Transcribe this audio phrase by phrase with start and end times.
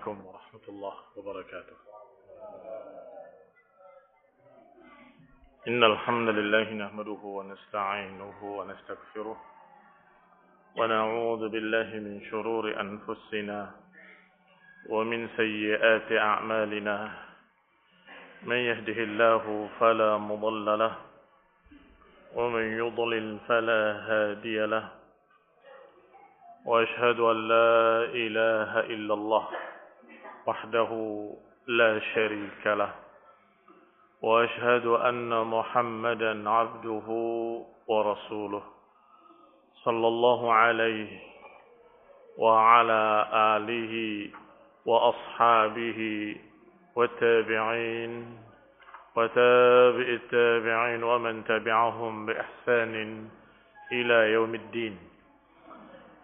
[0.00, 1.76] عليكم ورحمة الله وبركاته.
[5.68, 9.38] إن الحمد لله نحمده ونستعينه ونستغفره
[10.76, 13.70] ونعوذ بالله من شرور أنفسنا
[14.88, 16.96] ومن سيئات أعمالنا.
[18.48, 20.94] من يهده الله فلا مضل له
[22.34, 24.88] ومن يضلل فلا هادي له.
[26.64, 29.48] وأشهد أن لا إله إلا الله.
[30.50, 30.90] وحده
[31.66, 32.90] لا شريك له
[34.22, 37.08] وأشهد أن محمدا عبده
[37.86, 38.62] ورسوله
[39.84, 41.10] صلى الله عليه
[42.38, 43.02] وعلى
[43.56, 43.94] آله
[44.86, 46.00] وأصحابه
[46.96, 48.12] والتابعين
[49.16, 52.94] وتابع التابعين ومن تبعهم بإحسان
[53.92, 54.98] إلى يوم الدين.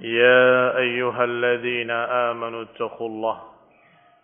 [0.00, 1.90] يا أيها الذين
[2.30, 3.55] آمنوا اتقوا الله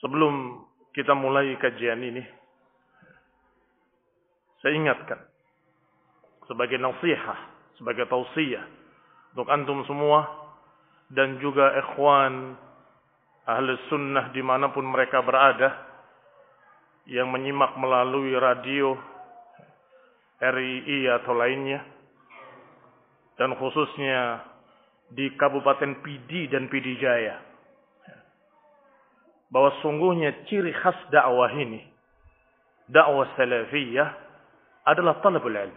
[0.00, 0.64] Sebelum
[0.96, 2.24] kita mulai kajian ini
[4.60, 5.20] saya ingatkan
[6.44, 7.38] sebagai nasihat,
[7.80, 8.64] sebagai tausiah
[9.32, 10.26] untuk antum semua
[11.08, 12.58] dan juga ikhwan
[13.48, 15.88] ahli sunnah di mana pun mereka berada
[17.08, 18.94] yang menyimak melalui radio
[20.40, 21.80] RII atau lainnya
[23.40, 24.44] dan khususnya
[25.10, 27.49] di Kabupaten Pidi dan Pidi Jaya
[29.50, 31.82] bahwa sungguhnya ciri khas dakwah ini
[32.86, 34.08] dakwah salafiyah
[34.86, 35.76] adalah talabul ilm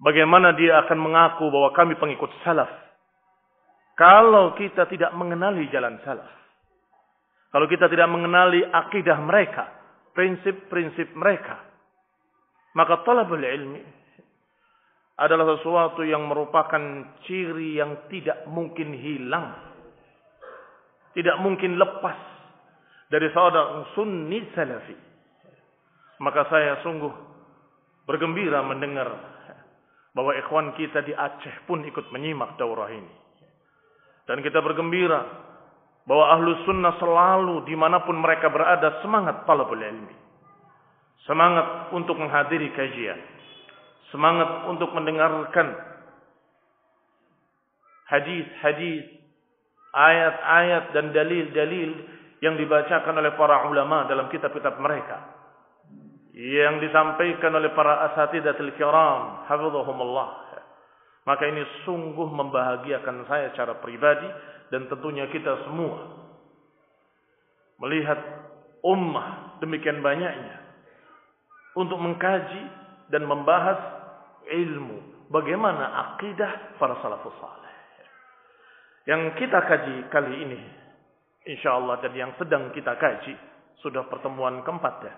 [0.00, 2.70] bagaimana dia akan mengaku bahwa kami pengikut salaf
[3.98, 6.30] kalau kita tidak mengenali jalan salaf
[7.50, 9.70] kalau kita tidak mengenali akidah mereka
[10.14, 11.58] prinsip-prinsip mereka
[12.74, 14.04] maka talabul ilmi
[15.14, 16.82] adalah sesuatu yang merupakan
[17.22, 19.54] ciri yang tidak mungkin hilang.
[21.14, 22.18] Tidak mungkin lepas
[23.08, 24.96] dari seorang sunni salafi.
[26.22, 27.10] Maka saya sungguh
[28.06, 29.08] bergembira mendengar
[30.14, 33.14] bahwa ikhwan kita di Aceh pun ikut menyimak daurah ini.
[34.26, 35.22] Dan kita bergembira
[36.06, 40.16] bahwa ahlu sunnah selalu dimanapun mereka berada semangat talabul ilmi.
[41.24, 43.34] Semangat untuk menghadiri kajian
[44.14, 45.74] semangat untuk mendengarkan
[48.06, 49.23] hadis-hadis,
[49.94, 51.90] ayat-ayat dan dalil-dalil
[52.42, 55.22] yang dibacakan oleh para ulama dalam kitab-kitab mereka.
[56.34, 60.44] Yang disampaikan oleh para asatidatul kiram, hafizahumullah.
[61.24, 64.28] Maka ini sungguh membahagiakan saya secara pribadi
[64.68, 66.04] dan tentunya kita semua.
[67.80, 68.18] Melihat
[68.84, 70.60] ummah demikian banyaknya
[71.78, 72.62] untuk mengkaji
[73.08, 73.80] dan membahas
[74.52, 77.63] ilmu bagaimana akidah para salafus saleh.
[79.04, 80.60] Yang kita kaji kali ini
[81.44, 83.36] insyaallah dan yang sedang kita kaji
[83.84, 85.14] sudah pertemuan keempat ya.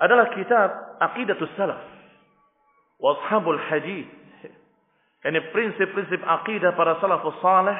[0.00, 0.68] Adalah kitab
[0.98, 1.82] Aqidatus Salaf
[2.98, 4.08] wa Ashabul Hadis.
[5.20, 7.76] Ini prinsip-prinsip akidah para salafus saleh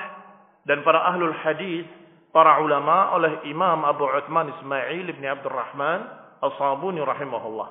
[0.68, 1.88] dan para ahlul hadis,
[2.36, 6.04] para ulama oleh Imam Abu Uthman Ismail bin Abdurrahman
[6.44, 7.68] As-Sabuni rahimahullah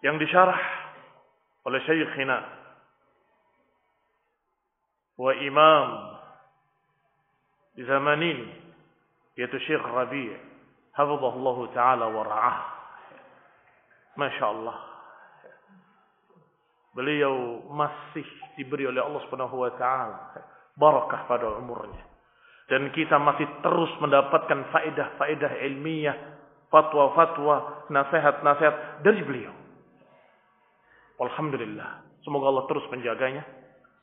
[0.00, 0.56] yang disyarah
[1.68, 2.59] oleh Syekhina
[7.84, 8.48] zaman ini
[9.36, 10.32] yaitu Syekh Rabi'
[10.96, 12.58] hafizahullah taala wa ra'ah.
[14.16, 14.48] Masya
[16.96, 18.26] beliau masih
[18.58, 20.18] diberi oleh Allah Subhanahu wa taala
[20.80, 22.04] barakah pada umurnya.
[22.70, 26.16] Dan kita masih terus mendapatkan faedah-faedah ilmiah
[26.70, 29.52] fatwa-fatwa nasihat-nasihat dari beliau.
[31.18, 32.08] Alhamdulillah.
[32.22, 33.59] Semoga Allah terus menjaganya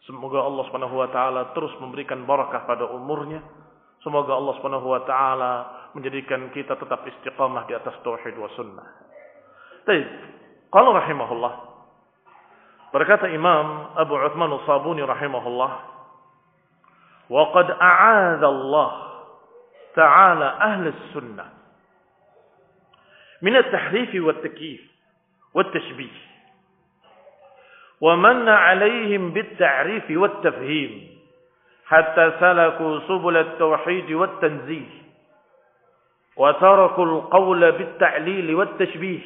[0.08, 3.44] Semoga Allah Subhanahu wa taala terus memberikan barakah pada umurnya.
[4.00, 5.52] Semoga Allah Subhanahu wa taala
[5.92, 8.88] menjadikan kita tetap istiqamah di atas tauhid wa sunnah.
[9.84, 10.08] Baik.
[10.72, 11.54] Qala rahimahullah.
[12.96, 15.72] Berkata Imam Abu Uthman As-Sabuni rahimahullah,
[17.28, 18.92] "Wa qad a'adha Allah
[19.92, 21.52] ta'ala ahli sunnah
[23.44, 24.82] min at-tahrif wa at-takyif
[25.52, 26.37] wa at-tashbih."
[28.02, 30.92] ومن عليهم بالتعريف والتفهيم.
[31.86, 34.92] حتى سلكوا سبل التوحيد والتنزيه.
[36.38, 39.26] وتركوا القول بالتعليل والتشبيه.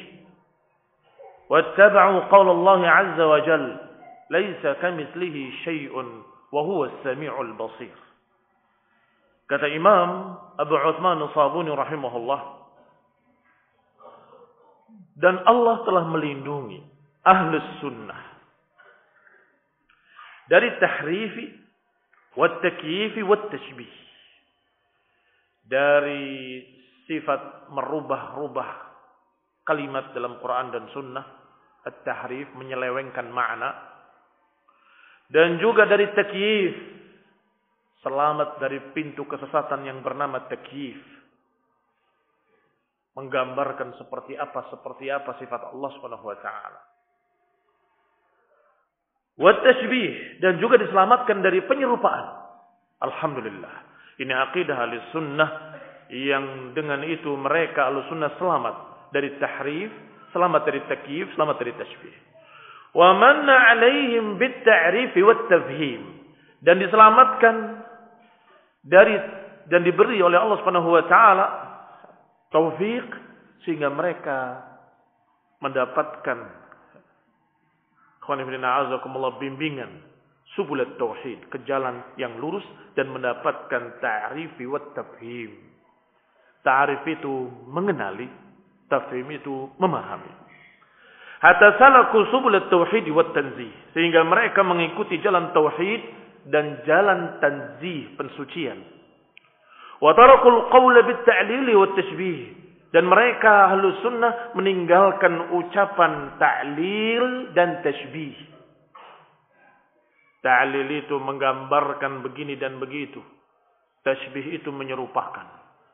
[1.49, 3.77] واتبعوا قول الله عز وجل
[4.31, 5.93] ليس كمثله شيء
[6.51, 7.97] وهو السميع البصير.
[9.51, 12.41] Kata Imam Abu Uthman Sabuni rahimahullah
[15.19, 16.79] dan Allah telah melindungi
[17.27, 18.30] ahlus sunnah.
[20.51, 21.47] Dari tahrifi
[22.35, 23.87] wat takyifi wat tashbih
[25.63, 26.59] dari
[27.07, 28.69] sifat merubah-rubah
[29.63, 31.25] kalimat dalam Quran dan Sunnah
[31.87, 33.71] at-tahrif menyelewengkan makna.
[35.31, 36.75] Dan juga dari takyif
[38.03, 40.99] selamat dari pintu kesesatan yang bernama takyif.
[43.15, 46.90] Menggambarkan seperti apa seperti apa sifat Allah Subhanahu wa taala
[49.41, 52.29] Wattashbih dan juga diselamatkan dari penyerupaan.
[53.01, 53.89] Alhamdulillah.
[54.21, 55.49] Ini akidah ahli sunnah
[56.13, 58.75] yang dengan itu mereka ahli sunnah selamat
[59.09, 59.89] dari tahrif,
[60.29, 62.15] selamat dari takyif, selamat dari tashbih.
[62.93, 66.01] Wa manna alaihim bit wa tafhim
[66.61, 67.55] dan diselamatkan
[68.85, 69.17] dari
[69.73, 71.47] dan diberi oleh Allah Subhanahu wa taala
[72.53, 73.09] taufik
[73.65, 74.69] sehingga mereka
[75.65, 76.60] mendapatkan
[79.39, 79.91] bimbingan
[80.55, 82.63] subulat tauhid ke jalan yang lurus
[82.97, 85.51] dan mendapatkan ta'rif wa tafhim.
[86.61, 88.27] Ta'rif itu mengenali,
[88.91, 90.29] tafhim itu memahami.
[91.41, 96.01] Hatta salaku subulat tauhid wa tanzih sehingga mereka mengikuti jalan tauhid
[96.53, 98.77] dan jalan tanzih pensucian.
[99.97, 102.60] Wa tarakul qawla bit ta'lil wa tashbih
[102.91, 108.35] dan mereka ahlu sunnah meninggalkan ucapan ta'lil dan tashbih.
[110.43, 113.23] Ta'lil itu menggambarkan begini dan begitu.
[114.03, 115.47] Tashbih itu menyerupakan.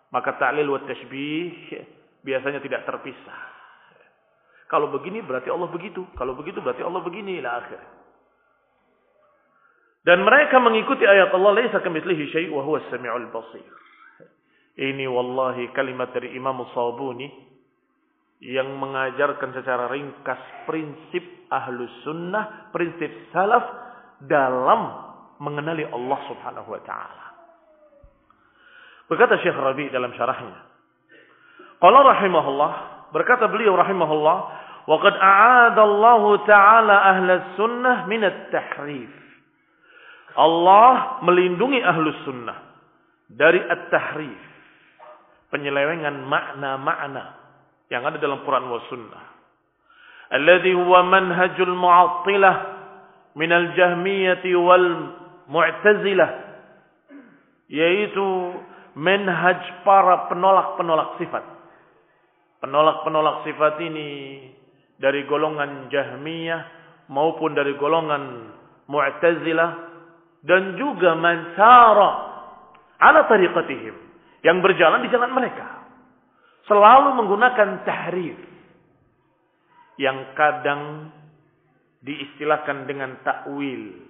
[0.09, 1.69] Maka ta'lil wa tashbih
[2.25, 3.39] biasanya tidak terpisah.
[4.67, 6.01] Kalau begini berarti Allah begitu.
[6.17, 7.39] Kalau begitu berarti Allah begini.
[7.39, 7.79] Ila akhir.
[10.03, 11.51] Dan mereka mengikuti ayat Allah.
[11.55, 13.63] Laisa kamithlihi syai' wa huwa sami'ul basir.
[14.77, 17.25] Ini wallahi kalimat dari Imam Sabuni
[18.45, 20.37] yang mengajarkan secara ringkas
[20.69, 23.65] prinsip ahlus sunnah, prinsip salaf
[24.21, 24.81] dalam
[25.41, 27.25] mengenali Allah subhanahu wa ta'ala.
[29.09, 30.61] Berkata Syekh Rabi dalam syarahnya.
[31.81, 32.73] Qala rahimahullah,
[33.09, 34.37] berkata beliau rahimahullah,
[34.85, 39.09] qad a'ada Allah taala ahlus sunnah min at-tahrif.
[40.37, 42.61] Allah melindungi ahlus sunnah
[43.25, 44.56] dari at-tahrif
[45.51, 47.35] penyelewengan makna-makna
[47.87, 49.23] yang ada dalam Quran wa sunnah.
[50.27, 52.55] Alladhi huwa manhajul mu'attilah
[53.39, 54.89] minal jahmiyati wal
[55.47, 56.31] mu'tazilah.
[57.71, 58.27] Yaitu
[58.99, 61.43] manhaj para penolak-penolak sifat.
[62.59, 64.09] Penolak-penolak sifat ini
[64.99, 66.61] dari golongan jahmiyah
[67.07, 68.51] maupun dari golongan
[68.91, 69.71] mu'tazilah
[70.43, 72.09] dan juga mansara
[72.99, 74.06] ala tariqatihim
[74.47, 75.83] yang berjalan di jalan mereka.
[76.71, 78.39] Selalu menggunakan tahrif.
[79.99, 81.11] Yang kadang
[81.99, 84.07] diistilahkan dengan takwil.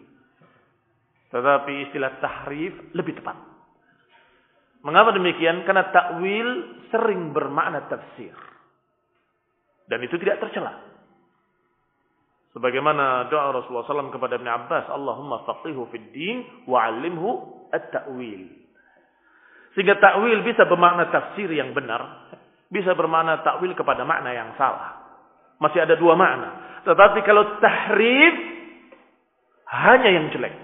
[1.34, 3.34] Tetapi istilah tahrif lebih tepat.
[4.86, 5.66] Mengapa demikian?
[5.66, 6.48] Karena takwil
[6.94, 8.38] sering bermakna tafsir.
[9.90, 10.86] Dan itu tidak tercela.
[12.54, 17.30] Sebagaimana doa Rasulullah SAW kepada Ibn Abbas, Allahumma faqihu fid din wa'alimhu
[17.74, 18.67] at-ta'wil.
[19.78, 22.34] Sehingga takwil bisa bermakna tafsir yang benar,
[22.74, 25.06] bisa bermakna takwil kepada makna yang salah.
[25.62, 26.82] Masih ada dua makna.
[26.82, 28.34] Tetapi kalau tahrif
[29.70, 30.58] hanya yang jelek.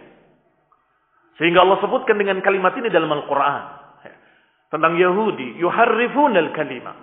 [1.38, 3.64] Sehingga Allah sebutkan dengan kalimat ini dalam Al-Quran.
[4.74, 5.62] Tentang Yahudi.
[5.62, 6.94] Yuharrifun al-kalima.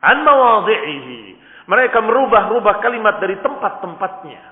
[0.00, 1.20] An mawadhi'ihi.
[1.68, 4.42] Mereka merubah-rubah kalimat dari tempat-tempatnya.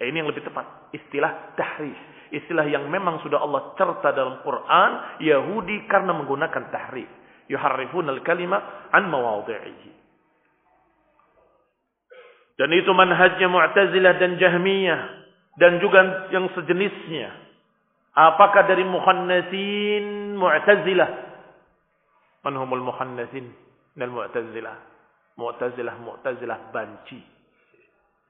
[0.00, 0.96] Eh, ini yang lebih tepat.
[0.96, 2.13] Istilah tahrif.
[2.34, 5.22] Istilah yang memang sudah Allah cerita dalam Quran.
[5.22, 7.06] Yahudi karena menggunakan tahrif.
[7.46, 9.90] Yuharrifun al-kalima an mawadhi'ihi.
[12.54, 15.00] Dan itu manhajnya Mu'tazilah dan Jahmiyah.
[15.54, 17.30] Dan juga yang sejenisnya.
[18.14, 21.10] Apakah dari muhannasin Mu'tazilah?
[22.46, 23.50] Manhumul muhannasin
[23.94, 24.76] dan Mu'tazilah.
[25.34, 27.18] Mu'tazilah, Mu'tazilah banci.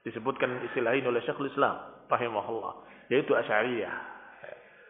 [0.05, 2.05] Disebutkan istilah ini oleh Syekhul Islam.
[2.09, 2.73] Rahimahullah
[3.14, 3.96] Yaitu Asy'ariyah.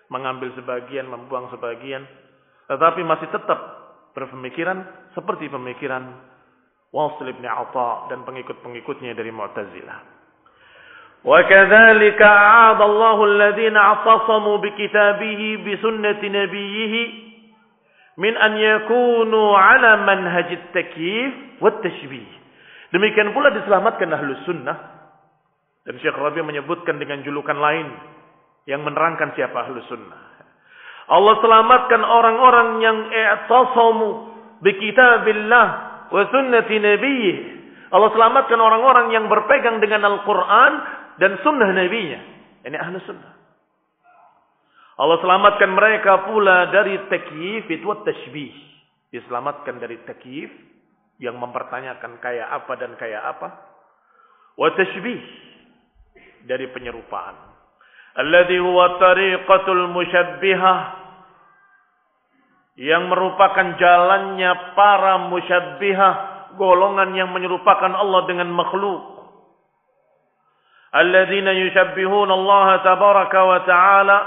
[0.10, 2.04] Mengambil sebagian, membuang sebagian.
[2.68, 3.60] Tetapi masih tetap
[4.14, 6.10] berpemikiran seperti pemikiran
[6.90, 10.20] Wasil ibn Atha dan pengikut-pengikutnya dari Mu'tazilah.
[11.20, 16.94] وكذلك أعاد الله الذين اعتصموا بكتابه بسنة نبيه
[18.18, 22.32] من أن يكونوا على منهج التكييف والتشبيه
[22.90, 24.93] demikian pula diselamatkan ahlus sunnah
[25.85, 27.89] dan Syekh Rabi menyebutkan dengan julukan lain
[28.65, 30.21] yang menerangkan siapa ahlus sunnah
[31.05, 34.09] Allah selamatkan orang-orang yang i'tasamu
[34.65, 35.67] bi kitabillah
[36.09, 37.55] wa sunnati nabiyih
[37.95, 40.73] Allah selamatkan orang-orang yang berpegang dengan Al-Quran
[41.23, 42.19] dan sunnah nabinya.
[42.67, 43.33] Ini ahlu sunnah.
[44.99, 48.51] Allah selamatkan mereka pula dari takyif itu tashbih.
[49.15, 50.51] Diselamatkan dari takyif
[51.23, 53.49] yang mempertanyakan kayak apa dan kayak apa.
[54.59, 55.23] Wa tashbih
[56.45, 57.37] dari penyerupaan.
[58.15, 60.79] Alladhi huwa tariqatul musyabbihah
[62.79, 66.15] yang merupakan jalannya para musyabbihah
[66.55, 69.03] golongan yang menyerupakan Allah dengan makhluk.
[70.95, 74.19] Alladzina yushabbihuna Allah tabaraka wa ta'ala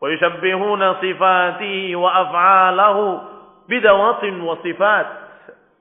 [0.00, 3.04] wa yushabbihuna sifatihi wa af'alahu
[3.72, 5.06] bidawatin wa sifat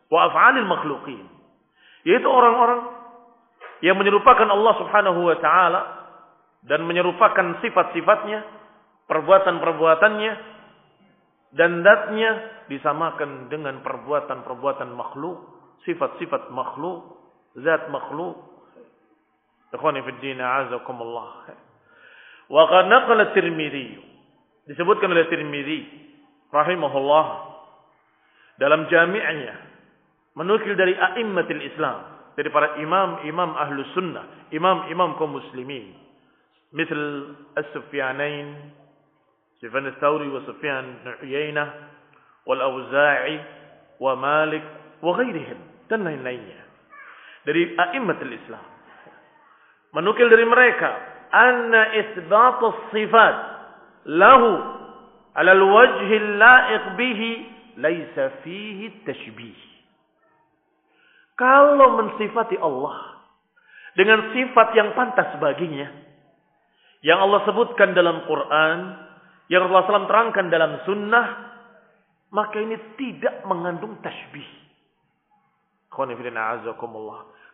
[0.07, 1.27] wa af'alil makhlukin.
[2.07, 2.92] Yaitu orang-orang
[3.83, 5.81] yang menyerupakan Allah Subhanahu wa taala
[6.63, 8.39] dan menyerupakan sifat-sifatnya,
[9.11, 10.33] perbuatan-perbuatannya
[11.51, 12.31] dan datnya
[12.71, 15.35] disamakan dengan perbuatan-perbuatan makhluk,
[15.83, 17.11] sifat-sifat makhluk,
[17.59, 18.39] zat makhluk.
[19.75, 21.51] Ikhwani fi din a'azakumullah.
[22.47, 23.99] Wa qad naqala Tirmidzi
[24.71, 25.79] disebutkan oleh Tirmidzi
[26.55, 27.27] rahimahullah
[28.63, 29.55] dalam jami'nya
[30.39, 35.93] menukil dari a'immatil Islam dari para imam-imam ahlus sunnah, imam-imam kaum muslimin.
[36.73, 38.73] Misal As-Sufyanain,
[39.61, 41.67] Sufyan Ats-Tsauri wa Sufyan bin Uyainah
[42.49, 43.37] wal Auza'i
[44.01, 44.65] wa Malik
[44.99, 46.61] wa ghairihim dan lain-lainnya.
[47.45, 48.65] Dari a'immatul Islam
[49.93, 50.89] menukil dari mereka
[51.29, 53.35] anna isbatus sifat
[54.09, 54.51] lahu
[55.37, 57.29] ala alwajhi laiq bihi
[57.77, 59.72] laisa fihi tashbih
[61.43, 63.19] kalau mensifati Allah
[63.99, 65.91] dengan sifat yang pantas baginya
[67.03, 68.79] yang Allah sebutkan dalam Quran
[69.51, 71.27] yang Rasulullah SAW terangkan dalam sunnah
[72.31, 74.47] maka ini tidak mengandung tashbih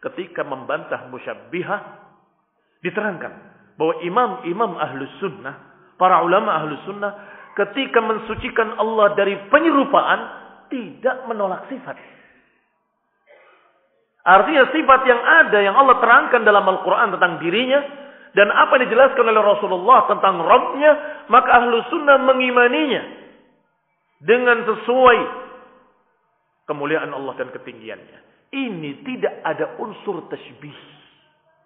[0.05, 2.09] ketika membantah musyabbihah
[2.79, 3.33] Diterangkan
[3.75, 5.55] bahwa imam-imam ahlus sunnah,
[5.99, 7.11] para ulama ahlus sunnah,
[7.59, 10.19] ketika mensucikan Allah dari penyerupaan,
[10.71, 11.99] tidak menolak sifat.
[14.29, 17.81] Artinya sifat yang ada yang Allah terangkan dalam Al-Quran tentang dirinya,
[18.37, 20.91] dan apa yang dijelaskan oleh Rasulullah tentang Rabbnya,
[21.33, 23.01] maka ahlus sunnah mengimaninya
[24.21, 25.19] dengan sesuai
[26.69, 28.19] kemuliaan Allah dan ketinggiannya.
[28.53, 30.77] Ini tidak ada unsur tasbih.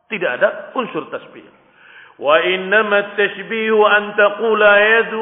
[0.08, 1.44] Tidak ada unsur tasbih.
[2.16, 5.22] Wa innama tashbihu an taqula yadu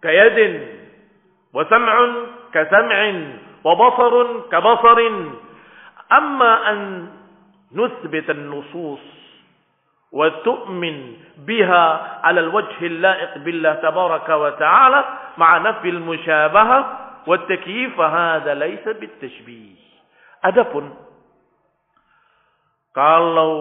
[0.00, 0.52] kayadin
[1.52, 2.10] wa sam'un
[2.54, 3.16] ka sam'in
[3.60, 5.16] wa basarun ka basarin.
[6.14, 6.80] Amma an
[7.74, 9.02] nuthbit an-nusus
[10.14, 11.84] wa tu'min biha
[12.22, 15.00] 'ala al-wajh al-la'iq billah tabaraka wa ta'ala
[15.34, 16.78] ma'a nafi al-musyabaha
[17.26, 19.74] wa at-takyif hadha laysa bit-tashbih.
[20.46, 20.94] Adapun
[22.94, 23.54] kalau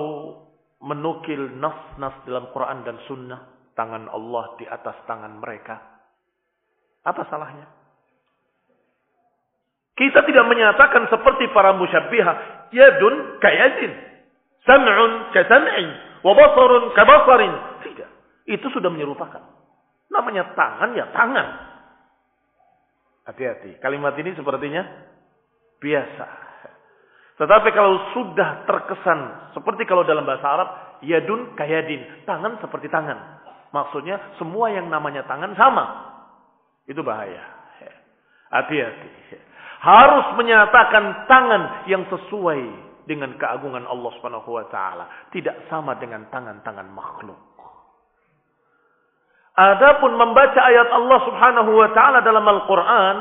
[0.83, 3.41] menukil nas-nas dalam Quran dan Sunnah,
[3.73, 5.81] tangan Allah di atas tangan mereka.
[7.01, 7.82] Apa salahnya?
[9.93, 13.93] Kita tidak menyatakan seperti para musyabbihah, yadun kayadin,
[14.65, 15.87] sam'un kasam'in,
[16.25, 17.53] wa basarun kabasarin.
[17.85, 18.09] Tidak.
[18.49, 19.43] Itu sudah menyerupakan.
[20.09, 21.47] Namanya tangan ya tangan.
[23.29, 23.77] Hati-hati.
[23.79, 24.81] Kalimat ini sepertinya
[25.77, 26.27] biasa.
[27.33, 29.19] Tetapi kalau sudah terkesan
[29.57, 30.69] seperti kalau dalam bahasa Arab,
[31.05, 33.41] yadun kayadin, tangan seperti tangan.
[33.73, 36.13] Maksudnya semua yang namanya tangan sama.
[36.85, 37.41] Itu bahaya.
[38.53, 39.09] Hati-hati.
[39.83, 42.61] Harus menyatakan tangan yang sesuai
[43.03, 47.35] dengan keagungan Allah Subhanahu wa taala, tidak sama dengan tangan-tangan makhluk.
[49.53, 53.17] Adapun membaca ayat Allah Subhanahu wa taala dalam Al-Qur'an,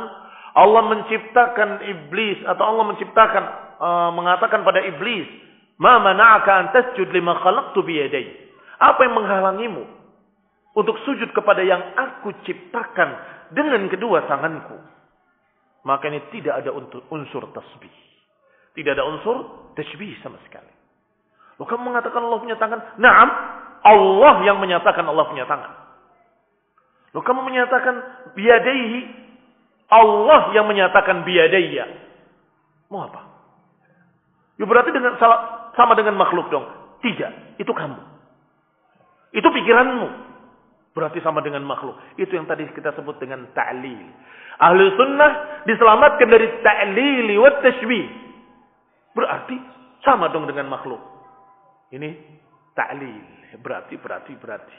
[0.55, 3.45] Allah menciptakan iblis atau Allah menciptakan
[3.83, 5.27] uh, mengatakan pada iblis,
[5.83, 8.07] "Ma mana'aka an tasjud lima khalaqtu bi
[8.79, 9.83] Apa yang menghalangimu
[10.79, 13.19] untuk sujud kepada yang aku ciptakan
[13.51, 15.02] dengan kedua tanganku?
[15.83, 16.71] Maka ini tidak ada
[17.11, 17.95] unsur tasbih.
[18.73, 20.71] Tidak ada unsur tasbih sama sekali.
[21.59, 22.81] Loh kamu mengatakan Allah punya tangan?
[23.03, 23.29] Naam,
[23.83, 25.73] Allah yang menyatakan Allah punya tangan.
[27.13, 27.95] Loh kamu menyatakan
[28.33, 29.01] biadaihi?
[29.93, 31.85] Allah yang menyatakan biadaiya.
[32.89, 33.29] Mau apa?
[34.57, 35.21] Ya berarti dengan
[35.77, 36.65] sama dengan makhluk dong.
[37.03, 38.01] Tidak, itu kamu.
[39.37, 40.32] Itu pikiranmu.
[40.93, 41.97] Berarti sama dengan makhluk.
[42.21, 44.03] Itu yang tadi kita sebut dengan ta'lil.
[44.61, 48.05] Ahli sunnah diselamatkan dari ta'lili wa tashbih.
[49.17, 49.57] Berarti
[50.05, 51.01] sama dong dengan makhluk.
[51.93, 52.11] Ini
[52.77, 53.57] ta'lil.
[53.61, 54.77] Berarti, berarti, berarti.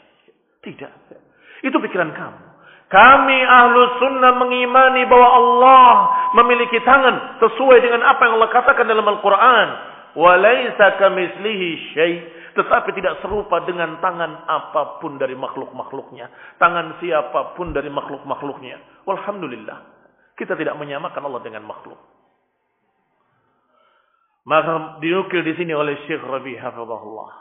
[0.61, 0.93] Tidak.
[1.65, 2.41] Itu pikiran kamu.
[2.93, 5.93] Kami ahlu sunnah mengimani bahwa Allah
[6.37, 9.67] memiliki tangan sesuai dengan apa yang Allah katakan dalam Al-Quran.
[10.13, 12.21] Walaysa kamislihi syait
[12.53, 16.29] tetapi tidak serupa dengan tangan apa pun dari makhluk-makhluknya.
[16.61, 19.05] Tangan siapa pun dari makhluk-makhluknya.
[19.09, 19.77] Alhamdulillah.
[20.37, 21.97] Kita tidak menyamakan Allah dengan makhluk.
[24.45, 27.31] Maka dinukil di sini oleh Syekh Rabi Hafizahullah.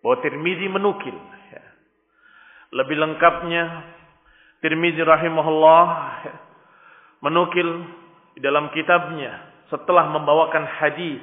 [0.00, 1.16] Bahwa Tirmizi menukil.
[2.72, 3.64] Lebih lengkapnya,
[4.64, 5.86] Tirmizi rahimahullah
[7.20, 7.68] menukil
[8.32, 11.20] di dalam kitabnya setelah membawakan hadis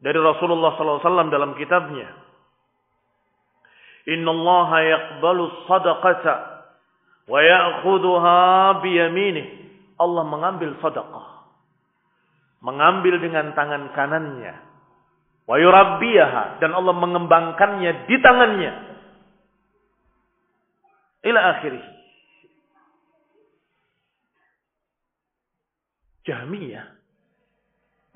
[0.00, 2.08] dari Rasulullah SAW dalam kitabnya.
[4.08, 6.36] Inna Allah yaqbalu sadaqata
[7.28, 8.40] wa ya'khudhuha
[8.80, 9.48] biyaminih.
[10.00, 11.44] Allah mengambil sadaqah.
[12.64, 14.56] Mengambil dengan tangan kanannya.
[15.44, 16.64] Wa yurabbiyaha.
[16.64, 18.72] Dan Allah mengembangkannya di tangannya.
[21.28, 21.84] Ila akhirih.
[26.24, 26.88] Jahmiyah.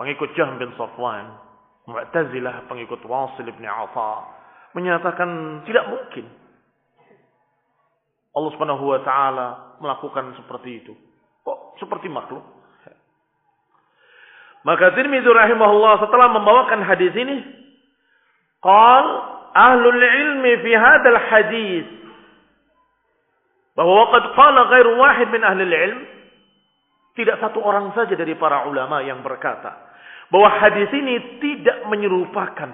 [0.01, 1.44] Pengikut Jahm bin Safwan
[1.85, 4.25] Mu'tazilah pengikut Wasil bin Atha
[4.73, 6.27] menyatakan tidak mungkin
[8.35, 10.93] Allah Subhanahu wa taala melakukan seperti itu.
[11.47, 12.43] Kok seperti makhluk?
[14.65, 17.37] Maka Tirmidzi rahimahullah setelah membawakan hadis ini,
[18.65, 19.05] qal
[19.53, 21.87] ahlul ilmi fi hadzal hadis
[23.77, 26.01] bahwa waqad qala ghairu wahid min ahli ilm
[27.15, 29.94] tidak satu orang saja dari para ulama yang berkata
[30.33, 32.71] bahwa hadis ini tidak menyerupakan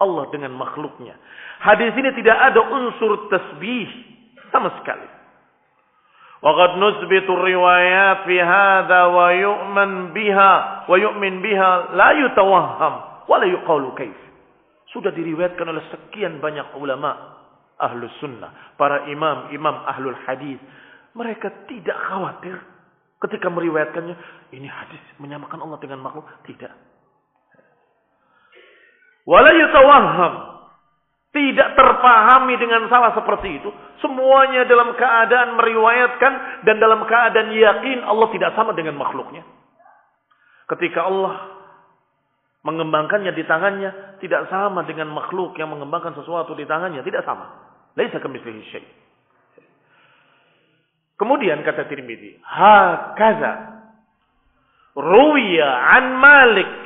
[0.00, 1.16] Allah dengan makhluknya.
[1.60, 3.88] Hadis ini tidak ada unsur tasbih
[4.48, 5.08] sama sekali.
[6.40, 10.52] Waqad nusbitu riwayat fi hadha wa yu'man biha
[10.88, 12.94] wa yu'min biha la yutawahham
[13.28, 14.16] wa la yuqalu kaif.
[14.88, 17.36] Sudah diriwayatkan oleh sekian banyak ulama
[17.76, 20.56] ahlus sunnah, para imam, imam ahlul hadis.
[21.12, 22.56] Mereka tidak khawatir
[23.20, 24.16] ketika meriwayatkannya.
[24.56, 26.24] Ini hadis menyamakan Allah dengan makhluk.
[26.48, 26.89] Tidak.
[29.30, 29.50] Wala.
[31.30, 33.70] Tidak terpahami dengan salah seperti itu.
[34.02, 39.46] Semuanya dalam keadaan meriwayatkan dan dalam keadaan yakin Allah tidak sama dengan makhluknya.
[40.66, 41.62] Ketika Allah
[42.66, 47.46] mengembangkannya di tangannya tidak sama dengan makhluk yang mengembangkan sesuatu di tangannya, tidak sama.
[47.94, 48.90] Laisa kamitslihi syai'.
[51.14, 53.52] Kemudian kata Tirmidzi, hakaza
[54.98, 56.79] ruwiya an Malik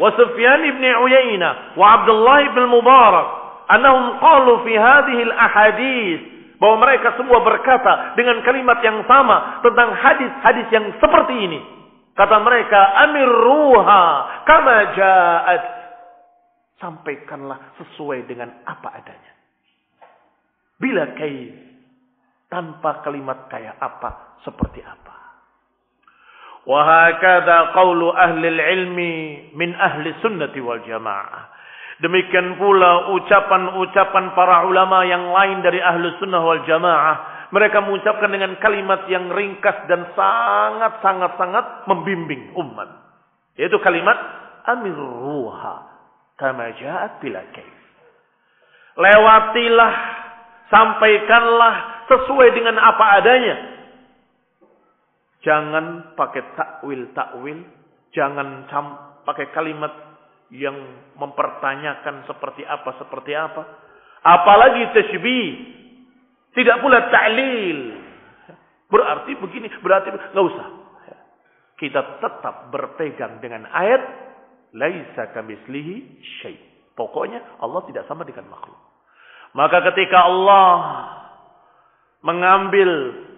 [0.00, 3.26] وسفيان بن عيينة وعبد الله بن المبارك
[3.74, 6.20] أنهم قالوا في هذه الأحاديث
[6.56, 11.60] bahwa mereka semua berkata dengan kalimat yang sama tentang hadis-hadis yang seperti ini.
[12.16, 14.04] Kata mereka, Amir ruha
[14.48, 15.64] kama ja'at.
[16.80, 19.32] Sampaikanlah sesuai dengan apa adanya.
[20.80, 21.52] Bila kaif.
[22.46, 25.19] Tanpa kalimat kayak apa, seperti apa.
[26.61, 29.13] Wahakada qawlu ahli ilmi
[29.57, 31.49] min ahli sunnati wal jamaah.
[32.01, 37.49] Demikian pula ucapan-ucapan para ulama yang lain dari ahli sunnah wal jamaah.
[37.53, 42.89] Mereka mengucapkan dengan kalimat yang ringkas dan sangat-sangat-sangat membimbing umat.
[43.57, 44.15] Yaitu kalimat
[44.65, 45.75] amiruha
[46.39, 47.81] kama ja'at bila kaif.
[48.97, 49.93] Lewatilah,
[50.71, 51.75] sampaikanlah
[52.07, 53.55] sesuai dengan apa adanya
[55.41, 57.59] Jangan pakai takwil-takwil.
[58.13, 58.69] Jangan
[59.25, 59.93] pakai kalimat
[60.51, 60.75] yang
[61.15, 63.61] mempertanyakan seperti apa, seperti apa.
[64.21, 65.47] Apalagi tashbih.
[66.51, 67.79] Tidak pula ta'lil.
[68.91, 70.67] Berarti begini, berarti nggak usah.
[71.79, 74.03] Kita tetap berpegang dengan ayat
[74.75, 76.59] laisa kamislihi syai.
[76.93, 78.77] Pokoknya Allah tidak sama dengan makhluk.
[79.55, 80.75] Maka ketika Allah
[82.21, 82.89] mengambil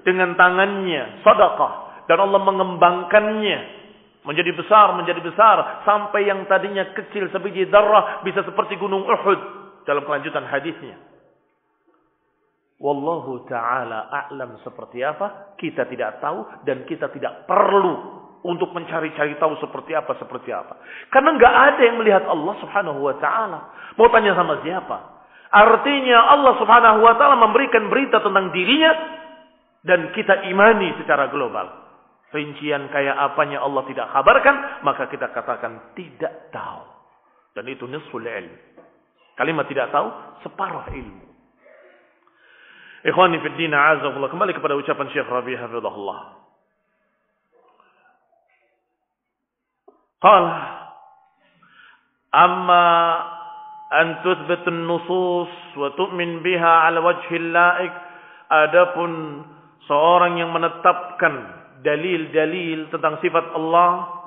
[0.04, 3.84] dengan tangannya sedekah dan Allah mengembangkannya
[4.24, 9.40] menjadi besar, menjadi besar sampai yang tadinya kecil sebiji darah bisa seperti gunung Uhud
[9.84, 10.96] dalam kelanjutan hadisnya.
[12.80, 19.56] Wallahu taala a'lam seperti apa, kita tidak tahu dan kita tidak perlu untuk mencari-cari tahu
[19.64, 20.84] seperti apa, seperti apa.
[21.08, 23.60] Karena nggak ada yang melihat Allah Subhanahu wa taala.
[23.96, 24.98] Mau tanya sama siapa?
[25.48, 28.92] Artinya Allah Subhanahu wa taala memberikan berita tentang dirinya
[29.84, 31.83] dan kita imani secara global.
[32.34, 36.82] Rincian kayak apanya Allah tidak kabarkan, maka kita katakan tidak tahu.
[37.54, 38.50] Dan itu nisful ilm.
[39.38, 40.10] Kalimat tidak tahu
[40.42, 41.26] separuh ilmu.
[43.06, 44.34] Ikhwani fi din azakullah.
[44.34, 46.20] Kembali kepada ucapan Syekh Rabi hafizahullah.
[50.24, 50.58] Qala
[52.34, 52.86] amma
[53.94, 57.94] an tuthbit an-nusus wa tu'min biha ala wajhi al-la'ik
[58.50, 59.44] adapun
[59.86, 64.24] seorang yang menetapkan dalil-dalil tentang sifat Allah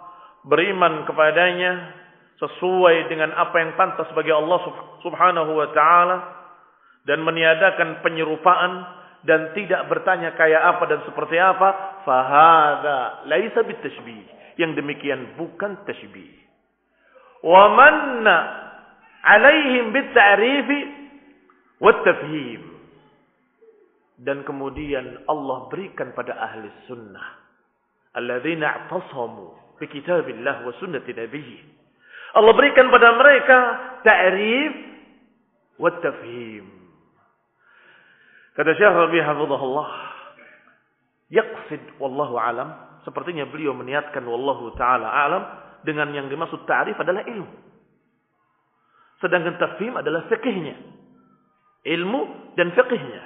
[0.47, 1.91] beriman kepadanya
[2.37, 4.61] sesuai dengan apa yang pantas bagi Allah
[5.01, 6.17] Subhanahu wa taala
[7.09, 8.73] dan meniadakan penyerupaan
[9.27, 14.35] dan tidak bertanya kayak apa dan seperti apa, fahada laisa bitashbih.
[14.57, 16.33] Yang demikian bukan tashbih.
[17.45, 18.37] Wa manna
[19.21, 20.79] alaihim bitta'rifi
[21.83, 22.63] wat tafhim.
[24.17, 27.46] Dan kemudian Allah berikan pada ahli sunnah
[28.17, 31.61] alladzina i'tasamu bi kitabillah wa sunnati nabiyyi.
[32.37, 33.59] Allah berikan pada mereka
[34.05, 34.73] ta'rif
[35.81, 36.77] wat tafhim
[38.57, 39.89] Kata Syekh Rabi Hafizahullah,
[41.29, 42.73] yaqsid wallahu alam,
[43.05, 45.45] sepertinya beliau meniatkan wallahu taala alam
[45.85, 47.53] dengan yang dimaksud ta'rif adalah ilmu.
[49.21, 50.73] Sedangkan tafhim adalah fikihnya.
[51.85, 53.23] Ilmu dan fikihnya.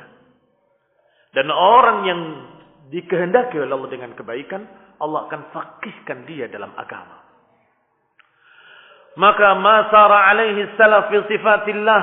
[1.31, 2.21] Dan orang yang
[2.91, 4.67] dikehendaki oleh Allah dengan kebaikan,
[5.01, 7.23] Allah akan fakihkan dia dalam agama.
[9.17, 12.03] Maka ma sara alaihi salaf fi sifatillah,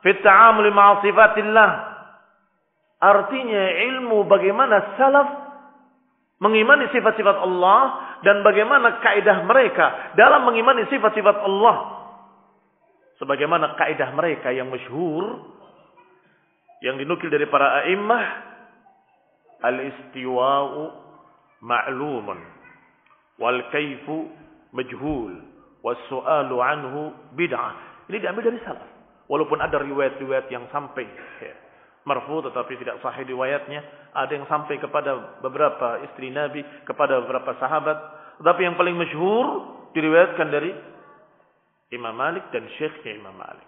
[0.00, 1.70] fi ta'amul ma'a sifatillah,
[2.96, 5.28] Artinya ilmu bagaimana salaf
[6.40, 7.80] mengimani sifat-sifat Allah
[8.24, 11.76] dan bagaimana kaidah mereka dalam mengimani sifat-sifat Allah.
[13.20, 15.44] Sebagaimana kaidah mereka yang masyhur
[16.84, 18.24] yang dinukil dari para a'immah
[19.64, 20.82] al-istiwa'u
[21.64, 22.40] ma'lumun
[23.40, 24.28] wal kaifu
[24.72, 25.32] majhul
[25.80, 28.04] was su'alu anhu bid'ah.
[28.10, 28.86] Ini diambil dari salaf.
[29.26, 31.02] Walaupun ada riwayat-riwayat yang sampai
[31.42, 31.54] ya,
[32.06, 33.82] marfu tetapi tidak sahih riwayatnya.
[34.14, 37.98] Ada yang sampai kepada beberapa istri Nabi, kepada beberapa sahabat.
[38.40, 39.46] Tetapi yang paling masyhur
[39.92, 40.70] diriwayatkan dari
[41.92, 43.66] Imam Malik dan Syekhnya Imam Malik.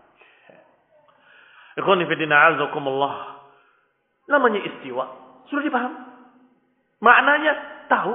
[1.78, 3.46] Ikhwani fi din azakumullah.
[4.26, 5.27] Namanya istiwa.
[5.48, 5.92] Sudah dipaham?
[7.00, 7.52] Maknanya
[7.88, 8.14] tahu.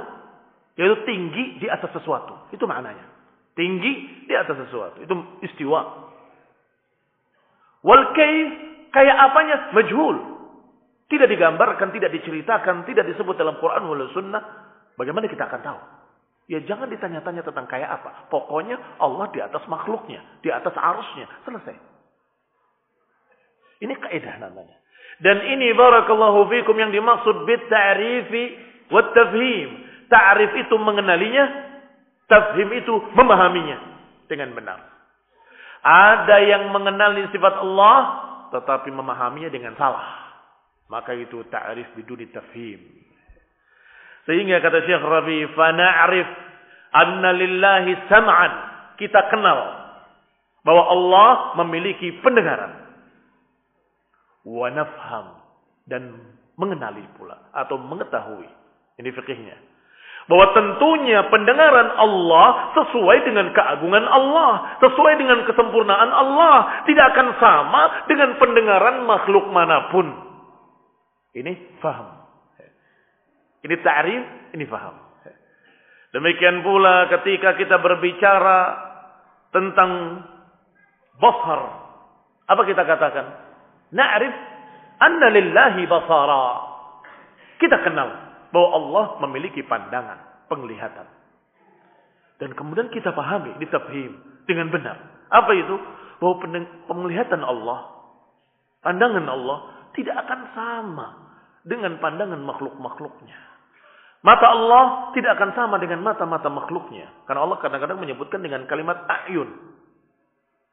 [0.74, 2.50] Yaitu tinggi di atas sesuatu.
[2.50, 3.06] Itu maknanya.
[3.54, 4.98] Tinggi di atas sesuatu.
[5.02, 5.14] Itu
[5.46, 5.80] istiwa.
[7.84, 9.56] Wal kaif Kayak apanya?
[9.74, 10.16] Majhul.
[11.10, 14.42] Tidak digambarkan, tidak diceritakan, tidak disebut dalam Quran wal sunnah.
[14.94, 15.80] Bagaimana kita akan tahu?
[16.46, 18.30] Ya jangan ditanya-tanya tentang kayak apa.
[18.30, 20.22] Pokoknya Allah di atas makhluknya.
[20.46, 21.26] Di atas arusnya.
[21.42, 21.76] Selesai.
[23.82, 24.78] Ini kaidah namanya.
[25.22, 28.44] Dan ini barakallahu fikum yang dimaksud bit ta'rifi
[28.90, 29.68] wa tafhim.
[30.10, 31.44] Ta'rif itu mengenalinya,
[32.26, 33.78] tafhim itu memahaminya
[34.26, 34.78] dengan benar.
[35.84, 37.98] Ada yang mengenali sifat Allah,
[38.50, 40.24] tetapi memahaminya dengan salah.
[40.88, 42.80] Maka itu ta'rif biduni tafhim.
[44.24, 46.28] Sehingga kata Syekh Rabi, "Fana'rif
[46.96, 48.52] anna lillahi sam'an."
[48.96, 49.58] Kita kenal
[50.64, 51.30] bahwa Allah
[51.64, 52.83] memiliki pendengaran.
[54.44, 55.40] Wa nafham
[55.88, 56.20] dan
[56.60, 58.48] mengenali pula atau mengetahui.
[59.00, 59.56] Ini fikihnya
[60.24, 67.82] bahwa tentunya pendengaran Allah sesuai dengan keagungan Allah, sesuai dengan kesempurnaan Allah, tidak akan sama
[68.08, 70.08] dengan pendengaran makhluk mana pun.
[71.36, 72.24] Ini faham.
[73.64, 74.24] Ini ta'rif,
[74.56, 74.96] ini faham.
[76.14, 78.60] Demikian pula ketika kita berbicara
[79.50, 80.22] tentang
[81.18, 81.60] basar,
[82.48, 83.43] apa kita katakan?
[83.94, 84.34] Na'rif
[84.98, 86.46] anna lillahi basara.
[87.62, 88.10] Kita kenal
[88.50, 91.06] bahwa Allah memiliki pandangan, penglihatan.
[92.42, 94.18] Dan kemudian kita pahami, ditafhim
[94.50, 94.98] dengan benar.
[95.30, 95.78] Apa itu?
[96.18, 96.42] Bahwa
[96.90, 97.94] penglihatan Allah
[98.84, 99.58] Pandangan Allah
[99.96, 101.06] tidak akan sama
[101.64, 103.38] dengan pandangan makhluk-makhluknya.
[104.20, 104.84] Mata Allah
[105.16, 107.08] tidak akan sama dengan mata-mata makhluknya.
[107.24, 109.48] Karena Allah kadang-kadang menyebutkan dengan kalimat ayun.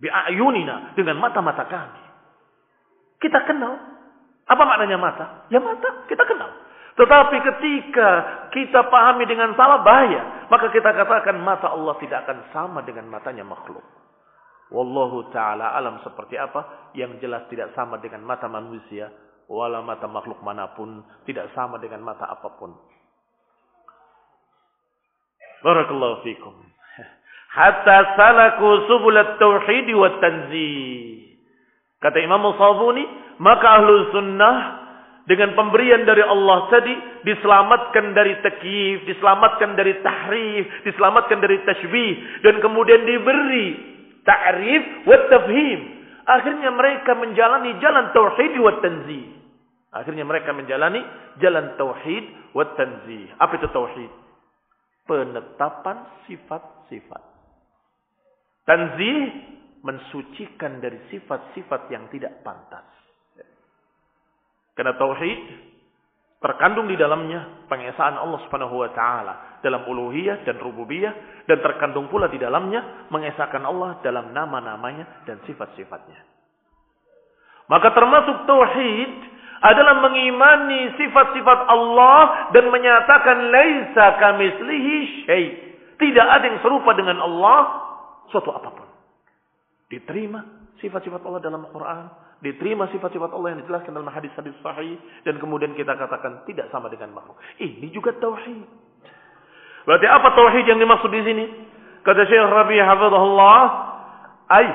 [0.03, 0.91] Bi'ayunina.
[0.99, 2.00] Dengan mata-mata kami.
[3.21, 3.77] Kita kenal.
[4.49, 5.45] Apa maknanya mata?
[5.53, 6.09] Ya mata.
[6.09, 6.49] Kita kenal.
[6.97, 8.09] Tetapi ketika
[8.51, 10.49] kita pahami dengan salah bahaya.
[10.51, 13.85] Maka kita katakan mata Allah tidak akan sama dengan matanya makhluk.
[14.73, 16.91] Wallahu ta'ala alam seperti apa.
[16.97, 19.07] Yang jelas tidak sama dengan mata manusia.
[19.47, 21.05] Wala mata makhluk mana pun.
[21.23, 22.75] Tidak sama dengan mata apa pun.
[25.61, 26.55] Barakallahu fikum.
[27.55, 31.30] Hatta salaku subulat tauhid wa tanzih.
[32.01, 33.05] Kata Imam Sabuni,
[33.37, 34.57] maka ahlu sunnah
[35.29, 42.57] dengan pemberian dari Allah tadi diselamatkan dari takyif, diselamatkan dari tahrif, diselamatkan dari tashbih dan
[42.57, 43.67] kemudian diberi
[44.25, 45.79] ta'rif wa tafhim.
[46.25, 49.25] Akhirnya mereka menjalani jalan tauhid wa tanzih.
[49.93, 51.05] Akhirnya mereka menjalani
[51.37, 52.25] jalan tauhid
[52.57, 53.29] wa tanzih.
[53.37, 54.11] Apa itu tauhid?
[55.11, 57.23] penetapan sifat-sifat.
[58.63, 59.17] Tanzih
[59.81, 62.85] mensucikan dari sifat-sifat yang tidak pantas.
[64.77, 65.41] Karena tauhid
[66.41, 72.25] terkandung di dalamnya pengesaan Allah Subhanahu wa taala dalam uluhiyah dan rububiyah dan terkandung pula
[72.33, 76.17] di dalamnya mengesahkan Allah dalam nama-namanya dan sifat-sifatnya.
[77.69, 79.13] Maka termasuk tauhid
[79.61, 85.45] adalah mengimani sifat-sifat Allah dan menyatakan laisa kamislihi syai.
[86.01, 87.59] Tidak ada yang serupa dengan Allah
[88.33, 88.90] suatu apa pun.
[89.91, 90.39] Diterima
[90.79, 92.05] sifat-sifat Allah dalam Al-Quran.
[92.39, 94.95] Diterima sifat-sifat Allah yang dijelaskan dalam hadis-hadis sahih.
[95.27, 97.35] Dan kemudian kita katakan tidak sama dengan makhluk.
[97.59, 98.65] Ini juga tauhid.
[99.83, 101.45] Berarti apa tauhid yang dimaksud di sini?
[102.01, 103.61] Kata Syekh Rabi hafizahullah,
[104.49, 104.67] ay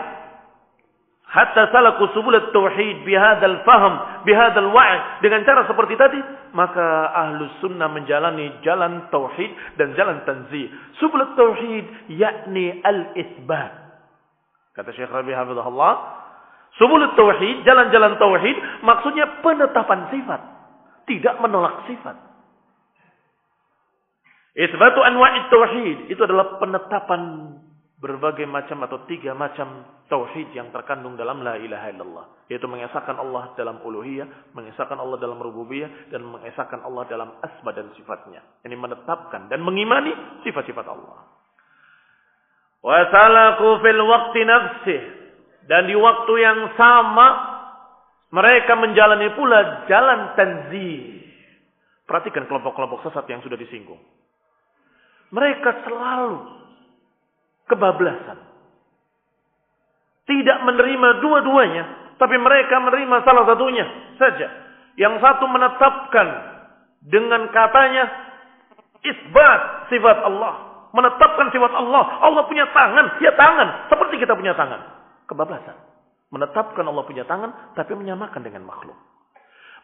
[1.26, 6.20] hatta salaku subul tauhid bihadzal faham bihadzal wa'i dengan cara seperti tadi
[6.54, 10.70] maka ahlus sunnah menjalani jalan tauhid dan jalan tanzih
[11.02, 13.85] subul tauhid yakni al isbat
[14.76, 15.92] kata Syekh Rabi hafizahullah
[16.76, 20.40] subul tauhid jalan-jalan tauhid maksudnya penetapan sifat
[21.08, 22.16] tidak menolak sifat
[24.52, 27.56] isbatu anwa'it tauhid itu adalah penetapan
[27.96, 33.50] berbagai macam atau tiga macam tauhid yang terkandung dalam la ilaha illallah yaitu mengesahkan Allah
[33.58, 38.38] dalam uluhiyah, mengesahkan Allah dalam rububiyah dan mengesahkan Allah dalam asma dan sifatnya.
[38.62, 40.14] Ini menetapkan dan mengimani
[40.46, 41.26] sifat-sifat Allah.
[42.86, 45.02] Wa salaku fil waqti nafsih
[45.66, 47.28] dan di waktu yang sama
[48.30, 51.18] mereka menjalani pula jalan tanzih.
[52.06, 53.98] Perhatikan kelompok-kelompok sesat yang sudah disinggung.
[55.34, 56.38] Mereka selalu
[57.66, 58.38] kebablasan.
[60.26, 63.86] Tidak menerima dua-duanya, tapi mereka menerima salah satunya
[64.18, 64.48] saja.
[64.94, 66.28] Yang satu menetapkan
[67.02, 68.04] dengan katanya
[69.02, 70.65] isbat sifat Allah,
[70.96, 72.04] menetapkan sifat Allah.
[72.24, 74.80] Allah punya tangan, ya tangan, seperti kita punya tangan.
[75.28, 75.76] Kebablasan.
[76.32, 78.96] Menetapkan Allah punya tangan, tapi menyamakan dengan makhluk.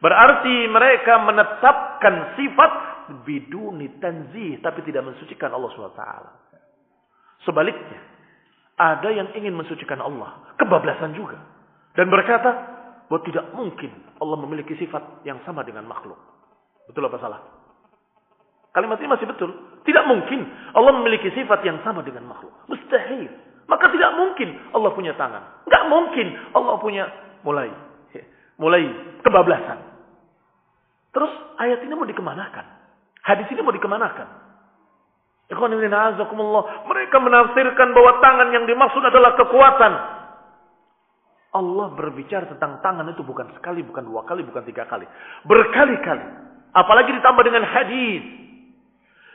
[0.01, 2.73] Berarti mereka menetapkan sifat
[3.29, 6.03] biduni tanzih, tapi tidak mensucikan Allah SWT.
[7.47, 8.01] Sebaliknya,
[8.81, 11.39] ada yang ingin mensucikan Allah, kebablasan juga.
[11.95, 12.51] Dan berkata,
[13.13, 13.93] bahwa tidak mungkin
[14.25, 16.17] Allah memiliki sifat yang sama dengan makhluk.
[16.89, 17.62] Betul apa salah?
[18.73, 19.53] Kalimat ini masih betul.
[19.85, 22.53] Tidak mungkin Allah memiliki sifat yang sama dengan makhluk.
[22.73, 23.29] Mustahil.
[23.69, 25.65] Maka tidak mungkin Allah punya tangan.
[25.69, 27.05] Tidak mungkin Allah punya
[27.45, 27.69] mulai.
[28.57, 28.83] Mulai
[29.21, 29.79] kebablasan.
[31.13, 32.65] Terus ayat ini mau dikemanakan?
[33.23, 34.29] Hadis ini mau dikemanakan?
[36.89, 39.93] Mereka menafsirkan bahwa tangan yang dimaksud adalah kekuatan.
[41.53, 45.05] Allah berbicara tentang tangan itu bukan sekali, bukan dua kali, bukan tiga kali.
[45.45, 46.25] Berkali-kali.
[46.73, 48.42] Apalagi ditambah dengan hadis.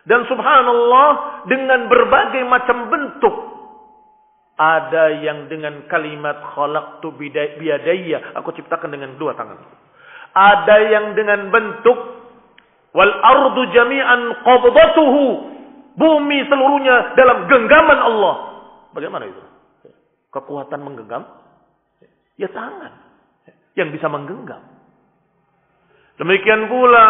[0.08, 3.36] Dan subhanallah dengan berbagai macam bentuk.
[4.58, 7.12] Ada yang dengan kalimat khalaqtu
[7.60, 8.34] biyadayya.
[8.40, 9.60] Aku ciptakan dengan dua tangan.
[10.34, 11.98] Ada yang dengan bentuk
[12.96, 15.58] wal ardu jami'an qabdatuhu
[15.98, 18.36] Bumi seluruhnya dalam genggaman Allah.
[18.94, 19.42] Bagaimana itu?
[20.30, 21.26] Kekuatan menggenggam?
[22.38, 22.94] Ya tangan.
[23.74, 24.62] Yang bisa menggenggam.
[26.22, 27.06] Demikian pula.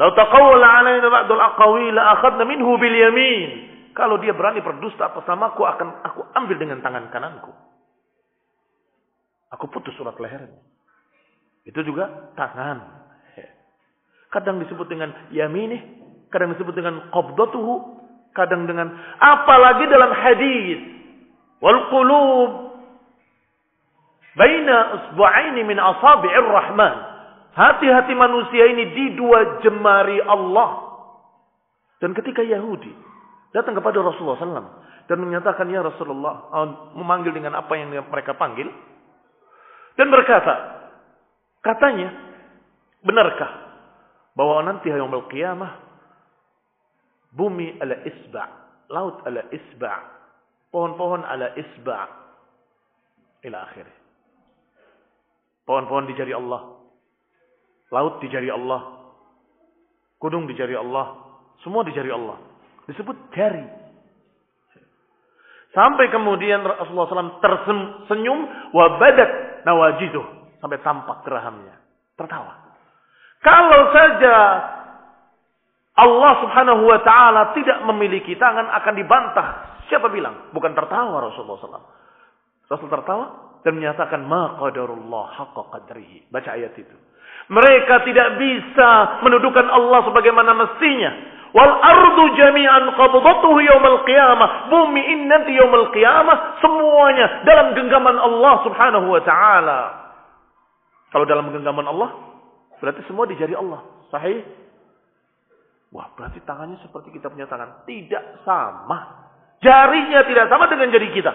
[0.00, 3.50] Lau taqawwala alaina ba'dul aqawil akhadna minhu bil yamin.
[3.92, 7.52] Kalau dia berani berdusta atas namaku akan aku ambil dengan tangan kananku.
[9.52, 10.56] Aku putus surat lehernya.
[11.68, 12.96] Itu juga tangan.
[14.30, 15.82] Kadang disebut dengan yaminih,
[16.30, 17.98] kadang disebut dengan qabdatuhu,
[18.32, 20.78] kadang dengan apalagi dalam hadis
[21.58, 22.70] wal qulub
[24.30, 27.09] Baina usbu'aini min asabi'ir rahman.
[27.50, 30.90] Hati-hati manusia ini di dua jemari Allah.
[31.98, 32.90] Dan ketika Yahudi
[33.50, 34.70] datang kepada Rasulullah SAW
[35.10, 38.70] dan menyatakan ya Rasulullah uh, memanggil dengan apa yang mereka panggil.
[39.98, 40.80] Dan berkata
[41.60, 42.08] katanya
[43.04, 43.52] benarkah
[44.38, 45.72] bahwa nanti hari qiyamah
[47.34, 48.44] bumi ala isba
[48.90, 49.92] laut ala isba
[50.70, 52.10] pohon-pohon ala isba
[53.46, 53.86] ila akhir
[55.66, 56.79] pohon-pohon di jari Allah
[57.90, 59.10] laut di jari Allah
[60.18, 61.18] gunung di jari Allah
[61.62, 62.38] semua di jari Allah
[62.86, 63.80] disebut jari
[65.70, 68.38] Sampai kemudian Rasulullah SAW tersenyum
[68.74, 71.78] wabadat nawajiduh sampai tampak gerahamnya.
[72.18, 72.74] Tertawa.
[73.40, 74.36] Kalau saja
[75.94, 79.48] Allah Subhanahu wa taala tidak memiliki tangan akan dibantah.
[79.86, 80.50] Siapa bilang?
[80.50, 81.86] Bukan tertawa Rasulullah SAW.
[82.66, 83.26] Rasul tertawa
[83.62, 86.30] dan menyatakan ma qadarullah haqqa qadrihi.
[86.34, 86.96] Baca ayat itu.
[87.50, 91.10] Mereka tidak bisa menuduhkan Allah sebagaimana mestinya.
[91.50, 94.70] Wal ardu jami'an qabdatuhu yaumal qiyamah.
[94.70, 99.80] Bumi ini nanti yaumal qiyamah semuanya dalam genggaman Allah Subhanahu wa taala.
[101.10, 102.14] Kalau dalam genggaman Allah
[102.78, 103.82] berarti semua di jari Allah.
[104.14, 104.46] Sahih?
[105.90, 107.82] Wah, berarti tangannya seperti kita punya tangan.
[107.82, 109.26] Tidak sama.
[109.58, 111.34] Jarinya tidak sama dengan jari kita.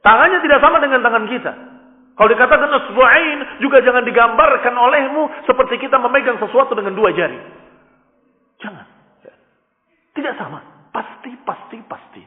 [0.00, 1.52] Tangannya tidak sama dengan tangan kita.
[2.20, 7.40] Kalau dikatakan usbu'ain juga jangan digambarkan olehmu seperti kita memegang sesuatu dengan dua jari.
[8.60, 8.84] Jangan.
[10.12, 10.60] Tidak sama.
[10.92, 12.20] Pasti, pasti, pasti.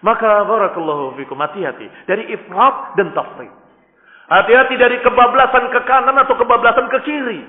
[0.00, 3.52] Maka barakallahu fikum hati-hati dari ifrat dan tafrid.
[4.32, 7.40] Hati-hati dari kebablasan ke kanan atau kebablasan ke kiri.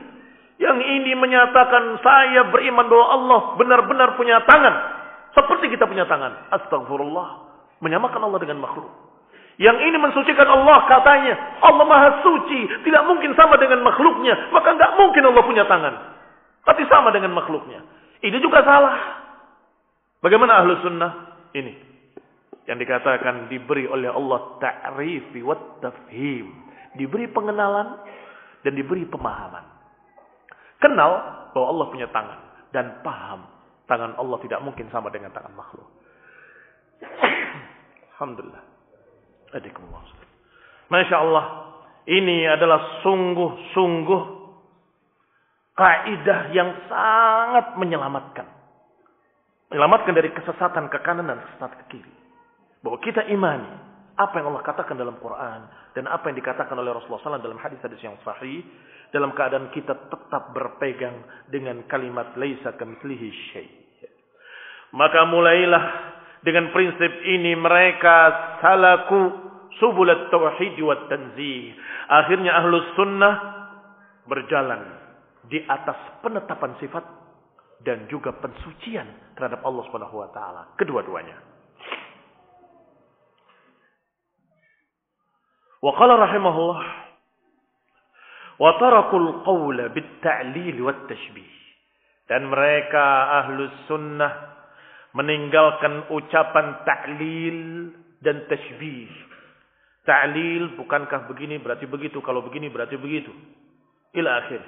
[0.59, 4.75] Yang ini menyatakan saya beriman bahwa Allah benar-benar punya tangan.
[5.31, 6.51] Seperti kita punya tangan.
[6.59, 7.27] Astagfirullah.
[7.79, 9.04] Menyamakan Allah dengan makhluk.
[9.55, 11.35] Yang ini mensucikan Allah katanya.
[11.63, 12.67] Allah maha suci.
[12.83, 14.51] Tidak mungkin sama dengan makhluknya.
[14.51, 15.95] Maka nggak mungkin Allah punya tangan.
[16.67, 17.79] Tapi sama dengan makhluknya.
[18.19, 19.23] Ini juga salah.
[20.19, 21.11] Bagaimana ahlu sunnah?
[21.55, 21.73] Ini.
[22.67, 26.51] Yang dikatakan diberi oleh Allah ta'rifi wa tafhim.
[26.99, 28.03] Diberi pengenalan
[28.65, 29.63] dan diberi pemahaman.
[30.83, 31.11] Kenal
[31.55, 32.39] bahwa Allah punya tangan.
[32.75, 33.47] Dan paham
[33.87, 35.87] tangan Allah tidak mungkin sama dengan tangan makhluk.
[38.19, 38.74] Alhamdulillah.
[39.55, 40.03] Adikumullah.
[40.91, 41.45] Masya Allah.
[42.05, 44.21] Ini adalah sungguh-sungguh
[45.73, 48.45] kaidah yang sangat menyelamatkan.
[49.73, 52.13] Menyelamatkan dari kesesatan ke kanan dan kesesatan ke kiri.
[52.85, 53.73] Bahwa kita imani
[54.15, 57.99] apa yang Allah katakan dalam Quran dan apa yang dikatakan oleh Rasulullah SAW dalam hadis-hadis
[57.99, 58.63] yang sahih
[59.11, 63.67] dalam keadaan kita tetap berpegang dengan kalimat laisa kamitslihi syai.
[64.95, 65.83] Maka mulailah
[66.45, 68.31] dengan prinsip ini mereka
[68.63, 69.44] salaku
[69.79, 71.75] subulat tauhid wa tanzih.
[72.09, 73.35] Akhirnya ahlus sunnah
[74.25, 74.81] berjalan
[75.45, 77.05] di atas penetapan sifat
[77.85, 79.05] dan juga pensucian
[79.37, 81.37] terhadap Allah Subhanahu wa taala, kedua-duanya.
[85.85, 86.81] Wa qala rahimahullah
[88.57, 91.51] wa tarakul qawla bit ta'lil wat tashbih.
[92.25, 94.33] Dan mereka ahlus sunnah
[95.13, 97.59] meninggalkan ucapan ta'lil
[98.25, 99.13] dan tashbih.
[100.05, 103.33] Ta'lil bukankah begini berarti begitu, kalau begini berarti begitu.
[104.13, 104.61] Ila akhir.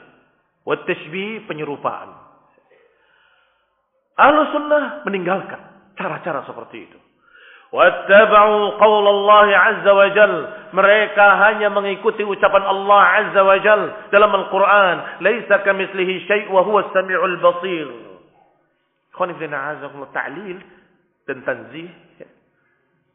[0.65, 2.11] Wattashbih penyerupaan.
[4.17, 5.61] Ahlu sunnah meninggalkan
[5.93, 6.99] cara-cara seperti itu.
[7.69, 10.33] Wattaba'u qaul Allah azza wa jal.
[10.73, 15.21] Mereka hanya mengikuti ucapan Allah azza wa jal dalam Al-Quran.
[15.21, 17.87] Laisa kamislihi syai' wa huwa sami'ul basir.
[19.13, 20.57] Khonifdina azakullah ta'lil
[21.29, 21.91] dan tanzih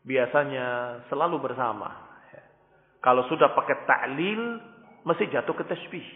[0.04, 2.11] biasanya selalu bersama.
[3.02, 4.42] Kalau sudah pakai ta'lil,
[5.02, 6.06] mesti jatuh ke tasbih.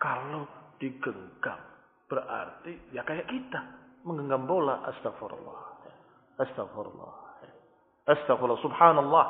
[0.00, 0.48] Kalau
[0.80, 1.60] digenggam
[2.08, 3.60] berarti ya kayak kita
[4.08, 5.60] menggenggam bola astagfirullah.
[6.40, 7.12] Astagfirullah.
[8.08, 9.24] Astagfirullah subhanallah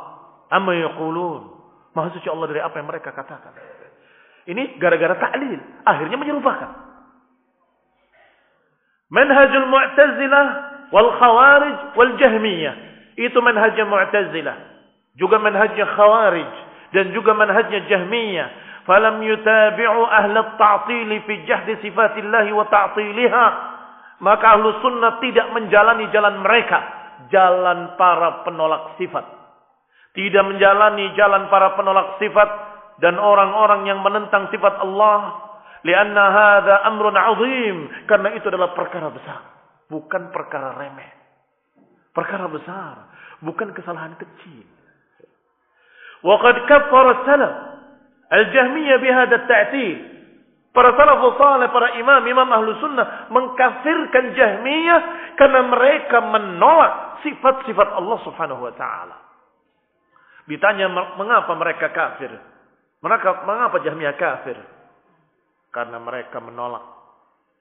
[0.55, 1.59] amma yaqulun.
[1.97, 3.51] Maha suci Allah dari apa yang mereka katakan.
[4.47, 6.71] Ini gara-gara ta'lil, akhirnya menyerupakan.
[9.09, 10.47] Manhajul Mu'tazilah
[10.93, 12.75] wal Khawarij wal Jahmiyah.
[13.19, 14.78] Itu manhajnya Mu'tazilah.
[15.19, 16.53] Juga manhajnya Khawarij
[16.95, 18.49] dan juga manhajnya Jahmiyah.
[18.87, 23.47] Falam yutabi'u ahla ta'til fi jahdi sifatillahi wa ta'tiliha.
[24.25, 26.79] Maka ahlu sunnah tidak menjalani jalan mereka.
[27.29, 29.27] Jalan para penolak sifat.
[30.17, 32.49] Tidak menjalani jalan para penolak sifat
[33.03, 35.37] dan orang-orang yang menentang sifat Allah.
[35.85, 37.77] Lianna hadza amrun azim.
[38.09, 39.41] Karena itu adalah perkara besar.
[39.91, 41.11] Bukan perkara remeh.
[42.17, 43.13] Perkara besar.
[43.45, 44.78] Bukan kesalahan kecil
[46.23, 47.53] وقد كفر السلف
[48.33, 50.19] الجهمية بهذا التعتيل.
[50.69, 58.19] Para salafu salih, para imam, imam ahlu sunnah mengkafirkan jahmiyah karena mereka menolak sifat-sifat Allah
[58.23, 59.17] subhanahu wa ta'ala.
[60.47, 60.87] Ditanya
[61.19, 62.31] mengapa mereka kafir.
[63.03, 64.55] Mereka, mengapa jahmiyah kafir?
[65.75, 66.85] Karena mereka menolak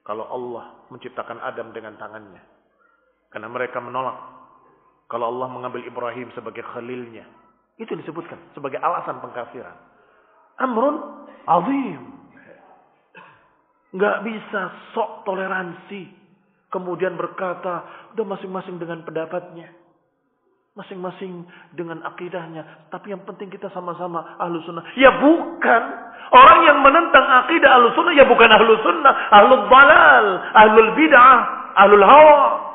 [0.06, 2.40] kalau Allah menciptakan Adam dengan tangannya.
[3.34, 4.16] Karena mereka menolak
[5.10, 7.26] kalau Allah mengambil Ibrahim sebagai khalilnya.
[7.78, 9.74] Itu disebutkan sebagai alasan pengkafiran.
[10.58, 12.02] Amrun azim.
[13.94, 14.60] Nggak bisa
[14.92, 16.18] sok toleransi.
[16.68, 19.72] Kemudian berkata, udah masing-masing dengan pendapatnya.
[20.76, 22.92] Masing-masing dengan akidahnya.
[22.92, 24.84] Tapi yang penting kita sama-sama ahlu sunnah.
[25.00, 25.82] Ya bukan.
[26.28, 29.14] Orang yang menentang akidah ahlu sunnah, ya bukan ahlu sunnah.
[29.32, 31.38] Ahlu balal, ahlu bid'ah,
[31.72, 32.68] ahlu hawa.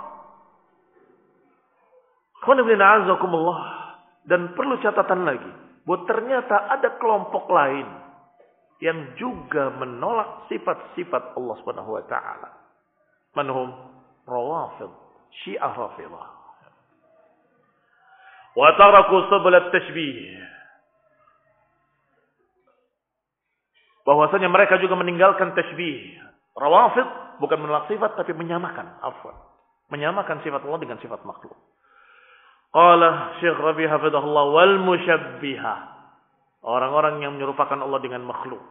[4.23, 5.51] Dan perlu catatan lagi.
[5.83, 7.87] Buat ternyata ada kelompok lain
[8.79, 12.49] yang juga menolak sifat-sifat Allah Subhanahu wa taala.
[13.35, 13.69] Manhum
[14.23, 14.91] rawafid,
[15.43, 16.27] Syiah Rafidah.
[18.53, 20.43] Wa taraku sabl at-tashbih.
[24.03, 26.19] Bahwasanya mereka juga meninggalkan tashbih.
[26.59, 29.35] Rawafid bukan menolak sifat tapi menyamakan, afwan.
[29.89, 31.55] Menyamakan sifat Allah dengan sifat makhluk.
[32.73, 35.93] Qala Syekh Rabi hafizahullah wal musyabbihah
[36.63, 38.63] Orang-orang yang menyerupakan Allah dengan makhluk.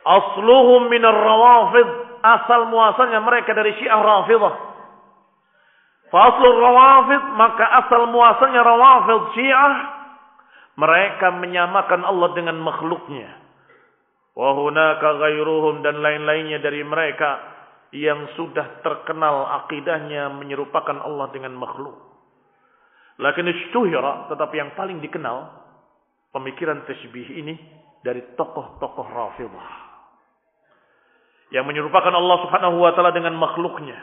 [0.00, 1.88] Asluhum minar rawafid.
[2.24, 4.54] Asal muasalnya mereka dari syiah rafidah.
[6.08, 7.22] Faslul rawafid.
[7.36, 9.74] Maka asal muasalnya rawafid syiah.
[10.80, 13.44] Mereka menyamakan Allah dengan makhluknya.
[14.32, 17.44] Wahunaka gairuhum dan lain-lainnya dari mereka.
[17.92, 22.15] Yang sudah terkenal akidahnya menyerupakan Allah dengan makhluk.
[23.16, 24.28] Lakin istuhira.
[24.28, 25.48] Tetapi yang paling dikenal
[26.36, 27.54] pemikiran tasbih ini
[28.04, 29.86] dari tokoh-tokoh Rafidah
[31.54, 33.98] yang menyerupakan Allah Subhanahu wa taala dengan makhluknya.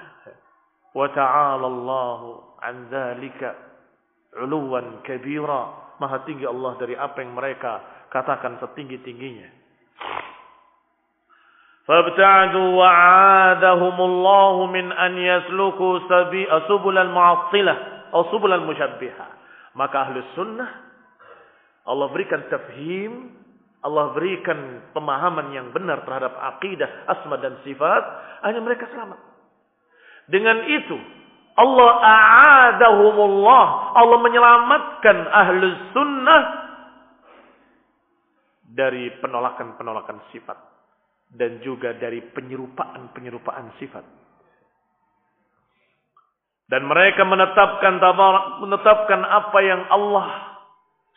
[0.94, 3.50] Wa ta'ala Allahu an dzalika
[4.40, 5.96] 'uluwan kabira.
[6.00, 9.50] Maha tinggi Allah dari apa yang mereka katakan setinggi-tingginya.
[12.80, 19.42] 'adahum Allah min an yasluku sabi subul al-mu'attilah atau subul al-musyabbihah.
[19.74, 20.94] Maka ahli sunnah
[21.84, 23.34] Allah berikan tafhim,
[23.84, 28.04] Allah berikan pemahaman yang benar terhadap akidah, asma dan sifat,
[28.48, 29.20] hanya mereka selamat.
[30.32, 30.96] Dengan itu,
[31.60, 33.66] Allah a'adahumullah,
[34.00, 36.42] Allah menyelamatkan ahlu sunnah
[38.64, 40.58] dari penolakan-penolakan sifat
[41.36, 44.23] dan juga dari penyerupaan-penyerupaan sifat.
[46.74, 48.02] Dan mereka menetapkan
[48.66, 50.58] menetapkan apa yang Allah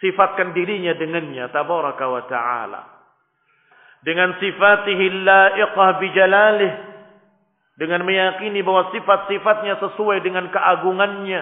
[0.04, 2.82] sifatkan dirinya dengannya tabaraka wa taala.
[4.04, 6.72] Dengan sifatihi laiqah bijalalih.
[7.80, 11.40] Dengan meyakini bahwa sifat-sifatnya sesuai dengan keagungannya.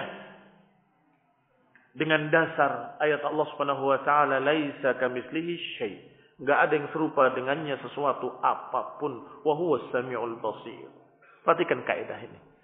[1.91, 5.95] Dengan dasar ayat Allah Subhanahu wa taala laisa kamitslihi syai.
[6.39, 9.27] Enggak ada yang serupa dengannya sesuatu apa pun.
[9.43, 10.87] Wa huwas samiul basir.
[11.43, 12.54] Perhatikan kaidah ini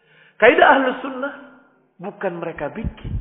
[0.42, 1.34] kaidah ahlus sunnah
[2.02, 3.14] bukan mereka bikin.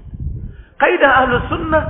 [0.81, 1.85] Kaidah ahlus sunnah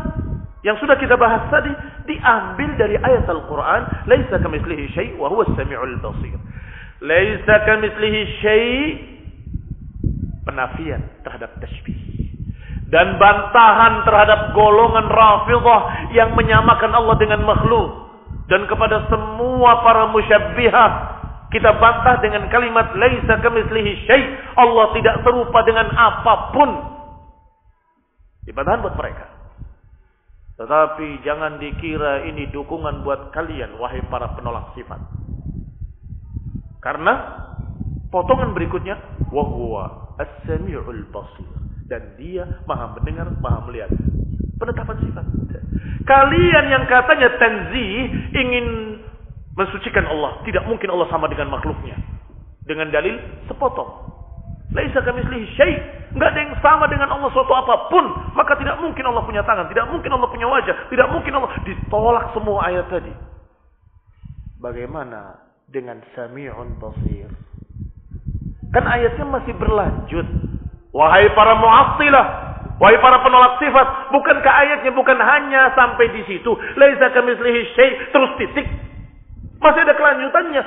[0.67, 1.71] yang sudah kita bahas tadi
[2.11, 6.35] diambil dari ayat Al-Qur'an, "Laisa kamitslihi syai' wa huwas samiul basir."
[7.01, 8.83] Laisa kamitslihi syai'
[10.45, 12.11] penafian terhadap tasbih
[12.91, 18.11] dan bantahan terhadap golongan Rafidhah yang menyamakan Allah dengan makhluk.
[18.51, 20.91] Dan kepada semua para musyabbihah
[21.51, 24.25] kita bantah dengan kalimat laisa kamitslihi syai'
[24.55, 26.71] Allah tidak serupa dengan apa pun.
[28.47, 29.27] Di buat mereka.
[30.61, 35.01] Tetapi jangan dikira ini dukungan buat kalian, wahai para penolak sifat.
[36.85, 37.13] Karena
[38.13, 39.01] potongan berikutnya,
[39.33, 41.49] wahwa as-sami'ul basir.
[41.91, 43.91] Dan dia maha mendengar, maha melihat.
[44.61, 45.27] Penetapan sifat.
[46.05, 47.95] Kalian yang katanya tanzih
[48.37, 48.67] ingin
[49.61, 50.41] mensucikan Allah.
[50.49, 52.01] Tidak mungkin Allah sama dengan makhluknya.
[52.65, 54.09] Dengan dalil sepotong.
[54.71, 55.75] Laisa kamislihi syai.
[56.15, 58.07] Enggak ada yang sama dengan Allah suatu apa pun.
[58.39, 59.67] Maka tidak mungkin Allah punya tangan.
[59.69, 60.77] Tidak mungkin Allah punya wajah.
[60.89, 61.51] Tidak mungkin Allah.
[61.67, 63.13] Ditolak semua ayat tadi.
[64.63, 67.31] Bagaimana dengan sami'un basir?
[68.71, 70.27] Kan ayatnya masih berlanjut.
[70.95, 72.27] Wahai para mu'attilah.
[72.79, 74.15] Wahai para penolak sifat.
[74.15, 76.55] Bukankah ayatnya bukan hanya sampai di situ.
[76.79, 77.91] Laisa kamislihi syai.
[78.15, 78.67] Terus titik.
[79.61, 80.63] Masih ada kelanjutannya.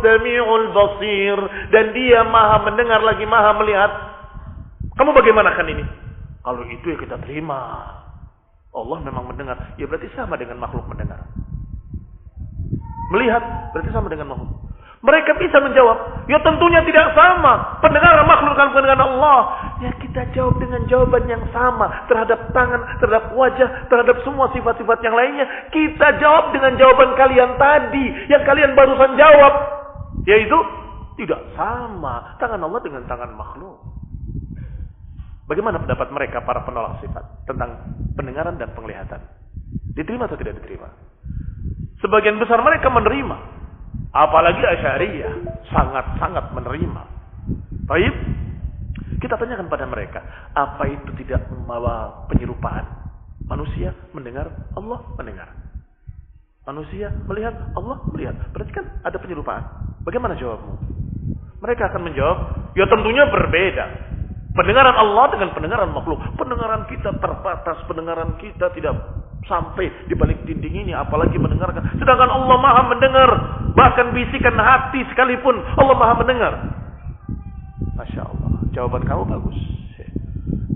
[0.00, 1.38] Sami'ul basir.
[1.72, 3.92] Dan dia maha mendengar lagi maha melihat.
[4.96, 5.84] Kamu bagaimana kan ini?
[6.42, 7.92] Kalau itu ya kita terima.
[8.72, 9.76] Allah memang mendengar.
[9.76, 11.24] Ya berarti sama dengan makhluk mendengar.
[13.12, 14.67] Melihat berarti sama dengan makhluk.
[14.98, 17.78] Mereka bisa menjawab, ya tentunya tidak sama.
[17.78, 19.40] Pendengaran makhluk dengan pendengaran Allah.
[19.78, 21.86] Ya kita jawab dengan jawaban yang sama.
[22.10, 25.46] Terhadap tangan, terhadap wajah, terhadap semua sifat-sifat yang lainnya.
[25.70, 28.06] Kita jawab dengan jawaban kalian tadi.
[28.26, 29.52] Yang kalian barusan jawab.
[30.26, 30.58] Yaitu,
[31.22, 32.34] tidak sama.
[32.42, 33.78] Tangan Allah dengan tangan makhluk.
[35.46, 39.22] Bagaimana pendapat mereka para penolak sifat tentang pendengaran dan penglihatan?
[39.94, 40.90] Diterima atau tidak diterima?
[42.02, 43.57] Sebagian besar mereka menerima.
[44.18, 47.02] Apalagi Asy'ariyah sangat-sangat menerima.
[47.86, 48.14] Baik,
[49.22, 50.20] kita tanyakan pada mereka,
[50.58, 52.82] apa itu tidak membawa penyerupaan?
[53.46, 55.54] Manusia mendengar, Allah mendengar.
[56.66, 58.36] Manusia melihat, Allah melihat.
[58.50, 59.64] Berarti kan ada penyerupaan.
[60.02, 60.74] Bagaimana jawabmu?
[61.62, 62.38] Mereka akan menjawab,
[62.74, 63.86] ya tentunya berbeda.
[64.52, 66.18] Pendengaran Allah dengan pendengaran makhluk.
[66.34, 68.94] Pendengaran kita terbatas, pendengaran kita tidak
[69.46, 71.84] sampai di balik dinding ini apalagi mendengarkan.
[71.96, 73.30] Sedangkan Allah Maha mendengar
[73.78, 76.52] bahkan bisikan hati sekalipun Allah Maha mendengar.
[77.94, 79.58] Masya Allah jawaban kamu bagus.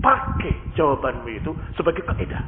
[0.03, 2.43] Pakai jawabanmu itu sebagai kaidah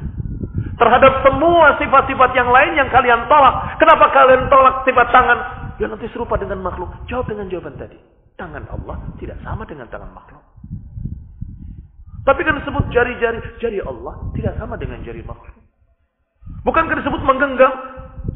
[0.76, 3.80] terhadap semua sifat-sifat yang lain yang kalian tolak.
[3.80, 5.38] Kenapa kalian tolak sifat tangan?
[5.80, 6.92] Ya nanti serupa dengan makhluk.
[7.08, 7.96] Jawab dengan jawaban tadi.
[8.36, 10.44] Tangan Allah tidak sama dengan tangan makhluk.
[12.28, 13.40] Tapi kan disebut jari-jari.
[13.56, 15.65] Jari Allah tidak sama dengan jari makhluk
[16.66, 17.72] Bukankah disebut menggenggam?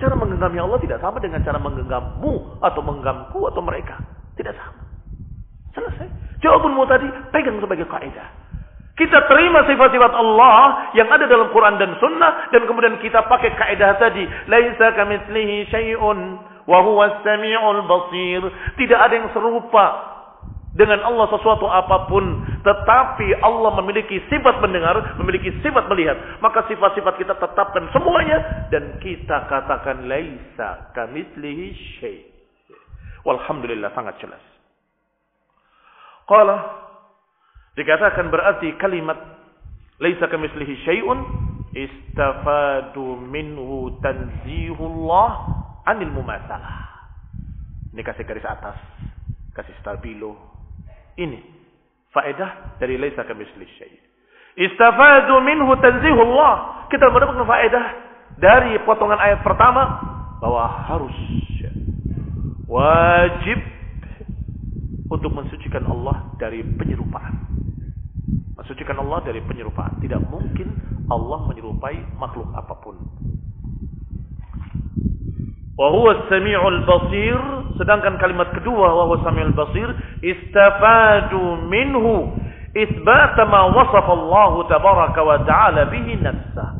[0.00, 4.00] Cara menggenggamnya Allah tidak sama dengan cara menggenggammu atau menggenggamku atau mereka.
[4.38, 4.80] Tidak sama.
[5.76, 6.08] Selesai.
[6.40, 8.28] Jawabanmu tadi pegang sebagai kaidah.
[8.96, 13.96] Kita terima sifat-sifat Allah yang ada dalam Quran dan Sunnah dan kemudian kita pakai kaidah
[13.96, 16.18] tadi, laisa kamitslihi syai'un
[16.68, 18.44] wa huwa samiul basir.
[18.76, 19.84] Tidak ada yang serupa
[20.80, 22.24] dengan Allah sesuatu apa pun,
[22.64, 28.40] tetapi Allah memiliki sifat mendengar, memiliki sifat melihat, maka sifat-sifat kita tetapkan semuanya
[28.72, 31.66] dan kita katakan laisa kamitslihi
[32.00, 32.24] syai.
[33.28, 34.40] Walhamdulillah sangat jelas.
[36.24, 36.56] Qala
[37.76, 39.20] dikatakan berarti kalimat
[40.00, 41.18] laisa kamitslihi syai'un
[41.76, 45.30] istafadu minhu tanzihullah
[45.84, 46.88] anil mumatsalah.
[47.92, 48.80] Ini kasih garis atas,
[49.52, 50.49] kasih stabilo,
[51.20, 51.40] ini
[52.10, 53.94] faedah dari laisa kamisli syai.
[54.58, 56.86] Istafadu minhu tanzihullah.
[56.90, 57.84] Kita mendapatkan faedah
[58.40, 59.82] dari potongan ayat pertama
[60.42, 61.14] bahwa harus
[62.66, 63.58] wajib
[65.10, 67.46] untuk mensucikan Allah dari penyerupaan.
[68.58, 69.98] Mensucikan Allah dari penyerupaan.
[70.02, 70.70] Tidak mungkin
[71.10, 72.96] Allah menyerupai makhluk apa pun.
[75.80, 77.40] Wa samiul basir.
[77.80, 79.88] Sedangkan kalimat kedua wa samiul basir
[80.20, 82.36] istafadu minhu
[82.76, 86.76] isbat ma wasafa Allah tabaraka wa ta'ala bihi nafsa.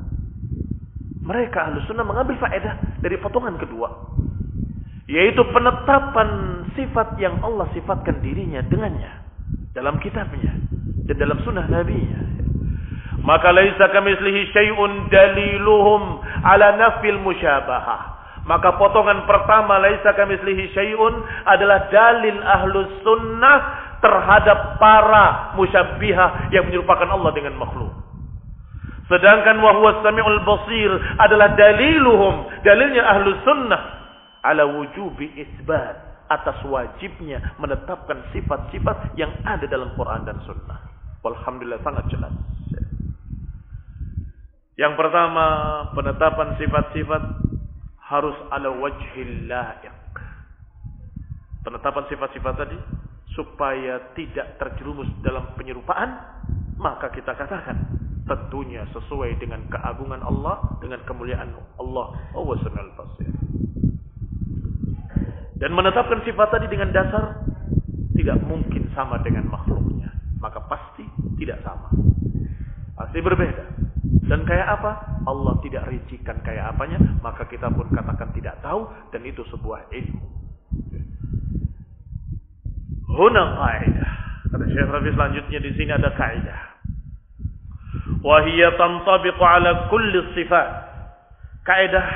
[1.24, 3.88] Mereka ahlu sunnah mengambil faedah dari potongan kedua.
[5.08, 9.16] Yaitu penetapan sifat yang Allah sifatkan dirinya dengannya.
[9.72, 10.52] Dalam kitabnya.
[11.08, 12.20] Dan dalam sunnah nabinya.
[13.24, 18.19] Maka laisa kamislihi syai'un daliluhum ala nafil musyabahah.
[18.48, 21.14] Maka potongan pertama laisa kamislihi syai'un
[21.44, 23.58] adalah dalil ahlus sunnah
[24.00, 27.92] terhadap para musyabbihah yang menyerupakan Allah dengan makhluk.
[29.10, 33.82] Sedangkan wahwa sami'ul basir adalah daliluhum, dalilnya ahlus sunnah
[34.46, 40.78] ala wujubi isbat atas wajibnya menetapkan sifat-sifat yang ada dalam Quran dan sunnah.
[41.26, 42.32] Walhamdulillah sangat jelas.
[44.78, 45.44] Yang pertama,
[45.92, 47.22] penetapan sifat-sifat
[48.10, 50.14] harus ala wajhil la'iq.
[51.62, 52.78] Penetapan sifat-sifat tadi
[53.38, 56.18] supaya tidak terjerumus dalam penyerupaan,
[56.74, 57.78] maka kita katakan
[58.26, 62.06] tentunya sesuai dengan keagungan Allah, dengan kemuliaan Allah.
[65.60, 67.46] Dan menetapkan sifat tadi dengan dasar
[68.18, 70.10] tidak mungkin sama dengan makhluknya,
[70.42, 71.06] maka pasti
[71.38, 71.94] tidak sama.
[72.98, 73.89] Pasti berbeda.
[74.30, 74.90] Dan kayak apa?
[75.26, 80.22] Allah tidak rincikan kayak apanya, maka kita pun katakan tidak tahu dan itu sebuah ilmu.
[83.10, 84.12] Huna kaidah.
[84.54, 86.60] Kata Syekh Rafi selanjutnya di sini ada kaidah.
[88.22, 90.68] Wahia tantabiqu ala kulli sifat.
[91.66, 92.06] Kaidah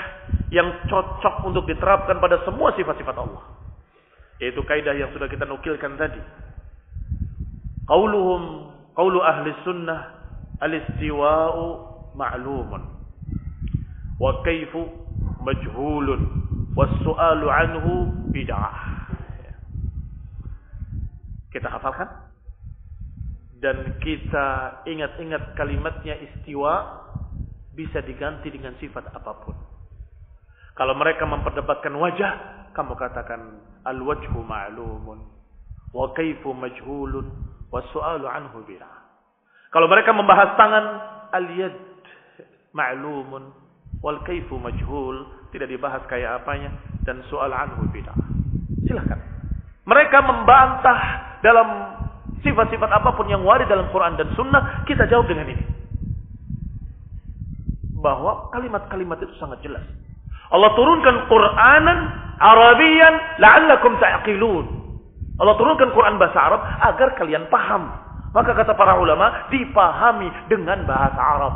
[0.54, 3.42] yang cocok untuk diterapkan pada semua sifat-sifat Allah.
[4.38, 6.22] Yaitu kaidah yang sudah kita nukilkan tadi.
[7.90, 10.14] Qauluhum, qaulu ahli sunnah,
[10.62, 12.82] al-istiwa'u ma'lumun.
[14.18, 14.86] Wa kaifu
[15.42, 16.22] majhulun.
[16.74, 17.92] Was-su'alu anhu
[18.34, 19.06] bid'ah.
[21.54, 22.10] Kita hafalkan.
[23.62, 27.04] Dan kita ingat-ingat kalimatnya istiwa
[27.74, 29.56] bisa diganti dengan sifat apa pun.
[30.74, 32.32] Kalau mereka memperdebatkan wajah,
[32.74, 35.22] kamu katakan al-wajhu ma'lumun.
[35.94, 37.30] Wa kaifu majhulun.
[37.70, 39.06] Wa su'alu anhu bid'ah.
[39.70, 40.84] Kalau mereka membahas tangan,
[41.34, 41.93] al-yad
[42.74, 43.54] ma'lumun
[44.02, 46.74] wal kaifu majhul, tidak dibahas kayak apanya
[47.06, 48.18] dan soal anhu bid'ah.
[48.84, 49.20] Silakan.
[49.86, 50.98] Mereka membantah
[51.40, 51.68] dalam
[52.44, 55.64] sifat-sifat apa pun yang warid dalam Quran dan Sunnah, kita jawab dengan ini.
[58.02, 59.84] Bahwa kalimat-kalimat itu sangat jelas.
[60.52, 61.98] Allah turunkan Quranan
[62.36, 64.66] Arabian la'allakum ta'qilun.
[65.40, 67.90] Allah turunkan Quran bahasa Arab agar kalian paham.
[68.34, 71.54] Maka kata para ulama, dipahami dengan bahasa Arab.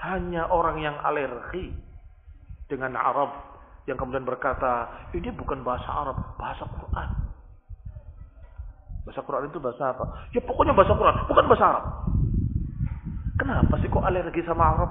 [0.00, 1.76] Hanya orang yang alergi
[2.70, 3.50] dengan Arab
[3.88, 4.86] yang kemudian berkata,
[5.16, 7.08] ini bukan bahasa Arab, bahasa Quran.
[9.02, 10.04] Bahasa Quran itu bahasa apa?
[10.30, 11.84] Ya pokoknya bahasa Quran, bukan bahasa Arab.
[13.40, 14.90] Kenapa sih kok alergi sama Arab?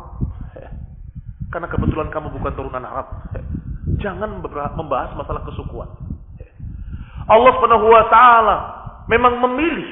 [1.54, 3.08] Karena kebetulan kamu bukan turunan Arab.
[4.04, 4.42] Jangan
[4.76, 5.90] membahas masalah kesukuan.
[7.34, 8.58] Allah Subhanahu wa taala
[9.08, 9.90] memang memilih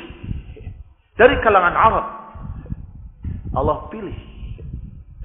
[1.16, 2.06] dari kalangan Arab.
[3.56, 4.37] Allah pilih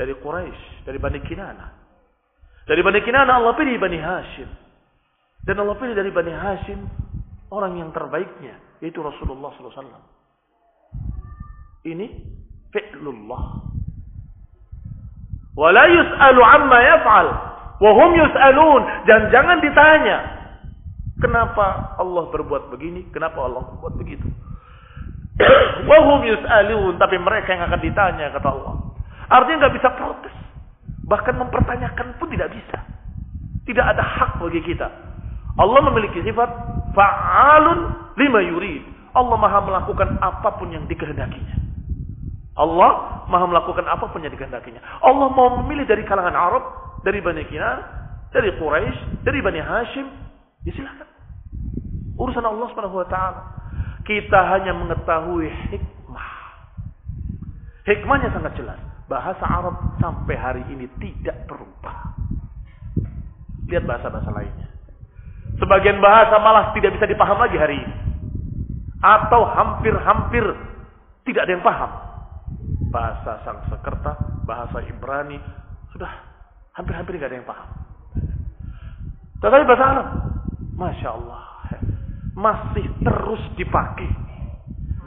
[0.02, 1.66] dari Quraisy, dari Bani Kinana.
[2.66, 4.50] Dari Bani Kinana Allah pilih Bani Hashim.
[5.46, 6.82] Dan Allah pilih dari Bani Hashim
[7.54, 10.02] orang yang terbaiknya, yaitu Rasulullah SAW.
[11.86, 12.06] Ini
[12.74, 13.62] fi'lullah.
[15.54, 17.28] Wala yus'alu amma yaf'al.
[17.78, 18.82] Wahum yus'alun.
[19.06, 20.18] Dan jangan ditanya.
[21.22, 23.06] Kenapa Allah berbuat begini?
[23.14, 24.26] Kenapa Allah berbuat begitu?
[25.90, 26.98] Wahum yus'alun.
[26.98, 28.81] Tapi mereka yang akan ditanya, kata Allah.
[29.32, 30.34] Artinya nggak bisa protes.
[31.08, 32.78] Bahkan mempertanyakan pun tidak bisa.
[33.64, 34.84] Tidak ada hak bagi kita.
[35.56, 36.50] Allah memiliki sifat
[36.92, 38.84] fa'alun lima yurid.
[39.16, 41.56] Allah maha melakukan apa pun yang dikehendakinya.
[42.60, 44.80] Allah maha melakukan apa pun yang dikehendakinya.
[45.00, 46.64] Allah mau memilih dari kalangan Arab,
[47.00, 47.78] dari Bani Kinar,
[48.32, 50.06] dari Quraisy, dari Bani Hashim.
[50.68, 51.08] Ya silakan.
[52.20, 53.40] Urusan Allah Subhanahu wa taala.
[54.04, 56.30] Kita hanya mengetahui hikmah.
[57.84, 62.16] Hikmahnya sangat jelas bahasa Arab sampai hari ini tidak berubah.
[63.68, 64.72] Lihat bahasa-bahasa lainnya.
[65.60, 67.96] Sebagian bahasa malah tidak bisa dipaham lagi hari ini.
[69.04, 70.40] Atau hampir-hampir
[71.28, 71.92] tidak ada yang paham.
[72.88, 74.16] Bahasa Sanskerta,
[74.48, 75.36] bahasa Ibrani,
[75.92, 76.08] sudah
[76.72, 77.68] hampir-hampir tidak ada yang paham.
[79.44, 80.08] Tetapi bahasa Arab,
[80.72, 81.44] Masya Allah,
[82.32, 84.08] masih terus dipakai.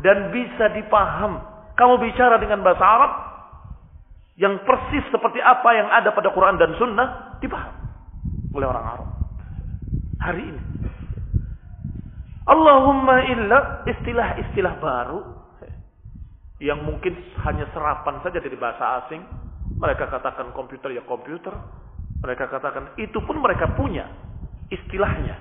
[0.06, 1.42] Dan bisa dipaham.
[1.74, 3.12] Kamu bicara dengan bahasa Arab,
[4.36, 7.72] yang persis seperti apa yang ada pada Quran dan Sunnah dipaham
[8.52, 9.10] oleh orang Arab
[10.20, 10.62] hari ini.
[12.46, 15.20] Allahumma illa istilah-istilah baru
[16.62, 19.24] yang mungkin hanya serapan saja dari bahasa asing.
[19.76, 21.52] Mereka katakan komputer ya komputer.
[22.22, 24.08] Mereka katakan itu pun mereka punya
[24.70, 25.36] istilahnya.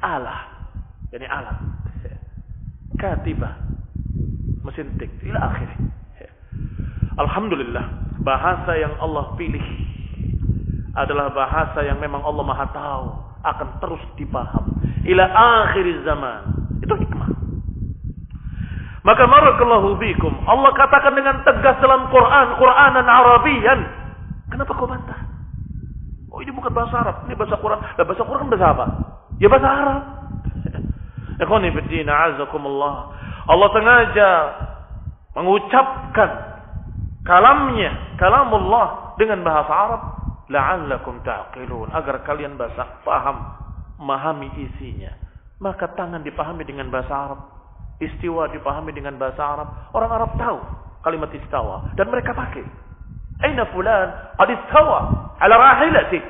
[0.00, 0.70] Allah.
[1.10, 1.58] Yani alat.
[3.00, 3.58] Katibah.
[4.64, 5.10] Mesin tik.
[5.26, 5.92] Ila akhirnya.
[7.16, 9.62] Alhamdulillah bahasa yang Allah pilih
[10.98, 13.06] adalah bahasa yang memang Allah Maha tahu
[13.46, 14.66] akan terus dipaham
[15.06, 15.24] ila
[15.62, 16.42] akhir zaman.
[16.82, 17.30] Itu hikmah.
[19.06, 20.34] Maka barakallahu bikum.
[20.50, 23.80] Allah katakan dengan tegas dalam Quran, Quranan Arabian.
[24.50, 25.30] Kenapa kau bantah?
[26.34, 27.78] Oh ini bukan bahasa Arab, ini bahasa Quran.
[27.80, 28.86] Nah, bahasa Quran bahasa apa?
[29.38, 30.02] Ya bahasa Arab.
[31.42, 33.14] Ikhwani fiddin, azakumullah.
[33.46, 34.30] Allah sengaja
[35.38, 36.30] mengucapkan
[37.26, 40.02] kalamnya, kalamullah dengan bahasa Arab,
[40.48, 43.36] la'allakum ta'qilun, agar kalian bahasa paham,
[43.98, 45.12] memahami isinya.
[45.58, 47.40] Maka tangan dipahami dengan bahasa Arab,
[47.98, 49.68] istiwa dipahami dengan bahasa Arab.
[49.92, 50.58] Orang Arab tahu
[51.00, 52.64] kalimat istawa dan mereka pakai.
[53.44, 54.36] Aina fulan?
[54.36, 56.20] Qad istawa ala rahilati.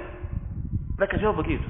[0.99, 1.66] Mereka jawab begitu.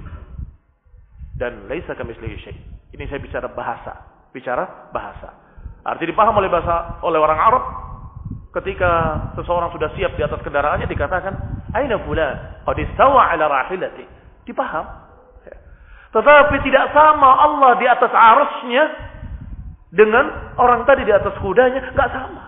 [1.37, 2.57] Dan laisa kamislihi syai.
[2.97, 3.93] Ini saya bicara bahasa,
[4.33, 5.29] bicara bahasa.
[5.85, 7.65] Arti dipaham oleh bahasa oleh orang Arab
[8.63, 11.35] ketika seseorang sudah siap di atas kendaraannya dikatakan
[11.77, 12.65] aina fulan?
[12.65, 14.05] Qad istawa ala rahilati.
[14.49, 14.87] Dipaham?
[16.17, 18.85] Tetapi tidak sama Allah di atas arusnya
[19.93, 21.93] dengan orang tadi di atas kudanya.
[21.93, 22.43] Nggak sama.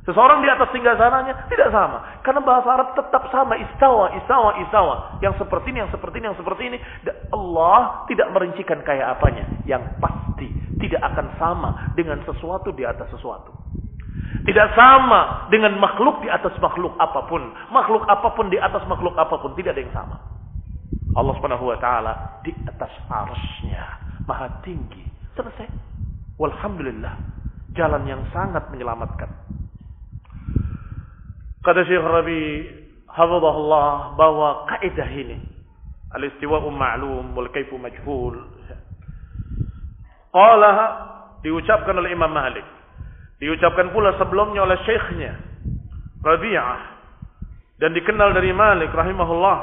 [0.00, 2.18] Seseorang di atas singgasananya tidak sama.
[2.26, 3.54] Karena bahasa Arab tetap sama.
[3.54, 4.94] Istawa istawa istawa.
[5.22, 6.78] Yang seperti ini yang seperti ini yang seperti ini.
[7.30, 9.46] Allah tidak merincikan kayak apanya.
[9.70, 10.48] Yang pasti
[10.82, 13.59] tidak akan sama dengan sesuatu di atas sesuatu
[14.40, 17.52] tidak sama dengan makhluk di atas makhluk apa pun.
[17.68, 19.52] Makhluk apa pun di atas makhluk apa pun.
[19.52, 20.16] Tidak ada yang sama.
[21.12, 23.84] Allah subhanahu wa ta'ala di atas arusnya.
[24.24, 25.04] Maha tinggi.
[25.36, 25.68] Selesai.
[26.40, 27.14] Walhamdulillah.
[27.76, 29.28] Jalan yang sangat menyelamatkan.
[31.60, 32.42] Kata Syekh Rabi
[33.12, 35.36] hafizahullah bahwa kaidah ini
[36.16, 38.40] al-istiwa'u ma'lum wal kaifu majhul.
[40.32, 40.70] Qala
[41.44, 42.79] diucapkan oleh Imam Malik.
[43.40, 45.32] Diucapkan pula sebelumnya oleh syekhnya
[46.20, 46.80] Rabi'ah
[47.80, 49.58] dan dikenal dari Malik rahimahullah.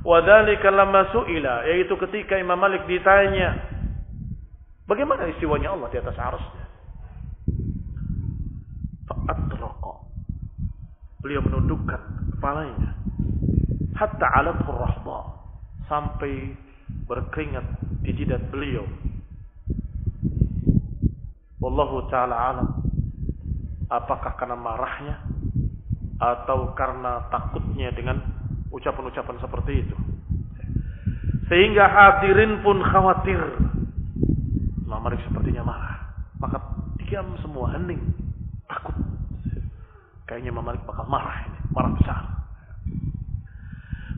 [0.00, 3.58] Wa dzalika lamma su'ila yaitu ketika Imam Malik ditanya
[4.86, 6.64] bagaimana istiwanya Allah di atas arasnya.
[9.10, 9.94] Fa'atraqa.
[11.20, 12.00] Beliau menundukkan
[12.38, 12.96] kepalanya
[13.98, 15.18] hatta alat rahba
[15.84, 16.56] sampai
[17.04, 17.66] berkeringat
[18.00, 18.86] di jidat beliau.
[21.60, 22.89] Wallahu taala alam.
[23.90, 25.18] Apakah karena marahnya
[26.20, 28.20] atau karena takutnya dengan
[28.70, 29.96] ucapan-ucapan seperti itu.
[31.50, 33.40] Sehingga hadirin pun khawatir.
[34.86, 35.96] Imam sepertinya marah.
[36.38, 36.62] Maka
[37.02, 37.98] diam semua hening.
[38.70, 38.94] Takut.
[40.30, 41.58] Kayaknya Imam bakal marah ini.
[41.74, 42.22] Marah besar.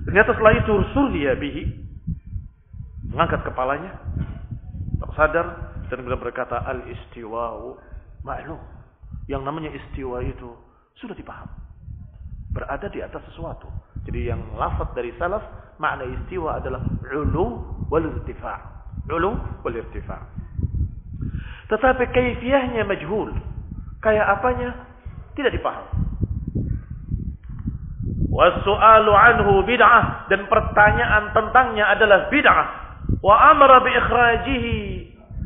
[0.05, 0.75] Ternyata setelah itu
[1.17, 1.65] dia bihi.
[3.09, 3.97] Mengangkat kepalanya.
[5.17, 5.47] sadar
[5.89, 6.61] Dan berkata.
[6.69, 7.81] Al-istiwa'u
[8.27, 8.61] ma'lum.
[9.31, 10.51] Yang namanya istiwa itu
[10.99, 11.51] sudah dipaham
[12.53, 13.67] berada di atas sesuatu.
[14.05, 15.41] Jadi yang lafaz dari salaf
[15.81, 17.47] makna istiwa adalah ulu
[17.89, 18.61] wal irtifa.
[19.09, 19.31] Ulu
[19.65, 20.21] wal irtifa.
[21.73, 23.33] Tetapi kaifiahnya majhul.
[24.05, 24.71] Kayak apanya?
[25.33, 25.89] Tidak dipaham.
[28.33, 32.67] Wasu'alu anhu bid'ah dan pertanyaan tentangnya adalah bid'ah.
[33.25, 34.77] Wa amara bi ikhrajihi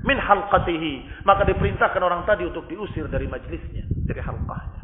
[0.04, 1.24] min halqatihi.
[1.24, 4.82] Maka diperintahkan orang tadi untuk diusir dari majlisnya, dari halqahnya.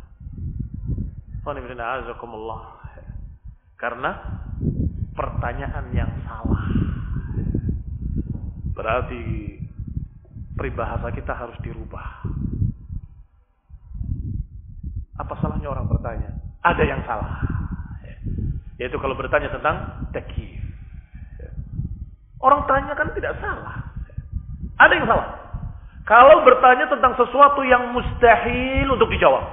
[3.83, 4.11] Karena
[5.13, 6.65] pertanyaan yang salah.
[8.73, 9.23] Berarti
[10.55, 12.23] peribahasa kita harus dirubah.
[15.19, 16.31] Apa salahnya orang bertanya?
[16.63, 17.43] Ada yang salah.
[18.79, 20.63] Yaitu kalau bertanya tentang takif.
[22.43, 23.82] Orang tanya kan tidak salah.
[24.81, 25.29] Ada yang salah.
[26.03, 29.45] Kalau bertanya tentang sesuatu yang mustahil untuk dijawab.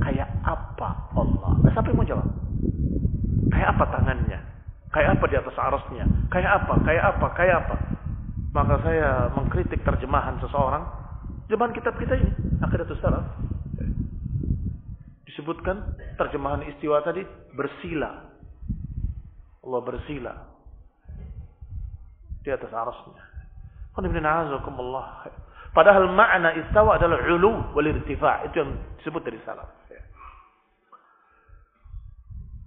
[0.00, 1.52] Kayak apa Allah?
[1.66, 2.28] Eh, siapa yang mau jawab?
[3.52, 4.40] Kayak apa tangannya?
[4.94, 6.04] Kayak apa di atas arasnya?
[6.32, 6.74] Kayak apa?
[6.86, 7.26] Kayak apa?
[7.36, 7.76] Kayak apa?
[8.56, 10.88] Maka saya mengkritik terjemahan seseorang.
[11.44, 12.32] Terjemahan kitab kita ini.
[12.64, 13.28] Akidatul Salaf.
[15.28, 17.20] Disebutkan terjemahan istiwa tadi
[17.52, 18.32] bersila.
[19.60, 20.32] Allah bersila.
[22.40, 23.25] Di atas arasnya.
[25.76, 28.48] Padahal makna istawa adalah ulu wal irtifa.
[28.48, 28.70] Itu yang
[29.00, 29.86] disebut dari salaf.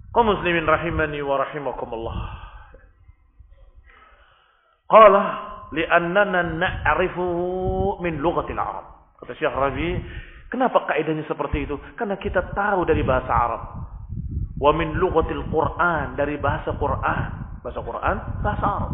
[0.09, 2.17] Kau muslimin rahimani wa rahimakumullah.
[4.89, 5.21] Qala
[5.69, 7.25] li'annana na'rifu
[8.01, 9.13] min lughatil Arab.
[9.21, 10.01] Kata Syekh Rabi,
[10.49, 11.77] kenapa kaidahnya seperti itu?
[11.93, 13.61] Karena kita tahu dari bahasa Arab.
[14.57, 17.25] Wa min lughatil Quran, dari bahasa Quran.
[17.61, 18.93] Bahasa Quran, bahasa Arab.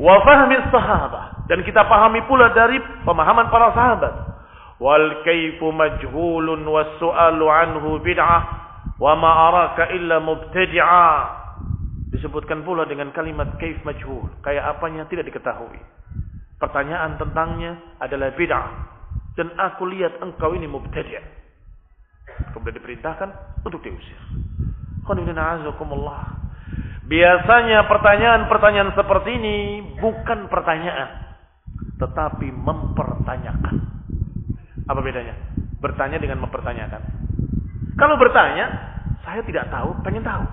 [0.00, 1.44] Wa fahmi sahabat.
[1.44, 4.14] Dan kita pahami pula dari pemahaman para sahabat.
[4.80, 8.60] Wal kaifu majhulun was su'alu anhu bid'ah
[8.96, 11.08] Wa ma araka illa mubtadi'a.
[12.16, 14.28] Disebutkan pula dengan kalimat kaif majhul.
[14.40, 15.80] Kayak apanya tidak diketahui.
[16.56, 18.68] Pertanyaan tentangnya adalah bid'ah.
[19.36, 21.40] Dan aku lihat engkau ini mubtadi'.
[22.56, 23.28] Kemudian diperintahkan
[23.68, 24.20] untuk diusir.
[27.10, 29.56] Biasanya pertanyaan-pertanyaan seperti ini
[29.98, 31.34] bukan pertanyaan.
[31.98, 33.74] Tetapi mempertanyakan.
[34.86, 35.34] Apa bedanya?
[35.82, 37.02] Bertanya dengan mempertanyakan.
[37.98, 38.70] Kalau bertanya,
[39.26, 40.46] saya tidak tahu, pengen tahu.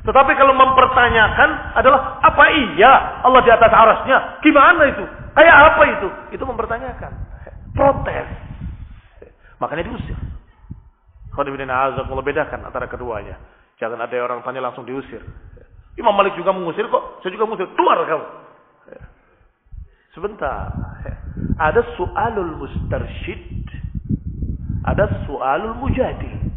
[0.00, 4.42] Tetapi kalau mempertanyakan adalah apa iya Allah di atas arasnya?
[4.42, 5.04] Gimana itu?
[5.38, 6.08] Kayak apa itu?
[6.34, 7.12] Itu mempertanyakan.
[7.78, 8.26] Protes.
[9.62, 10.18] Makanya diusir.
[11.30, 13.38] Kalau bedakan antara keduanya.
[13.78, 15.22] Jangan ada orang tanya langsung diusir.
[15.98, 17.22] Imam Malik juga mengusir kok.
[17.22, 17.66] Saya juga mengusir.
[17.74, 18.26] Keluar kamu.
[20.14, 20.74] Sebentar.
[21.58, 23.66] Ada soalul mustarsyid.
[24.86, 26.50] Ada soalul mujadil.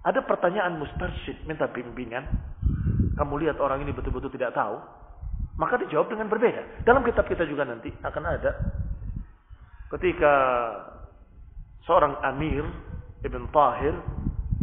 [0.00, 2.24] Ada pertanyaan mustarsyid, minta bimbingan.
[3.20, 4.80] Kamu lihat orang ini betul-betul tidak tahu.
[5.60, 6.88] Maka dijawab dengan berbeda.
[6.88, 8.52] Dalam kitab kita juga nanti akan ada.
[9.92, 10.32] Ketika
[11.84, 12.64] seorang Amir
[13.20, 13.94] Ibn Tahir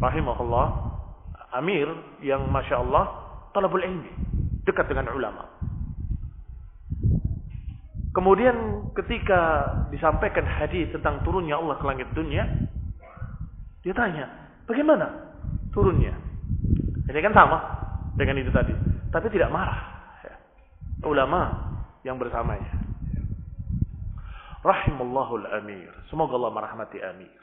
[0.02, 0.68] rahimahullah.
[1.54, 1.88] Amir
[2.20, 4.12] yang Masya Allah talabul ilmi.
[4.68, 5.48] Dekat dengan ulama.
[8.12, 12.50] Kemudian ketika disampaikan hadis tentang turunnya Allah ke langit dunia.
[13.86, 14.26] Dia tanya,
[14.66, 15.06] bagaimana
[15.70, 16.18] turunnya.
[17.08, 17.58] Ini kan sama
[18.18, 18.74] dengan itu tadi.
[19.14, 19.80] Tapi tidak marah.
[21.06, 21.54] Ulama
[22.02, 22.74] yang bersamanya.
[24.66, 25.94] Rahimallahul amir.
[26.10, 27.38] Semoga Allah merahmati amir.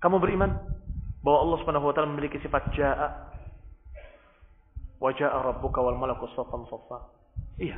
[0.00, 0.56] Kamu beriman
[1.20, 3.08] bahwa Allah Subhanahu wa taala memiliki sifat jaa
[5.00, 7.12] wa jaa rabbuka wal malaku saffan saffa.
[7.60, 7.76] Iya.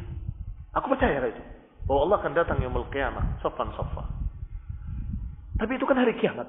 [0.79, 1.43] Aku percaya itu.
[1.87, 4.07] Bahwa Allah akan datang yaumul qiyamah saffan saffa.
[5.59, 6.47] Tapi itu kan hari kiamat.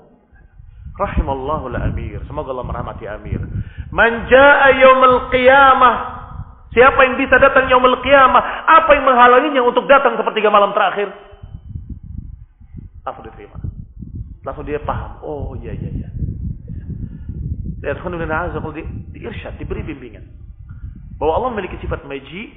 [0.94, 2.22] Rahimallahu al-amir.
[2.30, 3.42] Semoga Allah merahmati amir.
[3.90, 6.22] Man jaa yaumul qiyamah.
[6.74, 8.70] Siapa yang bisa datang yaumul qiyamah?
[8.70, 11.10] Apa yang menghalanginya untuk datang sepertiga malam terakhir?
[13.06, 13.58] Langsung diterima.
[14.46, 15.22] Langsung dia paham.
[15.26, 16.10] Oh iya iya iya.
[17.84, 18.16] Ya, kalau
[18.72, 20.24] di, di irsyad, diberi bimbingan.
[21.20, 22.48] Bahwa Allah memiliki sifat maji,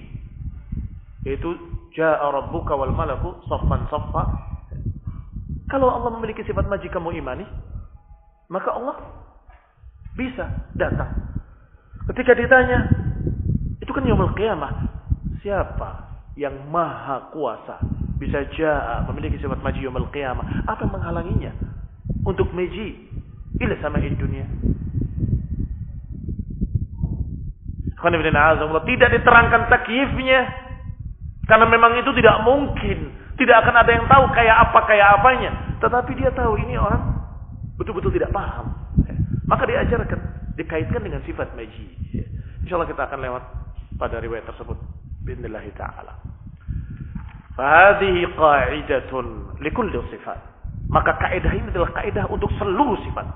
[1.26, 1.50] yaitu
[1.98, 4.22] Ja'a rabbuka wal malaku saffan saffa.
[5.66, 7.42] Kalau Allah memiliki sifat maji kamu imani,
[8.52, 8.96] maka Allah
[10.14, 10.46] bisa
[10.78, 11.10] datang.
[12.12, 12.86] Ketika ditanya,
[13.82, 14.94] itu kan yaumul qiyamah.
[15.42, 17.82] Siapa yang maha kuasa
[18.22, 20.70] bisa ja'a memiliki sifat maji yaumul qiyamah?
[20.70, 21.50] Apa menghalanginya
[22.22, 23.10] untuk maji
[23.58, 24.46] ila sama dunia?
[28.86, 30.40] Tidak diterangkan takyifnya.
[31.46, 33.14] Karena memang itu tidak mungkin.
[33.36, 35.50] Tidak akan ada yang tahu kayak apa kayak apanya.
[35.78, 37.02] Tetapi dia tahu ini orang
[37.76, 38.72] betul-betul tidak paham.
[39.46, 40.20] Maka diajarkan,
[40.58, 41.86] dikaitkan dengan sifat maji.
[42.66, 43.42] Insya Allah kita akan lewat
[43.94, 44.74] pada riwayat tersebut.
[45.22, 46.18] Bismillah ta'ala.
[47.54, 49.54] Fahadihi qa'idatun
[50.10, 50.38] sifat.
[50.90, 53.26] Maka kaidah ini adalah kaidah untuk seluruh sifat.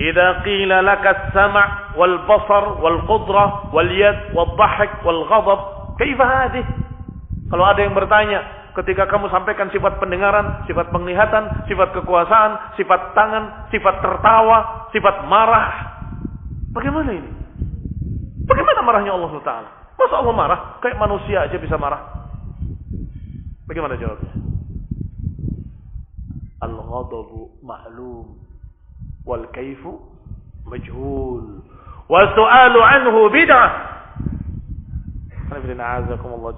[0.00, 1.56] Idza qila laka as-sam'
[1.98, 5.60] wal basar wal qudrah wal yad wal dhahk wal ghadab,
[6.00, 6.72] kaifa hadhihi?
[7.50, 8.40] Kalau ada yang bertanya,
[8.78, 15.68] ketika kamu sampaikan sifat pendengaran, sifat penglihatan, sifat kekuasaan, sifat tangan, sifat tertawa, sifat marah,
[16.70, 17.30] bagaimana ini?
[18.46, 19.52] Bagaimana marahnya Allah SWT?
[19.98, 20.60] Masa Allah marah?
[20.80, 22.30] Kayak manusia aja bisa marah.
[23.66, 24.32] Bagaimana jawabnya?
[26.62, 28.49] Al-ghadabu ma'lum
[29.30, 30.02] wal kaifu
[30.66, 31.62] majhul.
[32.10, 33.70] Wa su'alu anhu bid'ah.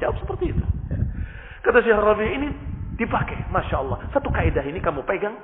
[0.01, 0.65] Jawab seperti itu.
[1.61, 2.49] Kata Syekh Rabi ini
[2.97, 3.53] dipakai.
[3.53, 4.01] Masya Allah.
[4.17, 5.37] Satu kaidah ini kamu pegang.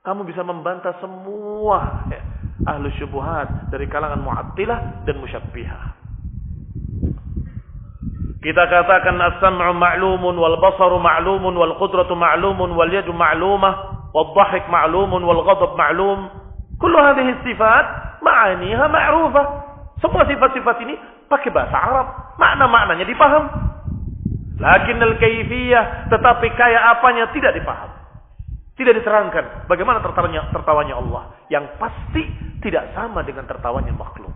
[0.00, 2.22] Kamu bisa membantah semua ya,
[2.70, 5.98] ahlu syubuhat dari kalangan mu'attilah dan musyabbihah.
[8.38, 15.13] Kita katakan as-sam'u ma'lumun wal basaru ma'lumun wal qudratu ma'lumun wal yadu ma'lumah والضحك معلوم
[15.13, 16.19] والغضب معلوم
[16.81, 17.85] كل هذه الصفات
[18.21, 19.43] معانيها معروفة
[20.01, 20.97] semua sifat-sifat ini
[21.29, 22.07] pakai bahasa Arab
[22.41, 23.45] makna-maknanya dipaham
[24.57, 27.89] lakin al-kaifiyah tetapi kayak apanya tidak dipaham
[28.75, 32.25] tidak diterangkan bagaimana tertawanya, tertawanya Allah yang pasti
[32.65, 34.33] tidak sama dengan tertawanya makhluk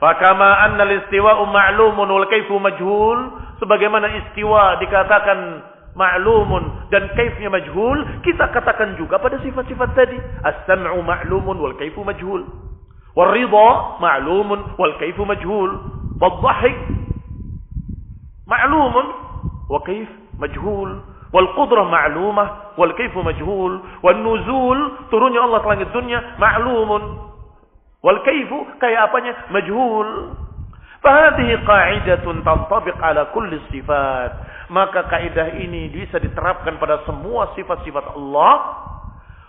[0.00, 5.60] Fakama anna al-istiwa'u ma'lumun wal kaifu majhul sebagaimana istiwa dikatakan
[5.95, 10.19] ma'lumun dan kaifnya majhul, kita katakan juga pada sifat-sifat tadi.
[10.43, 12.43] As-sam'u ma'lumun wal kaifu majhul.
[13.15, 13.69] Wal ridha
[14.03, 15.71] ma'lumun wal kaifu majhul.
[16.19, 16.77] Wal dhahik
[18.45, 19.05] ma'lumun
[19.71, 20.99] wa kaif majhul.
[21.31, 21.47] Wal
[22.75, 23.73] wal kaifu majhul.
[24.03, 24.79] Wal nuzul
[25.09, 27.03] turunnya Allah ke langit dunia ma'lumun.
[28.03, 30.35] Wal kaifu kayak apanya majhul.
[30.99, 38.53] Fahadihi qa'idatun tantabiq ala kulli sifat maka kaidah ini bisa diterapkan pada semua sifat-sifat Allah.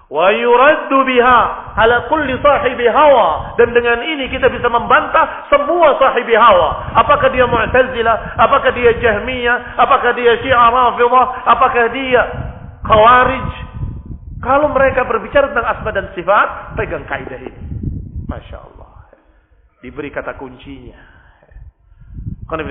[0.07, 1.41] Wa yuraddu biha
[1.75, 3.59] ala kulli sahibi hawa.
[3.59, 6.95] Dan dengan ini kita bisa membantah semua sahibi hawa.
[6.95, 9.75] Apakah dia mu'tazilah apakah dia jahmiyah?
[9.83, 11.27] Apakah dia syiah rafidhah?
[11.51, 12.23] Apakah dia
[12.87, 13.51] khawarij?
[14.47, 17.62] Kalau mereka berbicara tentang asma dan sifat pegang kaidah ini.
[18.31, 19.11] Masya Allah.
[19.83, 21.17] Diberi kata kuncinya.
[22.47, 22.62] Qul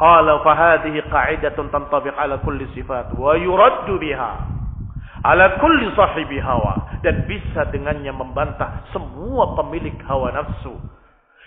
[0.00, 4.32] Qala fahadihi qa'idatun tantabiq ala kulli sifat wa yuraddu biha
[5.20, 10.72] ala kulli sahibi hawa dan bisa dengannya membantah semua pemilik hawa nafsu.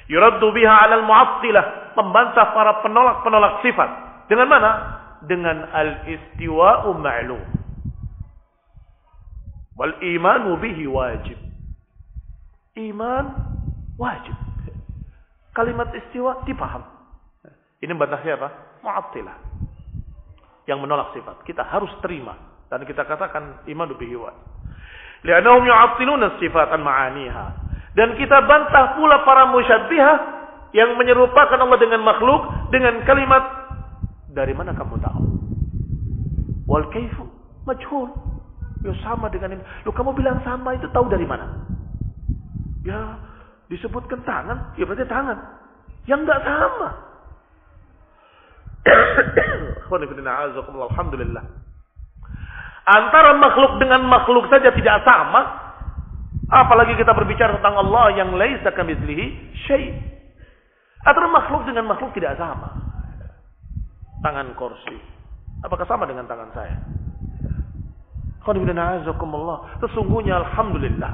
[0.05, 3.89] Yuraddu biha ala al-mu'attilah, membantah para penolak-penolak sifat.
[4.29, 4.71] Dengan mana?
[5.25, 7.41] Dengan al-istiwa'u ma'lum.
[9.73, 11.41] Wal imanu bihi wajib.
[12.77, 13.33] Iman
[13.97, 14.37] wajib.
[15.57, 16.92] Kalimat istiwa dipaham.
[17.84, 18.79] Ini membantah siapa?
[18.79, 19.38] Mu'attilah.
[20.63, 21.43] Yang menolak sifat.
[21.43, 22.31] Kita harus terima.
[22.71, 24.31] Dan kita katakan iman bihi wa.
[25.27, 27.45] Lianahum yu'attiluna sifat ma'aniha.
[27.91, 30.15] Dan kita bantah pula para musyabbihah
[30.73, 33.43] yang menyerupakan Allah dengan makhluk dengan kalimat
[34.34, 35.23] dari mana kamu tahu?
[36.65, 37.27] Wal kaifu
[37.67, 38.09] majhul.
[38.84, 39.63] Ya sama dengan ini.
[39.86, 41.67] Lu kamu bilang sama itu tahu dari mana?
[42.84, 43.15] Ya
[43.71, 45.38] disebutkan tangan, ya berarti tangan.
[46.03, 46.89] Yang enggak sama.
[50.91, 51.43] Alhamdulillah.
[52.84, 55.63] Antara makhluk dengan makhluk saja tidak sama.
[56.51, 59.95] Apalagi kita berbicara tentang Allah yang laisa kamitslihi syai.
[61.07, 62.75] Antara makhluk dengan makhluk tidak sama.
[64.23, 64.99] Tangan kursi.
[65.63, 66.75] Apakah sama dengan tangan saya?
[69.79, 71.13] Sesungguhnya Alhamdulillah.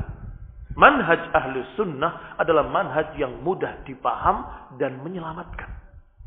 [0.73, 4.45] Manhaj ahli sunnah adalah manhaj yang mudah dipaham
[4.81, 5.78] dan menyelamatkan.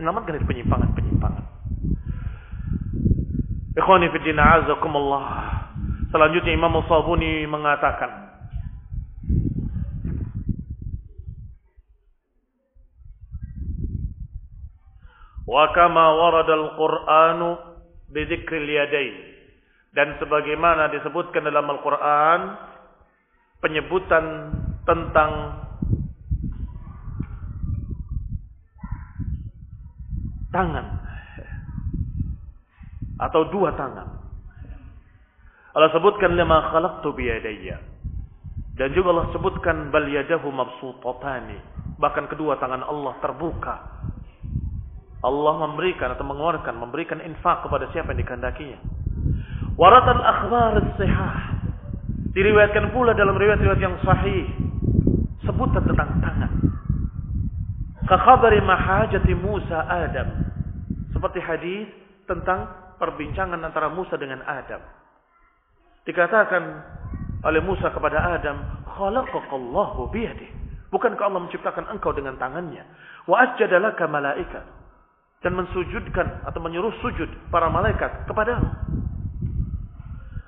[0.02, 1.44] Menyelamatkan dari penyimpangan-penyimpangan.
[3.78, 5.26] Ikhwani fiddin azakumullah.
[6.10, 8.10] Selanjutnya Imam Sabuni mengatakan.
[15.46, 17.48] Wa kama warada al-Qur'anu
[18.10, 19.14] bi dzikril yadain.
[19.94, 22.58] Dan sebagaimana disebutkan dalam Al-Qur'an
[23.62, 24.50] penyebutan
[24.82, 25.62] tentang
[30.52, 30.86] tangan
[33.18, 34.08] atau dua tangan.
[35.72, 37.80] Allah sebutkan lima khalaqtu biyadayya.
[38.76, 41.60] Dan juga Allah sebutkan bal yadahu mabsutatani.
[41.96, 43.76] Bahkan kedua tangan Allah terbuka.
[45.22, 48.78] Allah memberikan atau mengeluarkan, memberikan infak kepada siapa yang dikehendakinya.
[49.78, 51.62] Waratan akhbar sihah.
[52.32, 54.50] Diriwayatkan pula dalam riwayat-riwayat yang sahih.
[55.46, 56.52] Sebutan tentang tangan.
[58.12, 60.44] Kekhabari mahajati Musa Adam.
[61.16, 61.88] Seperti hadis
[62.28, 62.68] tentang
[63.00, 64.84] perbincangan antara Musa dengan Adam.
[66.04, 66.60] Dikatakan
[67.40, 70.44] oleh Musa kepada Adam, "Khalaqakallahu biyadih."
[70.92, 72.84] Bukankah Allah menciptakan engkau dengan tangannya?
[73.24, 74.60] Wa asjadalaka malaikat.
[75.40, 78.68] Dan mensujudkan atau menyuruh sujud para malaikat kepadamu.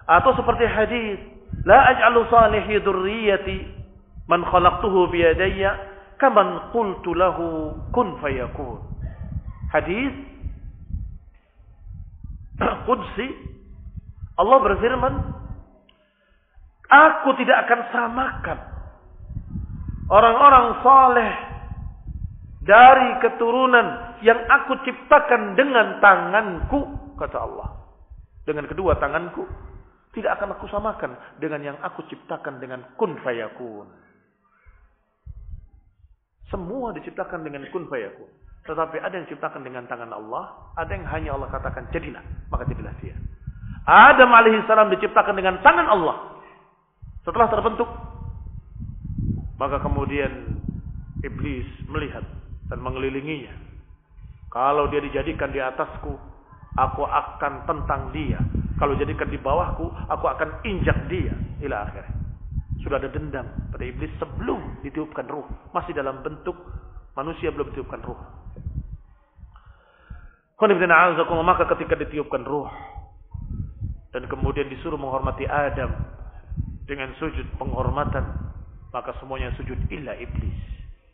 [0.05, 1.17] Atau seperti hadis,
[1.65, 3.57] "La aj'alu salihi dzurriyyati
[4.29, 8.81] man khalaqtuhu biyadayya kaman qultu lahu kun fayakun."
[9.71, 10.13] Hadis
[12.87, 13.27] Qudsi.
[14.35, 15.15] Allah berfirman
[16.85, 18.59] Aku tidak akan samakan
[20.13, 21.33] orang-orang saleh
[22.63, 26.81] dari keturunan yang aku ciptakan dengan tanganku
[27.17, 27.69] kata Allah.
[28.45, 29.49] Dengan kedua tanganku
[30.13, 33.89] tidak akan aku samakan dengan yang aku ciptakan dengan kun fayakun
[36.53, 38.29] semua diciptakan dengan kun fayakun
[38.65, 42.97] tetapi ada yang diciptakan dengan tangan Allah, ada yang hanya Allah katakan jadilah, maka jadilah
[43.05, 43.13] dia.
[43.85, 46.41] Adam alaihissalam diciptakan dengan tangan Allah.
[47.29, 47.89] Setelah terbentuk,
[49.61, 50.65] maka kemudian
[51.21, 52.25] iblis melihat
[52.73, 53.53] dan mengelilinginya.
[54.49, 56.17] Kalau dia dijadikan di atasku,
[56.81, 58.41] aku akan tentang dia.
[58.81, 61.37] Kalau jadikan di bawahku, aku akan injak dia.
[61.61, 62.24] Ila akhir.
[62.85, 65.49] Sudah ada dendam pada iblis sebelum ditiupkan ruh.
[65.73, 66.55] Masih dalam bentuk
[67.17, 68.21] manusia belum ditiupkan ruh.
[71.45, 72.69] Maka ketika ditiupkan ruh
[74.15, 75.91] dan kemudian disuruh menghormati Adam
[76.85, 78.23] dengan sujud penghormatan,
[78.95, 80.55] maka semuanya sujud illa iblis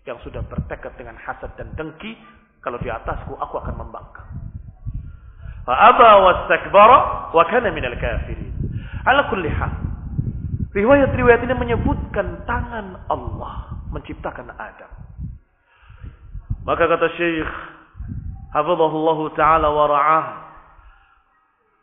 [0.05, 2.19] yang sudah bertekad dengan hasad dan dengki,
[2.61, 4.29] kalau di atasku aku akan membangkang.
[5.65, 6.99] Fa'aba wastakbara
[7.33, 8.53] wa kana minal kafirin.
[9.09, 9.49] Ala kulli.
[10.71, 14.91] Riwayat-riwayat ini menyebutkan tangan Allah menciptakan Adam.
[16.63, 17.51] Maka kata Syekh
[18.55, 20.27] hafizahullah taala wa ra'ah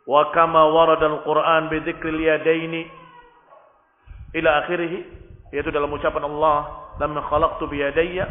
[0.08, 2.88] wa kama warada al-Qur'an bi dzikril yadaini
[4.40, 5.04] ila akhirih
[5.52, 8.24] yaitu dalam ucapan Allah lam khalaqtu bi yadayya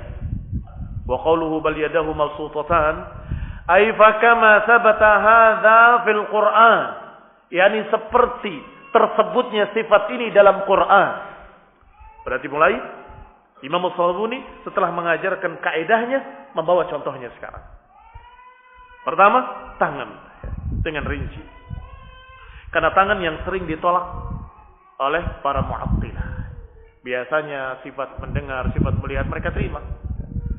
[1.06, 3.06] wa qawluhu bal yadahu mabsutatan
[3.70, 6.82] ay fa kama thabata hadza fil Qur'an
[7.54, 11.10] yakni seperti tersebutnya sifat ini dalam Quran
[12.26, 12.74] berarti mulai
[13.62, 17.78] Imam Al-Sabuni setelah mengajarkan kaedahnya membawa contohnya sekarang
[19.08, 20.20] Pertama, tangan
[20.84, 21.40] dengan rinci.
[22.76, 24.04] Karena tangan yang sering ditolak
[25.00, 26.52] oleh para mu'attilah.
[27.08, 29.80] Biasanya sifat mendengar, sifat melihat mereka terima.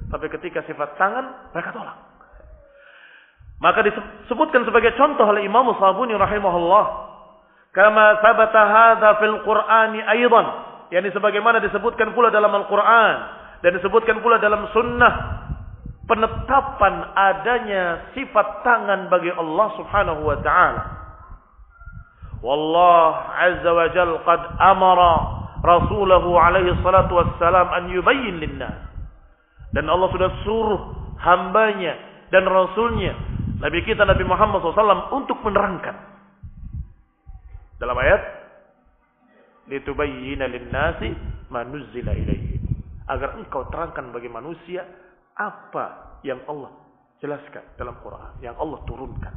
[0.09, 2.01] Tapi ketika sifat tangan, mereka tolak.
[3.61, 6.85] Maka disebutkan sebagai contoh oleh Imam Sabuni rahimahullah.
[7.73, 10.47] Kama sabata hadha fil Qur'ani aydan.
[10.89, 13.17] Yani sebagaimana disebutkan pula dalam Al-Quran.
[13.61, 15.15] Dan disebutkan pula dalam sunnah
[16.09, 20.83] penetapan adanya sifat tangan bagi Allah Subhanahu wa taala.
[22.41, 25.15] Wallah azza wa jal qad amara
[25.61, 28.89] rasulahu alaihi salatu wassalam an yubayyin linnas.
[29.75, 30.81] Dan Allah sudah suruh
[31.21, 31.93] hambanya
[32.33, 33.13] dan rasulnya
[33.59, 36.18] Nabi kita Nabi Muhammad SAW untuk menerangkan.
[37.79, 38.21] Dalam ayat
[39.71, 41.15] litubayyina linnasi
[41.51, 42.13] ma nuzzila.
[43.09, 44.85] Agar engkau terangkan bagi manusia
[45.39, 46.75] apa yang Allah
[47.23, 49.35] jelaskan dalam Quran, yang Allah turunkan.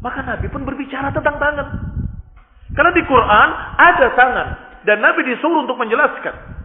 [0.00, 1.68] Maka Nabi pun berbicara tentang tangan.
[2.74, 4.48] Karena di Quran ada tangan
[4.84, 6.55] dan Nabi disuruh untuk menjelaskan.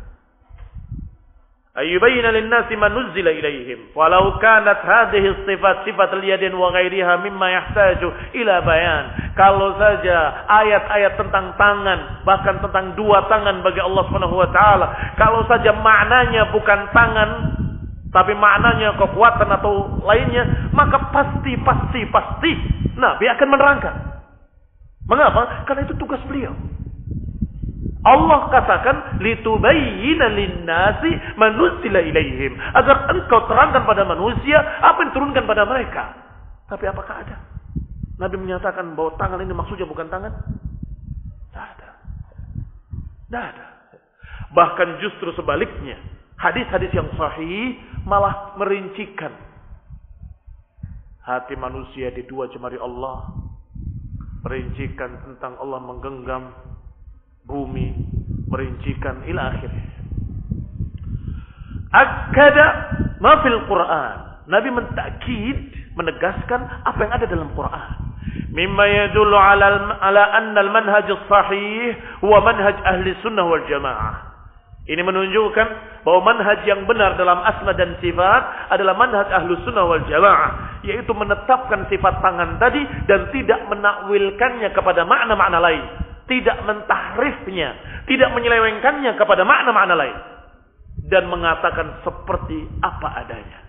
[1.71, 8.11] Ayyubayna lin-nasi ma nuzzila ilaihim walau kanat hadhihi sifat sifat liyadin wa ghairiha mimma yahtaju
[8.11, 9.03] ila bayan.
[9.39, 15.47] Kalau saja ayat-ayat tentang tangan bahkan tentang dua tangan bagi Allah Subhanahu wa taala, kalau
[15.47, 17.29] saja maknanya bukan tangan
[18.11, 22.51] tapi maknanya kekuatan atau lainnya, maka pasti pasti pasti
[22.99, 23.95] Nabi akan menerangkan.
[25.07, 25.63] Mengapa?
[25.63, 26.51] Karena itu tugas beliau.
[28.01, 35.63] Allah katakan litubayyana linnasi manusila ilaihim agar engkau terangkan pada manusia apa yang diturunkan pada
[35.69, 36.03] mereka.
[36.65, 37.37] Tapi apakah ada?
[38.17, 40.33] Nabi menyatakan bahwa tangan ini maksudnya bukan tangan?
[41.49, 41.89] Tidak ada.
[43.29, 43.65] Tidak ada.
[44.49, 45.97] Bahkan justru sebaliknya.
[46.41, 49.29] Hadis-hadis yang sahih malah merincikan
[51.21, 53.29] hati manusia di dua jemari Allah.
[54.41, 56.49] Merincikan tentang Allah menggenggam
[57.45, 57.95] bumi
[58.51, 59.71] merincikan ila akhir.
[61.91, 62.67] Akada
[63.19, 64.15] ma Quran.
[64.51, 65.57] Nabi mentakid,
[65.95, 67.91] menegaskan apa yang ada dalam Quran.
[68.51, 74.31] Yadullu ala ala anna al-manhaj sahih huwa manhaj ahli sunnah wal jamaah.
[74.81, 75.67] Ini menunjukkan
[76.03, 80.83] bahwa manhaj yang benar dalam asma dan sifat adalah manhaj ahlu sunnah wal jamaah.
[80.83, 87.69] Yaitu menetapkan sifat tangan tadi dan tidak menakwilkannya kepada makna-makna lain tidak mentahrifnya,
[88.05, 90.17] tidak menyelewengkannya kepada makna-makna lain
[91.07, 93.59] dan mengatakan seperti apa adanya.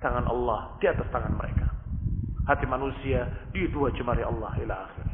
[0.00, 1.66] Tangan Allah di atas tangan mereka.
[2.44, 3.24] Hati manusia
[3.56, 5.06] di dua jemari Allah ila akhir.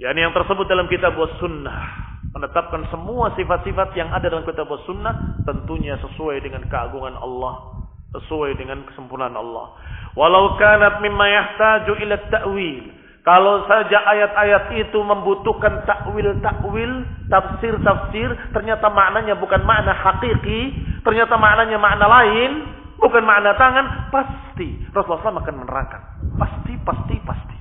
[0.00, 4.80] Yani yang tersebut dalam kitab was sunnah menetapkan semua sifat-sifat yang ada dalam kitab was
[4.88, 7.79] sunnah tentunya sesuai dengan keagungan Allah,
[8.10, 9.76] sesuai dengan kesempurnaan Allah.
[10.18, 13.00] Walau kanat mimma yahtaju ila ta'wil.
[13.20, 20.72] Kalau saja ayat-ayat itu membutuhkan takwil-takwil, tafsir-tafsir, ternyata maknanya bukan makna hakiki,
[21.04, 22.64] ternyata maknanya makna lain,
[22.96, 26.02] bukan makna tangan, pasti Rasulullah SAW akan menerangkan.
[26.40, 27.58] Pasti, pasti, pasti.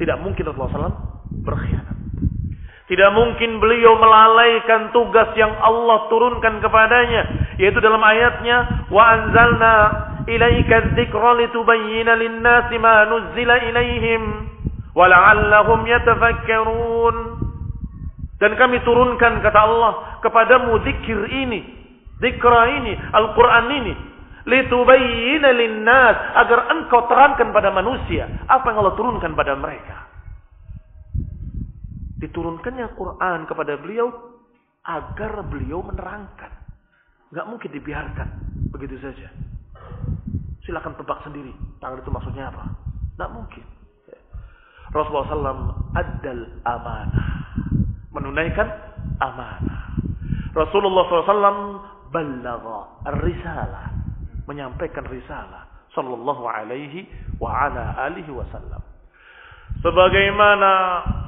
[0.00, 0.98] Tidak mungkin Rasulullah SAW
[1.44, 2.01] berkhianat.
[2.92, 7.56] Tidak mungkin beliau melalaikan tugas yang Allah turunkan kepadanya.
[7.56, 9.74] Yaitu dalam ayatnya, Wa anzalna
[10.28, 14.22] ilaika dzikra litubayyana lin-nasi ma nuzzila ilaihim
[14.92, 17.16] wa la'allahum yatafakkarun
[18.38, 21.60] dan kami turunkan kata Allah kepadamu zikir ini
[22.20, 23.94] zikra ini Al-Qur'an ini
[24.46, 30.11] litubayyana lin-nas agar engkau terangkan pada manusia apa yang Allah turunkan pada mereka
[32.22, 34.08] diturunkannya Quran kepada beliau
[34.86, 36.54] agar beliau menerangkan
[37.34, 38.28] nggak mungkin dibiarkan
[38.70, 39.30] begitu saja
[40.62, 41.50] Silakan tebak sendiri.
[41.82, 42.70] Tangan itu maksudnya apa?
[43.18, 43.66] Tidak mungkin.
[44.94, 47.28] Rasulullah SAW adal amanah.
[48.14, 48.68] Menunaikan
[49.18, 49.90] amanah.
[50.54, 51.82] Rasulullah SAW
[52.14, 52.78] balagha
[53.18, 53.90] risalah.
[54.46, 55.66] Menyampaikan risalah.
[55.98, 57.10] Sallallahu alaihi
[57.42, 58.80] wa ala alihi wasallam.
[59.80, 60.72] Sebagaimana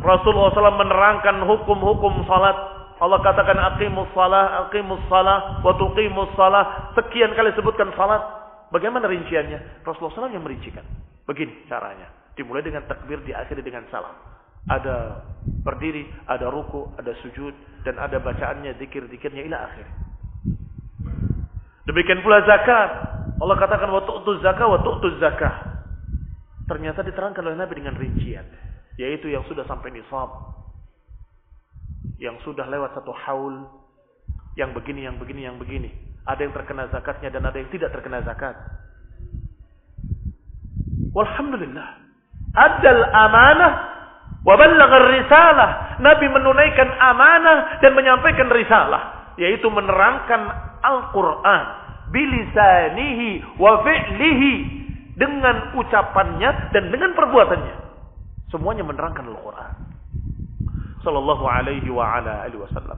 [0.04, 2.54] Rasulullah SAW menerangkan hukum-hukum salat.
[3.00, 6.92] Allah katakan aqimus salah, aqimus salah, wa tuqimus salah.
[6.94, 8.20] Sekian kali sebutkan salat.
[8.70, 9.86] Bagaimana rinciannya?
[9.86, 10.84] Rasulullah SAW yang merincikan.
[11.24, 12.10] Begini caranya.
[12.36, 14.12] Dimulai dengan takbir, diakhiri dengan salam.
[14.68, 15.24] Ada
[15.64, 17.52] berdiri, ada ruku, ada sujud,
[17.84, 19.86] dan ada bacaannya, zikir-zikirnya ila akhir.
[21.84, 22.90] Demikian pula zakat.
[23.38, 25.83] Allah katakan wa tu'tu zakah wa tu'tu zakah.
[26.64, 28.44] Ternyata diterangkan oleh Nabi dengan rincian.
[28.96, 30.30] Yaitu yang sudah sampai nisab.
[32.16, 33.68] Yang sudah lewat satu haul.
[34.56, 35.90] Yang begini, yang begini, yang begini.
[36.24, 38.56] Ada yang terkena zakatnya dan ada yang tidak terkena zakat.
[41.12, 41.88] Walhamdulillah.
[42.54, 43.72] Adal amanah
[44.44, 44.54] wa
[45.10, 46.00] risalah.
[46.00, 50.48] Nabi menunaikan amanah dan menyampaikan risalah, yaitu menerangkan
[50.84, 51.62] Al-Qur'an
[52.12, 54.83] bilisanihi wa fi'lihi
[55.14, 57.76] dengan ucapannya dan dengan perbuatannya.
[58.50, 59.74] Semuanya menerangkan Al-Qur'an.
[61.02, 62.96] Sallallahu alaihi wa ala alihi wasallam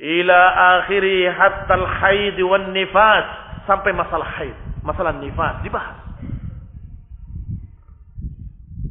[0.00, 0.40] ila
[0.82, 3.26] akhiri hatta al-haid wan nifas
[3.64, 5.98] sampai masalah haid, masalah nifas dibahas.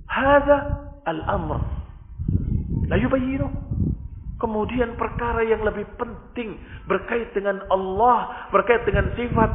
[0.07, 0.57] Hada
[1.09, 1.61] al-amr.
[2.87, 3.49] La yubayyinu.
[4.37, 9.51] Kemudian perkara yang lebih penting berkait dengan Allah, berkait dengan sifat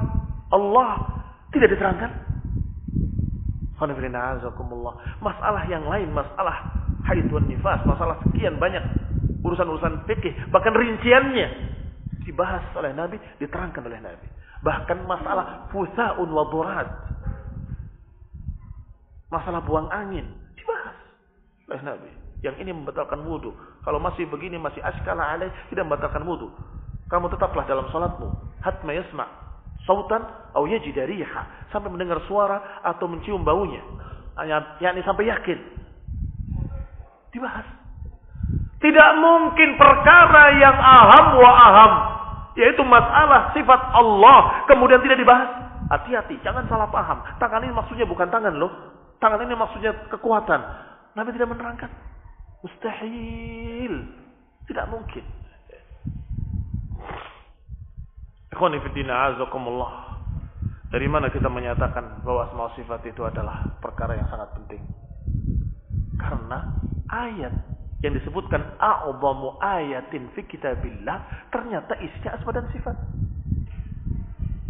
[0.49, 1.21] Allah
[1.53, 2.38] tidak diterangkan.
[3.79, 6.57] Masalah yang lain, masalah
[7.07, 8.83] haid wan nifas, masalah sekian banyak
[9.47, 11.49] urusan-urusan fikih, bahkan rinciannya
[12.27, 14.27] dibahas oleh Nabi, diterangkan oleh Nabi.
[14.59, 16.89] Bahkan masalah fusaun wa durat.
[19.31, 20.27] Masalah buang angin
[20.59, 20.97] dibahas
[21.71, 22.11] oleh Nabi.
[22.43, 23.55] Yang ini membatalkan wudhu.
[23.87, 26.51] Kalau masih begini masih askala alaih tidak membatalkan wudhu.
[27.07, 28.29] Kamu tetaplah dalam salatmu.
[28.61, 29.48] Hatma yasma'
[29.89, 30.21] sautan
[30.53, 33.81] atau yajida riha sampai mendengar suara atau mencium baunya.
[34.85, 35.59] yakni sampai yakin.
[37.33, 37.65] Dibahas.
[38.79, 41.93] Tidak mungkin perkara yang aham wa aham.
[42.55, 44.67] Yaitu masalah sifat Allah.
[44.71, 45.51] Kemudian tidak dibahas.
[45.91, 46.39] Hati-hati.
[46.43, 47.23] Jangan salah paham.
[47.39, 48.71] Tangan ini maksudnya bukan tangan loh.
[49.19, 50.61] Tangan ini maksudnya kekuatan.
[51.15, 51.91] Nabi tidak menerangkan.
[52.63, 53.95] Mustahil.
[54.67, 55.23] Tidak mungkin.
[60.89, 64.81] Dari mana kita menyatakan bahwa asma sifat itu adalah perkara yang sangat penting?
[66.17, 66.65] Karena
[67.13, 67.53] ayat
[68.01, 72.97] yang disebutkan a'zamu ayatin fi kitabillah ternyata isinya asma dan sifat.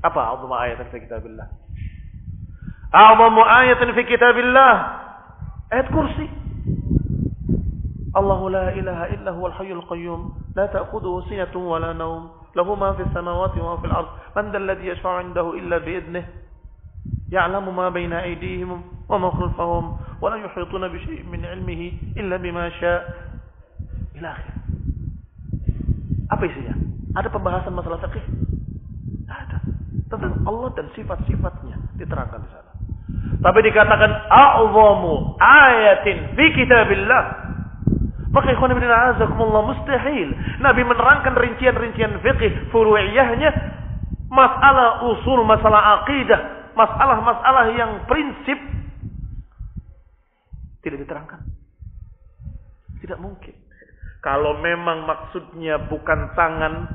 [0.03, 1.49] Apa a'zamu ayatin fi kitabillah?
[2.91, 4.75] A'zamu ayatin fi kitabillah
[5.71, 6.27] ayat kursi.
[8.19, 13.59] Allahu la ilaha illa huwal hayyul qayyum la ta'khudhuhu sinatun wa la nawm fis samawati
[13.61, 16.47] wa ma fil ard man dhal ladhi yashfa'u 'indahu illa bi idnihi
[17.29, 19.85] يعلم ما بين أيديهم وما خلفهم
[20.21, 23.01] ولا يحيطون بشيء من علمه إلا بما شاء
[24.17, 24.55] إلى آخر
[26.29, 26.77] apa isinya?
[27.17, 28.21] Ada pembahasan masalah fikih?
[29.33, 29.65] Ada.
[30.13, 32.73] Tentang Allah dan sifat-sifatnya diterangkan di sana.
[33.41, 37.48] Tapi dikatakan a'zamu ayatin fi kitabillah.
[38.29, 40.29] Maka ikhwan ibn a'azakumullah mustahil.
[40.61, 43.51] Nabi menerangkan rincian-rincian fikih furu'iyahnya
[44.29, 48.59] masalah usul, masalah aqidah, masalah-masalah yang prinsip
[50.85, 51.41] tidak diterangkan.
[53.01, 53.55] Tidak mungkin.
[54.19, 56.91] Kalau memang maksudnya bukan tangan,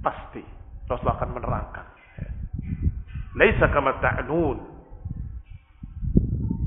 [0.00, 0.42] pasti
[0.86, 1.86] Rasulullah akan menerangkan.
[3.36, 4.58] Laisa kama ta'nun.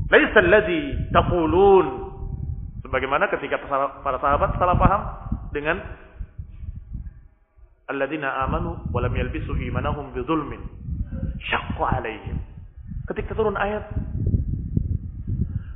[0.09, 2.04] Laisa alladhi taqulun.
[2.85, 3.57] Sebagaimana ketika
[4.05, 5.01] para sahabat salah paham
[5.49, 5.81] dengan
[7.89, 10.61] alladzina amanu wa lam yalbisu imanahum bidzulmin
[11.49, 12.37] syaqqa alaihim.
[13.09, 13.89] Ketika turun ayat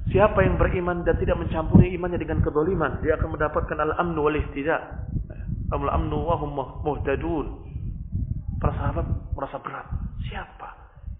[0.09, 5.05] Siapa yang beriman dan tidak mencampuri imannya dengan kedoliman, dia akan mendapatkan al-amnu wal ihtida.
[5.69, 6.57] Al-amnu wa hum.
[8.57, 9.05] Para sahabat
[9.37, 9.85] merasa berat.
[10.25, 10.69] Siapa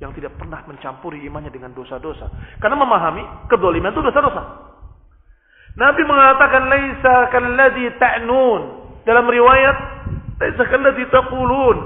[0.01, 2.33] yang tidak pernah mencampuri imannya dengan dosa-dosa?
[2.57, 4.68] Karena memahami kedoliman itu dosa-dosa.
[5.77, 8.61] Nabi mengatakan laisa kalladzi ta'nun.
[9.05, 9.77] Dalam riwayat
[10.41, 11.77] laisa kalladzi taqulun.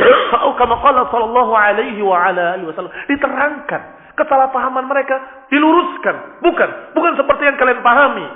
[0.36, 2.94] Atau kama qala sallallahu alaihi wa ala alihi wasallam.
[3.10, 3.80] Diterangkan
[4.16, 6.40] kesalahpahaman mereka diluruskan.
[6.44, 8.26] Bukan, bukan seperti yang kalian pahami.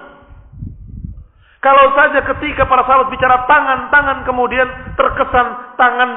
[1.64, 6.10] Kalau saja ketika para sahabat bicara tangan-tangan kemudian terkesan tangan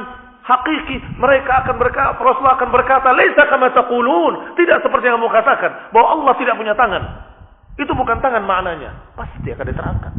[0.46, 5.90] hakiki, mereka akan berkata, Rasulullah akan berkata, "Laisa kama taqulun." Tidak seperti yang kamu katakan
[5.90, 7.02] bahwa Allah tidak punya tangan.
[7.80, 9.16] Itu bukan tangan maknanya.
[9.16, 10.14] Pasti akan diterangkan.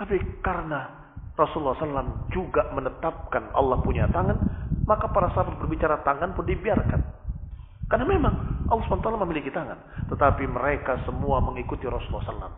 [0.00, 0.88] Tapi karena
[1.36, 4.38] Rasulullah SAW juga menetapkan Allah punya tangan,
[4.88, 7.00] maka para sahabat berbicara tangan pun dibiarkan.
[7.84, 8.34] Karena memang
[8.72, 10.08] Allah SWT memiliki tangan.
[10.08, 12.54] Tetapi mereka semua mengikuti Rasulullah SAW.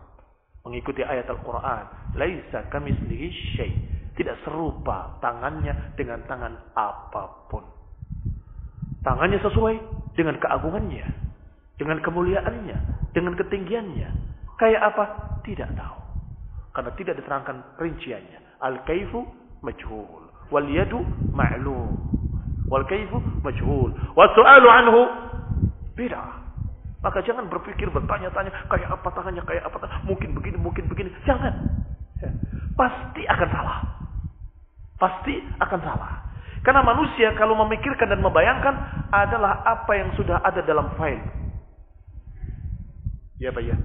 [0.63, 2.15] Mengikuti ayat Al-Quran.
[2.15, 3.27] Laisa kami sendiri
[3.59, 3.71] syai.
[4.15, 7.61] Tidak serupa tangannya dengan tangan apa pun.
[9.03, 9.75] Tangannya sesuai
[10.15, 11.05] dengan keagungannya.
[11.77, 12.77] Dengan kemuliaannya.
[13.13, 14.09] Dengan ketinggiannya.
[14.57, 15.03] Kayak apa?
[15.45, 15.99] Tidak tahu.
[16.73, 18.61] Karena tidak diterangkan rinciannya.
[18.61, 19.25] Al-kaifu
[19.61, 20.29] majhul.
[20.49, 21.93] Wal yadu ma'lum.
[22.67, 23.93] Wal kaifu majhul.
[24.17, 25.01] Wa su'alu anhu
[25.93, 26.47] bid'ah.
[26.97, 30.05] Maka jangan berpikir bertanya-tanya kayak apa tangannya, kayak apa tangannya.
[30.09, 31.09] Mungkin begini, mungkin begini.
[31.29, 31.53] Jangan.
[32.19, 32.33] Ya.
[32.73, 33.77] Pasti akan salah.
[34.97, 36.11] Pasti akan salah.
[36.65, 38.75] Karena manusia kalau memikirkan dan membayangkan
[39.13, 41.21] adalah apa yang sudah ada dalam file.
[43.37, 43.77] Ya Pak ya.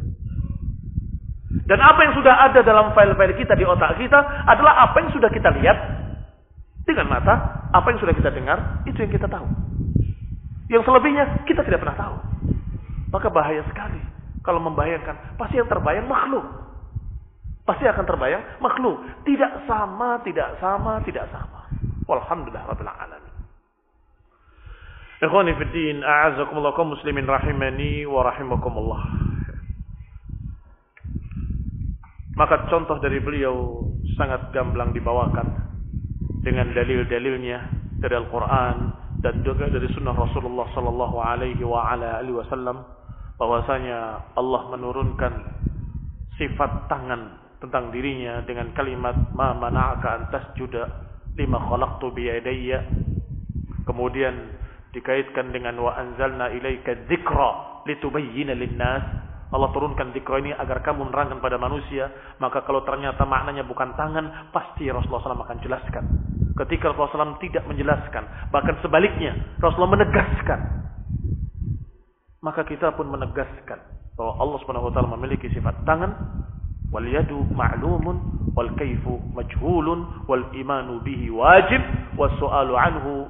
[1.69, 4.19] Dan apa yang sudah ada dalam file-file kita di otak kita
[4.49, 5.77] adalah apa yang sudah kita lihat
[6.89, 9.47] dengan mata, apa yang sudah kita dengar, itu yang kita tahu.
[10.73, 12.17] Yang selebihnya kita tidak pernah tahu.
[13.13, 14.01] Maka bahaya sekali
[14.41, 15.37] kalau membayangkan.
[15.37, 16.45] Pasti yang terbayang makhluk.
[17.63, 18.99] Pasti akan terbayang makhluk.
[19.23, 21.71] Tidak sama, tidak sama, tidak sama.
[22.11, 23.33] Walhamdulillah rabbil alamin.
[25.23, 29.32] Ikhwani fi din, a'azakumullah muslimin rahimani wa rahimakumullah.
[32.33, 33.85] Maka contoh dari beliau
[34.17, 35.47] sangat gamblang dibawakan
[36.41, 37.59] dengan dalil-dalilnya
[38.01, 38.77] dari Al-Quran
[39.21, 42.83] dan juga dari Sunnah Rasulullah Sallallahu Alaihi Wasallam
[43.37, 45.33] bahwasanya Allah menurunkan
[46.41, 50.83] sifat tangan tentang dirinya dengan kalimat ma mana'aka an tasjuda
[51.39, 52.81] lima khalaqtu biyadayya.
[53.87, 54.35] Kemudian
[54.91, 59.22] dikaitkan dengan wa anzalna ilaika dzikra litubayyina linnas
[59.53, 62.09] Allah turunkan dikro ini agar kamu menerangkan pada manusia.
[62.41, 66.05] Maka kalau ternyata maknanya bukan tangan, pasti Rasulullah SAW akan jelaskan.
[66.57, 70.61] Ketika Rasulullah SAW tidak menjelaskan, bahkan sebaliknya, Rasulullah menegaskan.
[72.43, 73.79] Maka kita pun menegaskan
[74.17, 76.11] bahwa Allah Subhanahu wa taala memiliki sifat tangan
[76.93, 81.81] wal yadu ma'lumun wal kaifu majhulun wal imanu bihi wajib
[82.21, 83.22] was su'alu anhu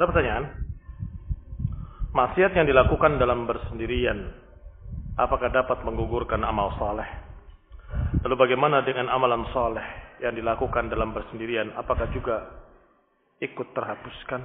[0.00, 0.44] Ada pertanyaan?
[2.16, 4.32] Maksiat yang dilakukan dalam bersendirian,
[5.20, 7.04] apakah dapat menggugurkan amal saleh?
[8.24, 9.84] Lalu bagaimana dengan amalan saleh
[10.24, 12.48] yang dilakukan dalam bersendirian, apakah juga
[13.44, 14.40] ikut terhapuskan?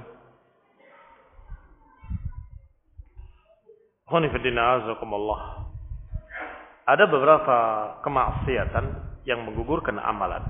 [6.84, 7.56] Ada beberapa
[8.04, 8.84] kemaksiatan
[9.24, 10.44] yang menggugurkan amalan.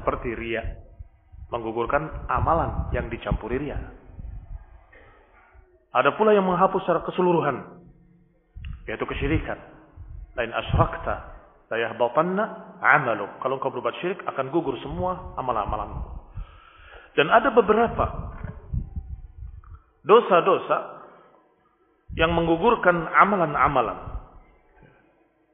[0.00, 0.81] Seperti riak
[1.52, 3.76] menggugurkan amalan yang dicampuri ria.
[5.92, 7.84] Ada pula yang menghapus secara keseluruhan,
[8.88, 9.60] yaitu kesyirikan.
[10.32, 11.14] Lain asyrakta,
[11.68, 12.44] la yahbatanna
[12.80, 13.36] amaluk.
[13.44, 16.00] Kalau engkau berbuat syirik akan gugur semua amalan-amalanmu.
[17.12, 18.32] Dan ada beberapa
[20.00, 21.04] dosa-dosa
[22.16, 24.00] yang menggugurkan amalan-amalan.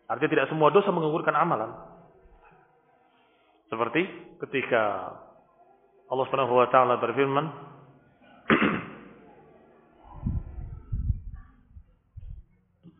[0.07, 1.75] Artinya tidak semua dosa menggugurkan amalan.
[3.69, 4.07] Seperti
[4.47, 5.13] ketika
[6.09, 7.47] Allah Subhanahu wa taala berfirman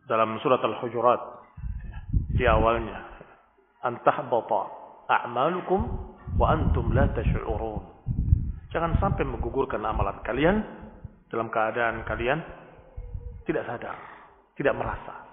[0.05, 1.17] dalam surat Al-Hujurat
[2.37, 3.01] di awalnya
[3.81, 4.69] antahbata
[5.09, 5.81] a'malukum
[6.37, 7.81] wa antum la tash'urun.
[8.69, 10.61] Jangan sampai menggugurkan amalan kalian
[11.33, 12.45] dalam keadaan kalian
[13.49, 13.97] tidak sadar
[14.53, 15.25] tidak merasa.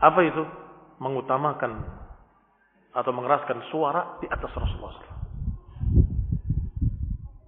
[0.00, 0.48] Apa itu?
[0.96, 1.80] Mengutamakan
[2.96, 5.19] atau mengeraskan suara di atas Rasulullah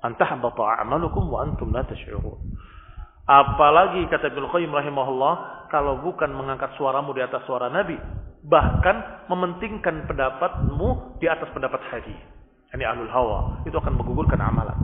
[0.02, 2.38] antahbata a'malukum wa antum la tash'urun.
[3.22, 5.34] Apalagi kata Ibnu Qayyim rahimahullah,
[5.70, 7.94] kalau bukan mengangkat suaramu di atas suara Nabi,
[8.42, 12.18] bahkan mementingkan pendapatmu di atas pendapat hadis.
[12.74, 14.74] Ini ahlul hawa, itu akan menggugurkan amalan.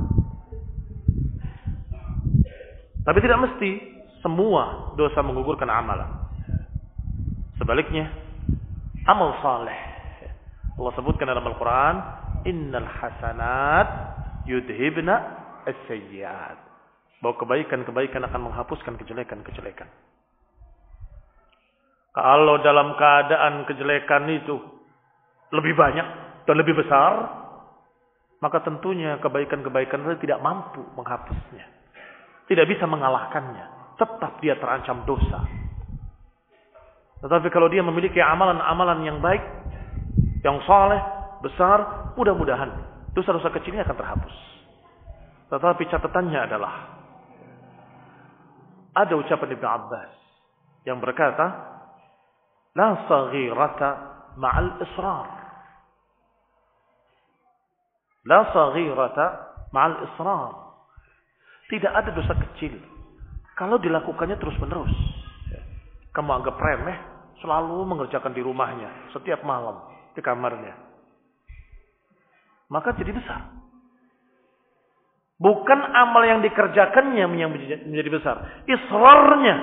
[3.02, 3.70] Tapi tidak mesti
[4.22, 6.28] semua dosa menggugurkan amalan.
[7.58, 8.06] Sebaliknya,
[9.08, 9.78] amal saleh.
[10.78, 11.96] Allah sebutkan dalam Al-Quran,
[12.46, 13.88] Innal hasanat
[14.48, 15.14] yudhibna
[15.68, 16.56] as-sayyiat.
[17.20, 19.90] Bahwa kebaikan-kebaikan akan menghapuskan kejelekan-kejelekan.
[22.16, 24.56] Kalau dalam keadaan kejelekan itu
[25.52, 26.06] lebih banyak
[26.48, 27.30] dan lebih besar,
[28.40, 31.66] maka tentunya kebaikan-kebaikan itu tidak mampu menghapusnya.
[32.48, 33.94] Tidak bisa mengalahkannya.
[33.98, 35.42] Tetap dia terancam dosa.
[37.18, 39.42] Tetapi kalau dia memiliki amalan-amalan yang baik,
[40.46, 41.02] yang saleh,
[41.42, 44.36] besar, mudah-mudahan dosa-dosa kecilnya akan terhapus.
[45.50, 46.74] Tetapi catatannya adalah
[48.94, 50.12] ada ucapan Ibn Abbas
[50.86, 51.46] yang berkata,
[52.78, 53.88] La saghirata
[54.38, 55.26] ma'al israr.
[58.22, 59.26] La saghirata
[59.74, 60.52] ma'al israr.
[61.66, 62.78] Tidak ada dosa kecil.
[63.58, 64.94] Kalau dilakukannya terus-menerus.
[66.14, 66.98] Kamu anggap remeh,
[67.42, 69.10] selalu mengerjakan di rumahnya.
[69.10, 69.82] Setiap malam,
[70.14, 70.87] di kamarnya
[72.68, 73.58] maka jadi besar.
[75.38, 77.50] Bukan amal yang dikerjakannya yang
[77.88, 78.36] menjadi besar.
[78.66, 79.56] Israrnya.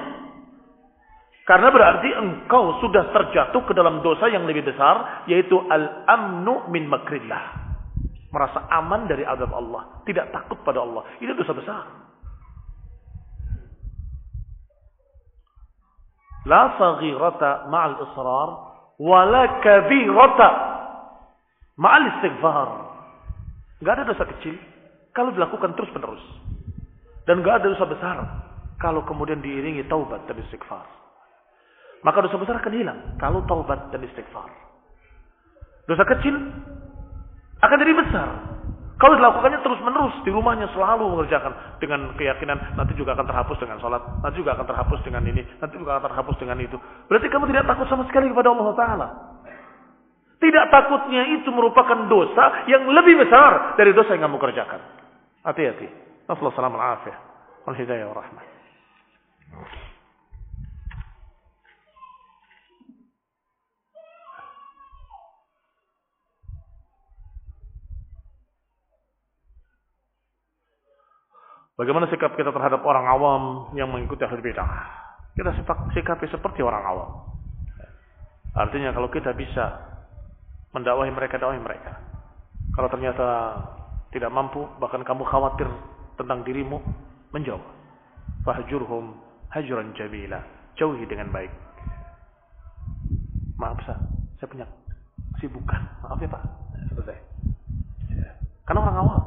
[1.46, 5.28] Karena berarti engkau sudah terjatuh ke dalam dosa yang lebih besar.
[5.28, 7.68] Yaitu al-amnu min makrillah.
[8.32, 10.02] Merasa aman dari azab Allah.
[10.08, 11.04] Tidak takut pada Allah.
[11.20, 11.84] Itu dosa besar.
[16.48, 18.50] La saghirata ma'al israr.
[18.96, 20.50] Wala kabirata
[21.76, 22.85] ma'al istighfar.
[23.84, 24.56] Gak ada dosa kecil
[25.12, 26.24] kalau dilakukan terus menerus.
[27.26, 28.18] Dan gak ada dosa besar
[28.80, 30.86] kalau kemudian diiringi taubat dan istighfar.
[32.06, 34.48] Maka dosa besar akan hilang kalau taubat dan istighfar.
[35.90, 36.36] Dosa kecil
[37.66, 38.30] akan jadi besar.
[38.96, 41.52] Kalau dilakukannya terus menerus di rumahnya selalu mengerjakan
[41.84, 45.76] dengan keyakinan nanti juga akan terhapus dengan sholat, nanti juga akan terhapus dengan ini, nanti
[45.76, 46.80] juga akan terhapus dengan itu.
[47.12, 49.08] Berarti kamu tidak takut sama sekali kepada Allah Taala.
[50.36, 54.82] Tidak takutnya itu merupakan dosa yang lebih besar dari dosa yang kamu kerjakan.
[55.48, 55.88] Hati-hati.
[56.28, 57.14] Assalamualaikum warahmatullahi
[57.64, 57.78] wabarakatuh.
[57.80, 58.56] hidayah.
[71.76, 73.44] Bagaimana sikap kita terhadap orang awam
[73.76, 74.64] yang mengikuti ahli bidah?
[75.36, 75.52] Kita
[75.92, 77.10] sikapi seperti orang awam.
[78.56, 79.95] Artinya kalau kita bisa
[80.76, 81.96] mendakwahi mereka, dakwahi mereka.
[82.76, 83.28] Kalau ternyata
[84.12, 85.72] tidak mampu, bahkan kamu khawatir
[86.20, 86.84] tentang dirimu,
[87.32, 87.64] menjauh.
[88.44, 89.16] Fahjurhum
[89.56, 90.44] hajran jamila.
[90.76, 91.52] Jauhi dengan baik.
[93.56, 93.96] Maaf, Sa.
[94.36, 94.68] Saya punya
[95.40, 95.80] kesibukan.
[96.04, 96.44] Maaf ya, Pak.
[96.92, 97.18] Selesai.
[98.68, 99.22] Karena orang awal.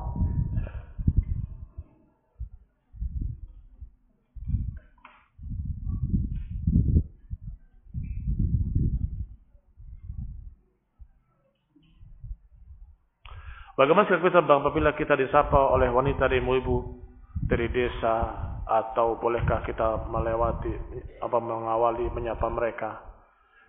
[13.79, 16.99] Bagaimana sikap kita bang apabila kita disapa oleh wanita dan ibu-ibu
[17.47, 18.27] dari desa
[18.67, 20.75] atau bolehkah kita melewati
[21.23, 22.99] apa mengawali menyapa mereka?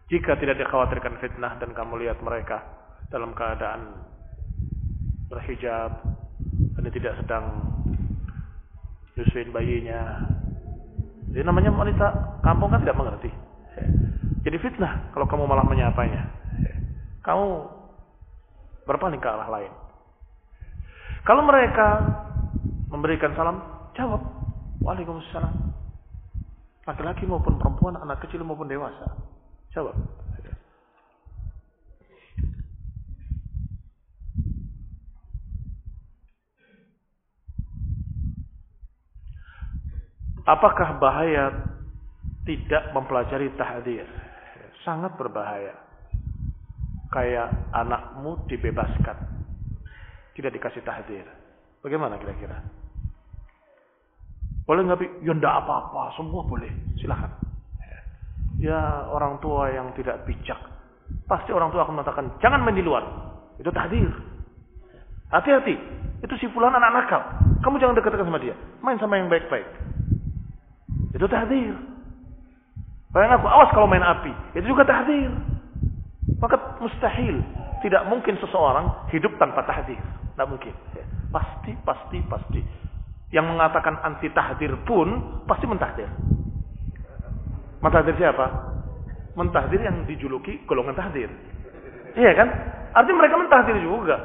[0.09, 2.57] Jika tidak dikhawatirkan fitnah dan kamu lihat mereka
[3.13, 4.01] dalam keadaan
[5.29, 6.01] berhijab
[6.73, 7.45] dan tidak sedang
[9.13, 10.25] nyusuin bayinya.
[11.29, 12.07] Jadi namanya wanita
[12.41, 13.29] kampung kan tidak mengerti.
[14.41, 16.33] Jadi fitnah kalau kamu malah menyapanya
[17.21, 17.61] kamu
[18.89, 19.69] berpaling ke arah lain
[21.27, 21.87] kalau mereka
[22.87, 23.59] memberikan salam,
[23.95, 24.23] jawab.
[24.79, 25.55] Waalaikumsalam.
[26.87, 29.05] Laki-laki maupun perempuan, anak kecil maupun dewasa.
[29.75, 29.93] Jawab.
[40.49, 41.53] Apakah bahaya
[42.41, 44.09] tidak mempelajari tahdir?
[44.81, 45.77] Sangat berbahaya.
[47.13, 49.38] Kayak anakmu dibebaskan
[50.39, 51.27] tidak dikasih tahdir.
[51.83, 52.63] Bagaimana kira-kira?
[54.63, 55.27] Boleh nggak?
[55.27, 56.71] Ya enggak apa-apa, semua boleh.
[56.95, 57.27] Silahkan.
[58.63, 60.55] Ya orang tua yang tidak bijak.
[61.27, 63.03] Pasti orang tua akan mengatakan, jangan main di luar.
[63.59, 64.07] Itu tahdir.
[65.27, 65.75] Hati-hati.
[66.23, 67.21] Itu si fulan anak nakal.
[67.59, 68.55] Kamu jangan dekat-dekat sama dia.
[68.79, 69.67] Main sama yang baik-baik.
[71.15, 71.75] Itu tahdir.
[73.11, 74.31] Bayang aku, awas kalau main api.
[74.55, 75.33] Itu juga tahdir.
[76.39, 77.43] Maka mustahil.
[77.83, 79.99] Tidak mungkin seseorang hidup tanpa tahdir.
[80.39, 80.71] Tidak mungkin.
[81.35, 82.63] Pasti, pasti, pasti.
[83.35, 86.07] Yang mengatakan anti tahdir pun pasti mentahdir.
[87.83, 88.47] Mentahdir siapa?
[89.35, 91.27] Mentahdir yang dijuluki golongan tahdir.
[92.15, 92.47] Iya kan?
[92.95, 94.15] Artinya mereka mentahdir juga.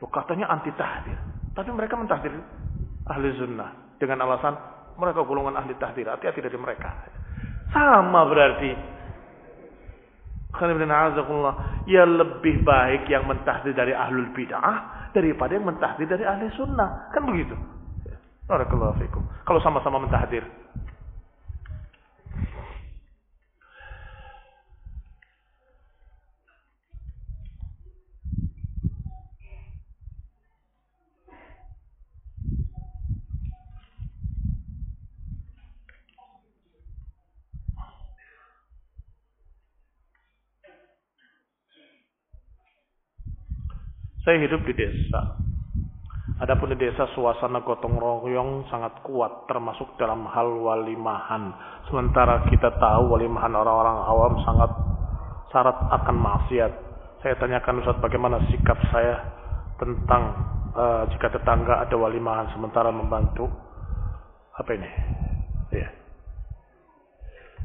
[0.00, 1.20] Loh, katanya anti tahdir.
[1.52, 2.32] Tapi mereka mentahdir
[3.04, 4.00] ahli sunnah.
[4.00, 4.56] Dengan alasan
[4.96, 6.08] mereka golongan ahli tahdir.
[6.08, 6.96] Hati-hati dari mereka.
[7.76, 8.72] Sama berarti
[11.88, 17.10] Ya lebih baik yang mentahdir dari ahlul bid'ah daripada yang mentahdir dari ahli sunnah.
[17.14, 17.54] Kan begitu.
[19.46, 20.42] Kalau sama-sama mentahdir.
[44.20, 45.40] Saya hidup di desa.
[46.40, 51.52] Adapun di desa suasana gotong royong sangat kuat termasuk dalam hal walimahan.
[51.88, 54.70] Sementara kita tahu walimahan orang-orang awam sangat
[55.48, 56.72] syarat akan maksiat.
[57.24, 59.20] Saya tanyakan Ustaz bagaimana sikap saya
[59.80, 60.22] tentang
[60.76, 63.48] uh, jika tetangga ada walimahan sementara membantu
[64.56, 64.90] apa ini?
[65.72, 65.88] Ya.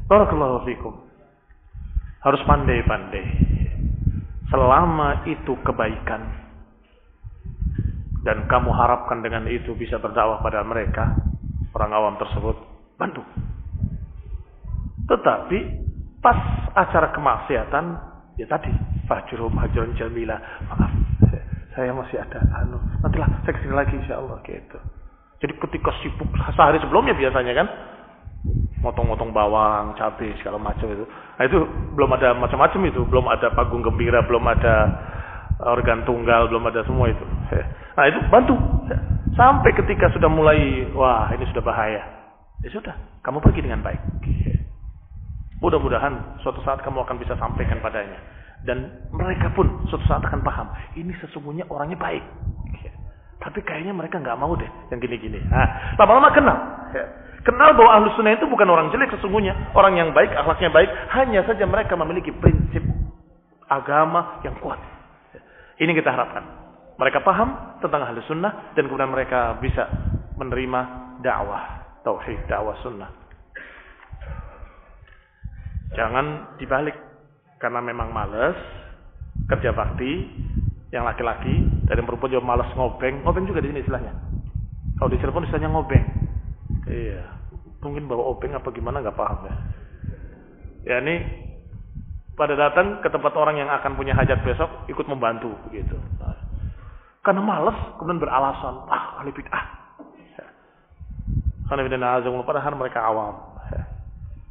[0.08, 1.04] Barakallahu fikum.
[2.24, 3.24] Harus pandai-pandai.
[4.48, 6.45] Selama itu kebaikan
[8.26, 11.14] dan kamu harapkan dengan itu bisa berdakwah pada mereka,
[11.78, 12.58] orang awam tersebut,
[12.98, 13.22] bantu.
[15.06, 15.58] Tetapi
[16.18, 16.34] pas
[16.74, 17.84] acara kemaksiatan,
[18.34, 18.74] ya tadi,
[19.06, 20.90] fajrum hajrun jamila, maaf,
[21.78, 24.78] saya masih ada anu, nantilah saya ke sini lagi insya Allah gitu.
[25.38, 26.26] Jadi ketika sibuk
[26.58, 27.68] sehari sebelumnya biasanya kan,
[28.82, 31.06] motong-motong bawang, cabai segala macam itu.
[31.06, 31.62] Nah itu
[31.94, 34.74] belum ada macam-macam itu, belum ada panggung gembira, belum ada
[35.60, 37.24] organ tunggal, belum ada semua itu.
[37.96, 38.54] Nah itu bantu.
[39.36, 42.02] Sampai ketika sudah mulai, wah ini sudah bahaya.
[42.64, 44.00] Ya sudah, kamu pergi dengan baik.
[45.60, 48.16] Mudah-mudahan suatu saat kamu akan bisa sampaikan padanya.
[48.64, 50.68] Dan mereka pun suatu saat akan paham.
[50.96, 52.24] Ini sesungguhnya orangnya baik.
[53.36, 55.38] Tapi kayaknya mereka nggak mau deh yang gini-gini.
[55.46, 56.56] Nah, lama-lama kenal.
[57.44, 59.76] Kenal bahwa ahlu sunnah itu bukan orang jelek sesungguhnya.
[59.76, 60.90] Orang yang baik, akhlaknya baik.
[61.14, 62.82] Hanya saja mereka memiliki prinsip
[63.70, 64.80] agama yang kuat.
[65.76, 66.44] Ini kita harapkan.
[66.96, 69.84] Mereka paham tentang ahli sunnah dan kemudian mereka bisa
[70.40, 70.80] menerima
[71.20, 71.62] dakwah
[72.00, 73.12] tauhid, dakwah sunnah.
[75.92, 76.96] Jangan dibalik
[77.60, 78.56] karena memang males
[79.48, 80.28] kerja bakti
[80.92, 84.12] yang laki-laki dari perempuan juga malas ngobeng, ngobeng juga di sini istilahnya.
[84.96, 86.04] Kalau di Cirebon istilahnya ngobeng.
[86.88, 87.22] Iya,
[87.84, 89.54] mungkin bawa obeng apa gimana nggak paham ya.
[90.86, 91.45] Ya ini
[92.36, 95.96] pada datang ke tempat orang yang akan punya hajat besok ikut membantu begitu.
[97.24, 98.86] Karena malas, kemudian beralasan.
[98.86, 99.64] Ah, ahli bid'ah.
[101.66, 103.56] Karena bid'ah padahal mereka awam.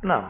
[0.04, 0.28] Nah,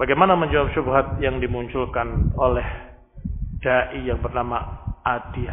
[0.00, 2.64] Bagaimana menjawab syubhat yang dimunculkan oleh
[3.62, 5.46] dai yang bernama Adi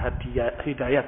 [0.65, 1.07] Hidayat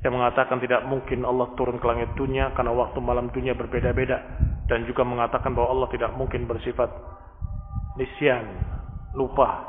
[0.00, 4.16] yang mengatakan tidak mungkin Allah turun ke langit dunia karena waktu malam dunia berbeda-beda
[4.64, 6.88] dan juga mengatakan bahwa Allah tidak mungkin bersifat
[8.00, 8.48] nisyan,
[9.12, 9.66] lupa.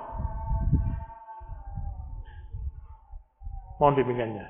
[3.82, 4.46] Mohon bimbingannya.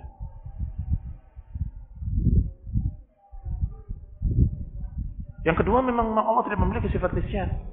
[5.41, 7.70] Yang kedua memang Allah tidak memiliki sifat nisyan.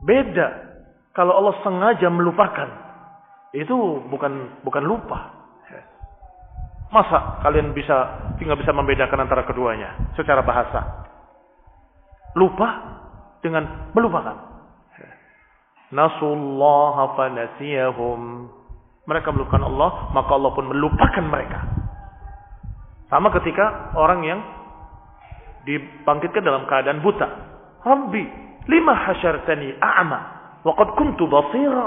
[0.00, 0.48] Beda
[1.12, 2.68] kalau Allah sengaja melupakan.
[3.50, 5.40] Itu bukan bukan lupa.
[6.90, 7.94] Masa kalian bisa
[8.38, 11.06] tinggal bisa membedakan antara keduanya secara bahasa?
[12.34, 12.68] Lupa
[13.42, 14.50] dengan melupakan.
[15.90, 18.50] Nasullaha fanasiyahum.
[19.06, 21.66] Mereka melupakan Allah, maka Allah pun melupakan mereka.
[23.10, 24.38] Sama ketika orang yang
[25.66, 27.26] dibangkitkan dalam keadaan buta.
[27.82, 28.24] Rabbi,
[28.68, 30.20] Lima hasyartani a'ma
[30.64, 31.86] wa qad kuntu basira.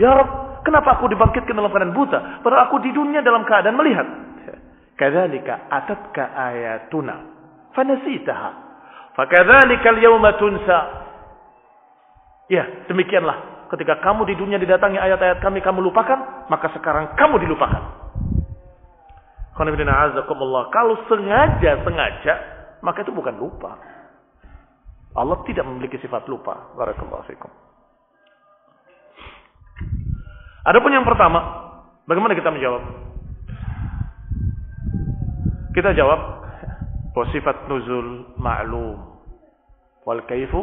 [0.00, 2.40] Ya Rabb, kenapa aku dibangkitkan dalam keadaan buta?
[2.40, 4.06] Padahal aku di dunia dalam keadaan melihat.
[4.98, 7.14] Kadzalika atatka ayatuna
[7.76, 8.50] fanasitaha.
[9.14, 10.78] Fakadzalika al-yawma tunsa.
[12.50, 13.68] Ya, demikianlah.
[13.68, 17.82] Ketika kamu di dunia didatangi ayat-ayat kami, kamu lupakan, maka sekarang kamu dilupakan.
[19.58, 22.34] Kalau sengaja, sengaja,
[22.80, 23.74] maka itu bukan lupa.
[25.18, 26.74] Allah tidak memiliki sifat lupa.
[26.78, 27.50] Barakallahu fikum.
[30.68, 31.40] Adapun yang pertama,
[32.04, 32.82] bagaimana kita menjawab?
[35.72, 36.20] Kita jawab
[37.16, 38.98] bahwa sifat nuzul ma'lum
[40.04, 40.60] wal kaifu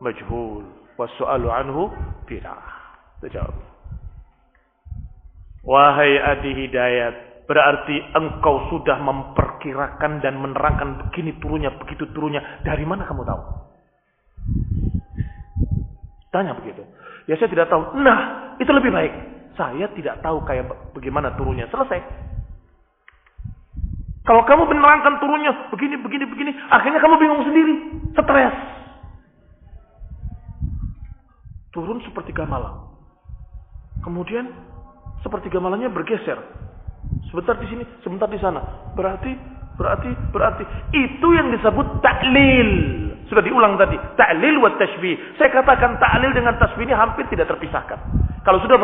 [0.00, 0.64] majhul
[0.96, 1.92] was su'alu anhu
[2.24, 2.62] bid'ah.
[3.20, 3.56] Kita jawab.
[5.68, 12.64] Wahai adi hidayat, berarti engkau sudah memperkirakan dan menerangkan begini turunnya, begitu turunnya.
[12.64, 13.67] Dari mana kamu tahu?
[16.28, 16.84] Tanya begitu.
[17.24, 17.96] Ya saya tidak tahu.
[18.00, 19.12] Nah, itu lebih baik.
[19.56, 21.66] Saya tidak tahu kayak bagaimana turunnya.
[21.72, 22.00] Selesai.
[24.28, 27.74] Kalau kamu menerangkan turunnya begini, begini, begini, akhirnya kamu bingung sendiri,
[28.12, 28.56] stres.
[31.72, 32.92] Turun seperti malam.
[34.04, 34.52] Kemudian
[35.24, 36.36] seperti malamnya bergeser.
[37.32, 38.92] Sebentar di sini, sebentar di sana.
[38.92, 39.32] Berarti,
[39.80, 40.64] berarti, berarti.
[40.92, 42.70] Itu yang disebut taklil.
[43.28, 43.94] Sudah diulang tadi.
[44.16, 45.36] Ta'lil wa tashbih.
[45.36, 48.00] Saya katakan ta'lil dengan tasbih ini hampir tidak terpisahkan.
[48.40, 48.80] Kalau sudah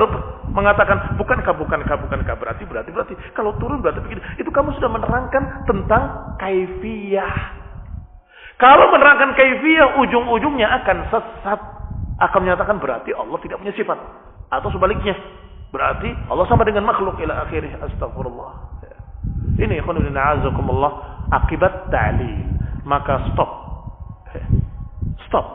[0.53, 3.15] mengatakan bukankah, bukankah, bukankah, berarti, berarti, berarti.
[3.33, 4.21] Kalau turun berarti begini.
[4.37, 7.37] Itu kamu sudah menerangkan tentang kaifiyah.
[8.61, 11.61] Kalau menerangkan kaifiyah, ujung-ujungnya akan sesat.
[12.21, 13.97] Akan menyatakan berarti Allah tidak punya sifat.
[14.53, 15.17] Atau sebaliknya.
[15.73, 17.81] Berarti Allah sama dengan makhluk ila akhirih.
[17.81, 18.77] Astagfirullah.
[19.57, 20.93] Ini azakumullah
[21.33, 22.53] akibat ta'lil.
[22.85, 23.64] Maka stop
[25.29, 25.47] Stop.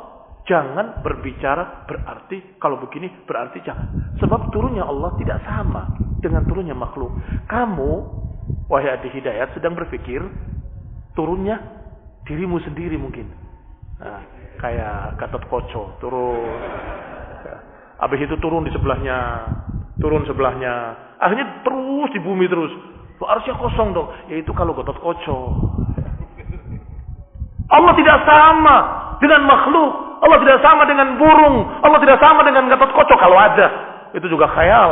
[0.49, 4.17] Jangan berbicara berarti kalau begini berarti jangan.
[4.17, 7.13] Sebab turunnya Allah tidak sama dengan turunnya makhluk.
[7.45, 7.91] Kamu,
[8.65, 10.19] wahai adik hidayat, sedang berpikir
[11.13, 11.61] turunnya
[12.25, 13.29] dirimu sendiri mungkin.
[13.99, 14.25] Nah,
[14.57, 16.49] kayak Gatot Koco turun.
[17.99, 19.43] Habis itu turun di sebelahnya,
[19.99, 20.95] turun sebelahnya.
[21.19, 22.71] Akhirnya terus di bumi terus.
[23.19, 24.07] Harusnya kosong dong.
[24.31, 25.37] Yaitu kalau Gatot Koco.
[27.69, 28.75] Allah tidak sama
[29.21, 29.91] dengan makhluk.
[30.19, 31.57] Allah tidak sama dengan burung.
[31.85, 33.67] Allah tidak sama dengan gatot kocok kalau ada.
[34.17, 34.91] Itu juga khayal.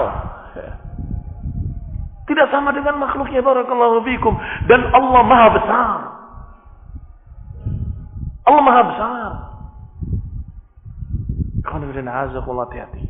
[2.27, 4.35] Tidak sama dengan makhluknya barakallahu fikum.
[4.67, 5.97] Dan Allah maha besar.
[8.47, 9.31] Allah maha besar.
[12.67, 13.03] hati-hati.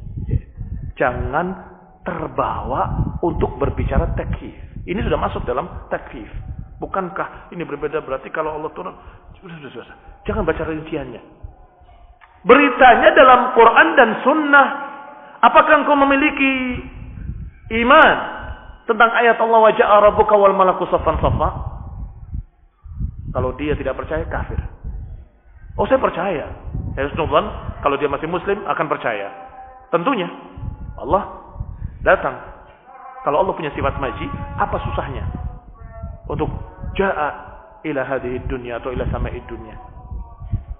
[0.97, 1.47] Jangan
[2.05, 2.81] terbawa
[3.21, 4.53] untuk berbicara takhif.
[4.87, 6.29] Ini sudah masuk dalam takhif.
[6.77, 8.95] Bukankah ini berbeda berarti kalau Allah turun?
[9.47, 9.97] Sudah, sudah, sudah.
[10.27, 11.21] Jangan baca rinciannya.
[12.43, 14.67] Beritanya dalam Quran dan Sunnah.
[15.39, 16.83] Apakah engkau memiliki
[17.79, 18.15] iman
[18.83, 21.49] tentang ayat Allah wajah Arabuka wal malaku safan safa?
[23.31, 24.59] Kalau dia tidak percaya kafir.
[25.79, 26.51] Oh saya percaya.
[26.99, 27.01] Ya
[27.79, 29.31] kalau dia masih muslim akan percaya.
[29.95, 30.27] Tentunya
[30.99, 31.23] Allah
[32.03, 32.35] datang.
[33.23, 34.27] Kalau Allah punya sifat maji,
[34.59, 35.47] apa susahnya?
[36.27, 36.51] untuk
[36.99, 37.46] jaa
[37.85, 39.75] ila hadhihi dunya atau ila sama'id dunya.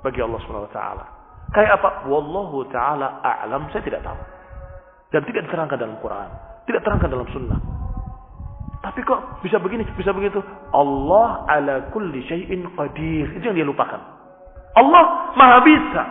[0.05, 1.05] bagi Allah Subhanahu wa taala.
[1.51, 1.89] Kayak apa?
[2.07, 4.19] Wallahu taala a'lam, saya tidak tahu.
[5.11, 6.29] Dan tidak diterangkan dalam Quran,
[6.67, 7.59] tidak terangkan dalam sunnah.
[8.83, 10.39] Tapi kok bisa begini, bisa begitu?
[10.71, 13.25] Allah ala kulli syai'in qadir.
[13.35, 13.99] Itu yang dia lupakan.
[14.77, 16.03] Allah maha bisa.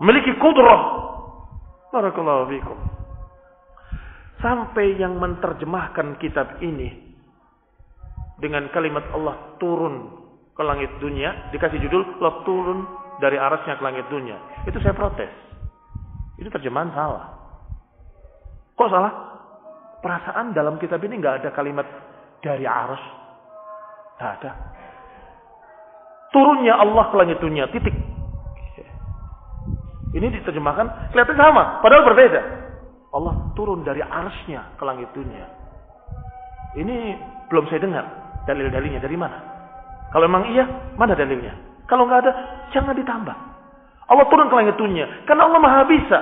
[0.00, 0.82] Memiliki kudrah.
[1.94, 2.78] Barakallahu fikum.
[4.42, 7.03] Sampai yang menerjemahkan kitab ini
[8.38, 10.10] dengan kalimat Allah turun
[10.54, 12.78] ke langit dunia, dikasih judul Allah turun
[13.22, 14.38] dari arasnya ke langit dunia.
[14.66, 15.30] Itu saya protes.
[16.38, 17.30] Itu terjemahan salah.
[18.74, 19.12] Kok salah?
[20.02, 21.86] Perasaan dalam kitab ini nggak ada kalimat
[22.42, 23.02] dari aras.
[24.14, 24.50] Tidak ada.
[26.34, 27.94] Turunnya Allah ke langit dunia, titik.
[30.14, 32.40] Ini diterjemahkan kelihatan sama, padahal berbeda.
[33.14, 35.46] Allah turun dari arasnya ke langit dunia.
[36.78, 37.18] Ini
[37.50, 39.38] belum saya dengar dalil-dalilnya dari mana.
[40.12, 40.64] Kalau memang iya,
[40.94, 41.52] mana dalilnya?
[41.90, 42.32] Kalau nggak ada,
[42.70, 43.36] jangan ditambah.
[44.04, 46.18] Allah turun ke langit dunia, karena Allah maha bisa.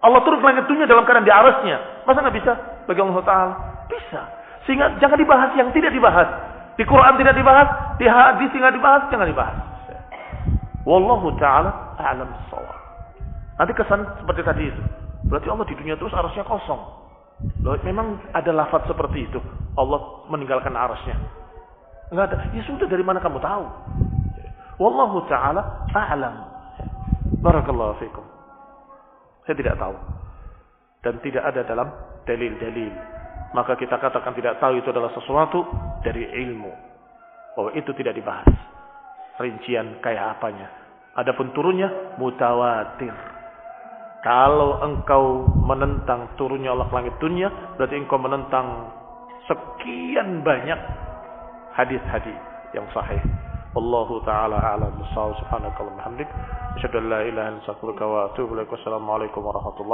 [0.00, 2.06] Allah turun ke langit dunia dalam keadaan di arasnya.
[2.08, 2.52] Masa nggak bisa
[2.88, 3.54] bagi Allah Taala?
[3.90, 4.20] Bisa.
[4.64, 6.28] Sehingga jangan dibahas yang tidak dibahas.
[6.78, 7.68] Di Quran tidak dibahas,
[8.00, 9.58] di hadis tidak dibahas, jangan dibahas.
[10.88, 12.78] Wallahu taala a'lam bissawab.
[13.60, 14.82] Nanti kesan seperti tadi itu.
[15.28, 16.80] Berarti Allah di dunia terus arasnya kosong.
[17.60, 19.40] Loh, memang ada lafaz seperti itu.
[19.76, 21.16] Allah meninggalkan arasnya.
[22.10, 22.36] Enggak ada.
[22.52, 23.64] Ya sudah dari mana kamu tahu?
[24.82, 26.34] Wallahu taala a'lam.
[27.40, 28.26] Barakallahu fikum.
[29.46, 29.94] Saya tidak tahu.
[31.00, 31.88] Dan tidak ada dalam
[32.28, 32.92] dalil-dalil.
[33.56, 35.64] Maka kita katakan tidak tahu itu adalah sesuatu
[36.04, 36.72] dari ilmu.
[37.56, 38.50] Bahwa itu tidak dibahas.
[39.40, 40.68] Rincian kayak apanya.
[41.16, 43.14] Adapun turunnya mutawatir.
[44.20, 47.48] Kalau engkau menentang turunnya Allah langit dunia,
[47.80, 48.92] berarti engkau menentang
[49.48, 50.76] sekian banyak
[51.72, 52.36] hadis-hadis
[52.76, 53.18] yang sahih.
[53.72, 55.00] Wallahu taala a'lam.
[55.14, 56.26] Subhanakallahumma hamdik,
[56.76, 58.68] asyhadu an la ilaha illa anta astaghfiruka wa atubu ilaik.
[58.68, 59.88] Wassalamu alaikum warahmatullahi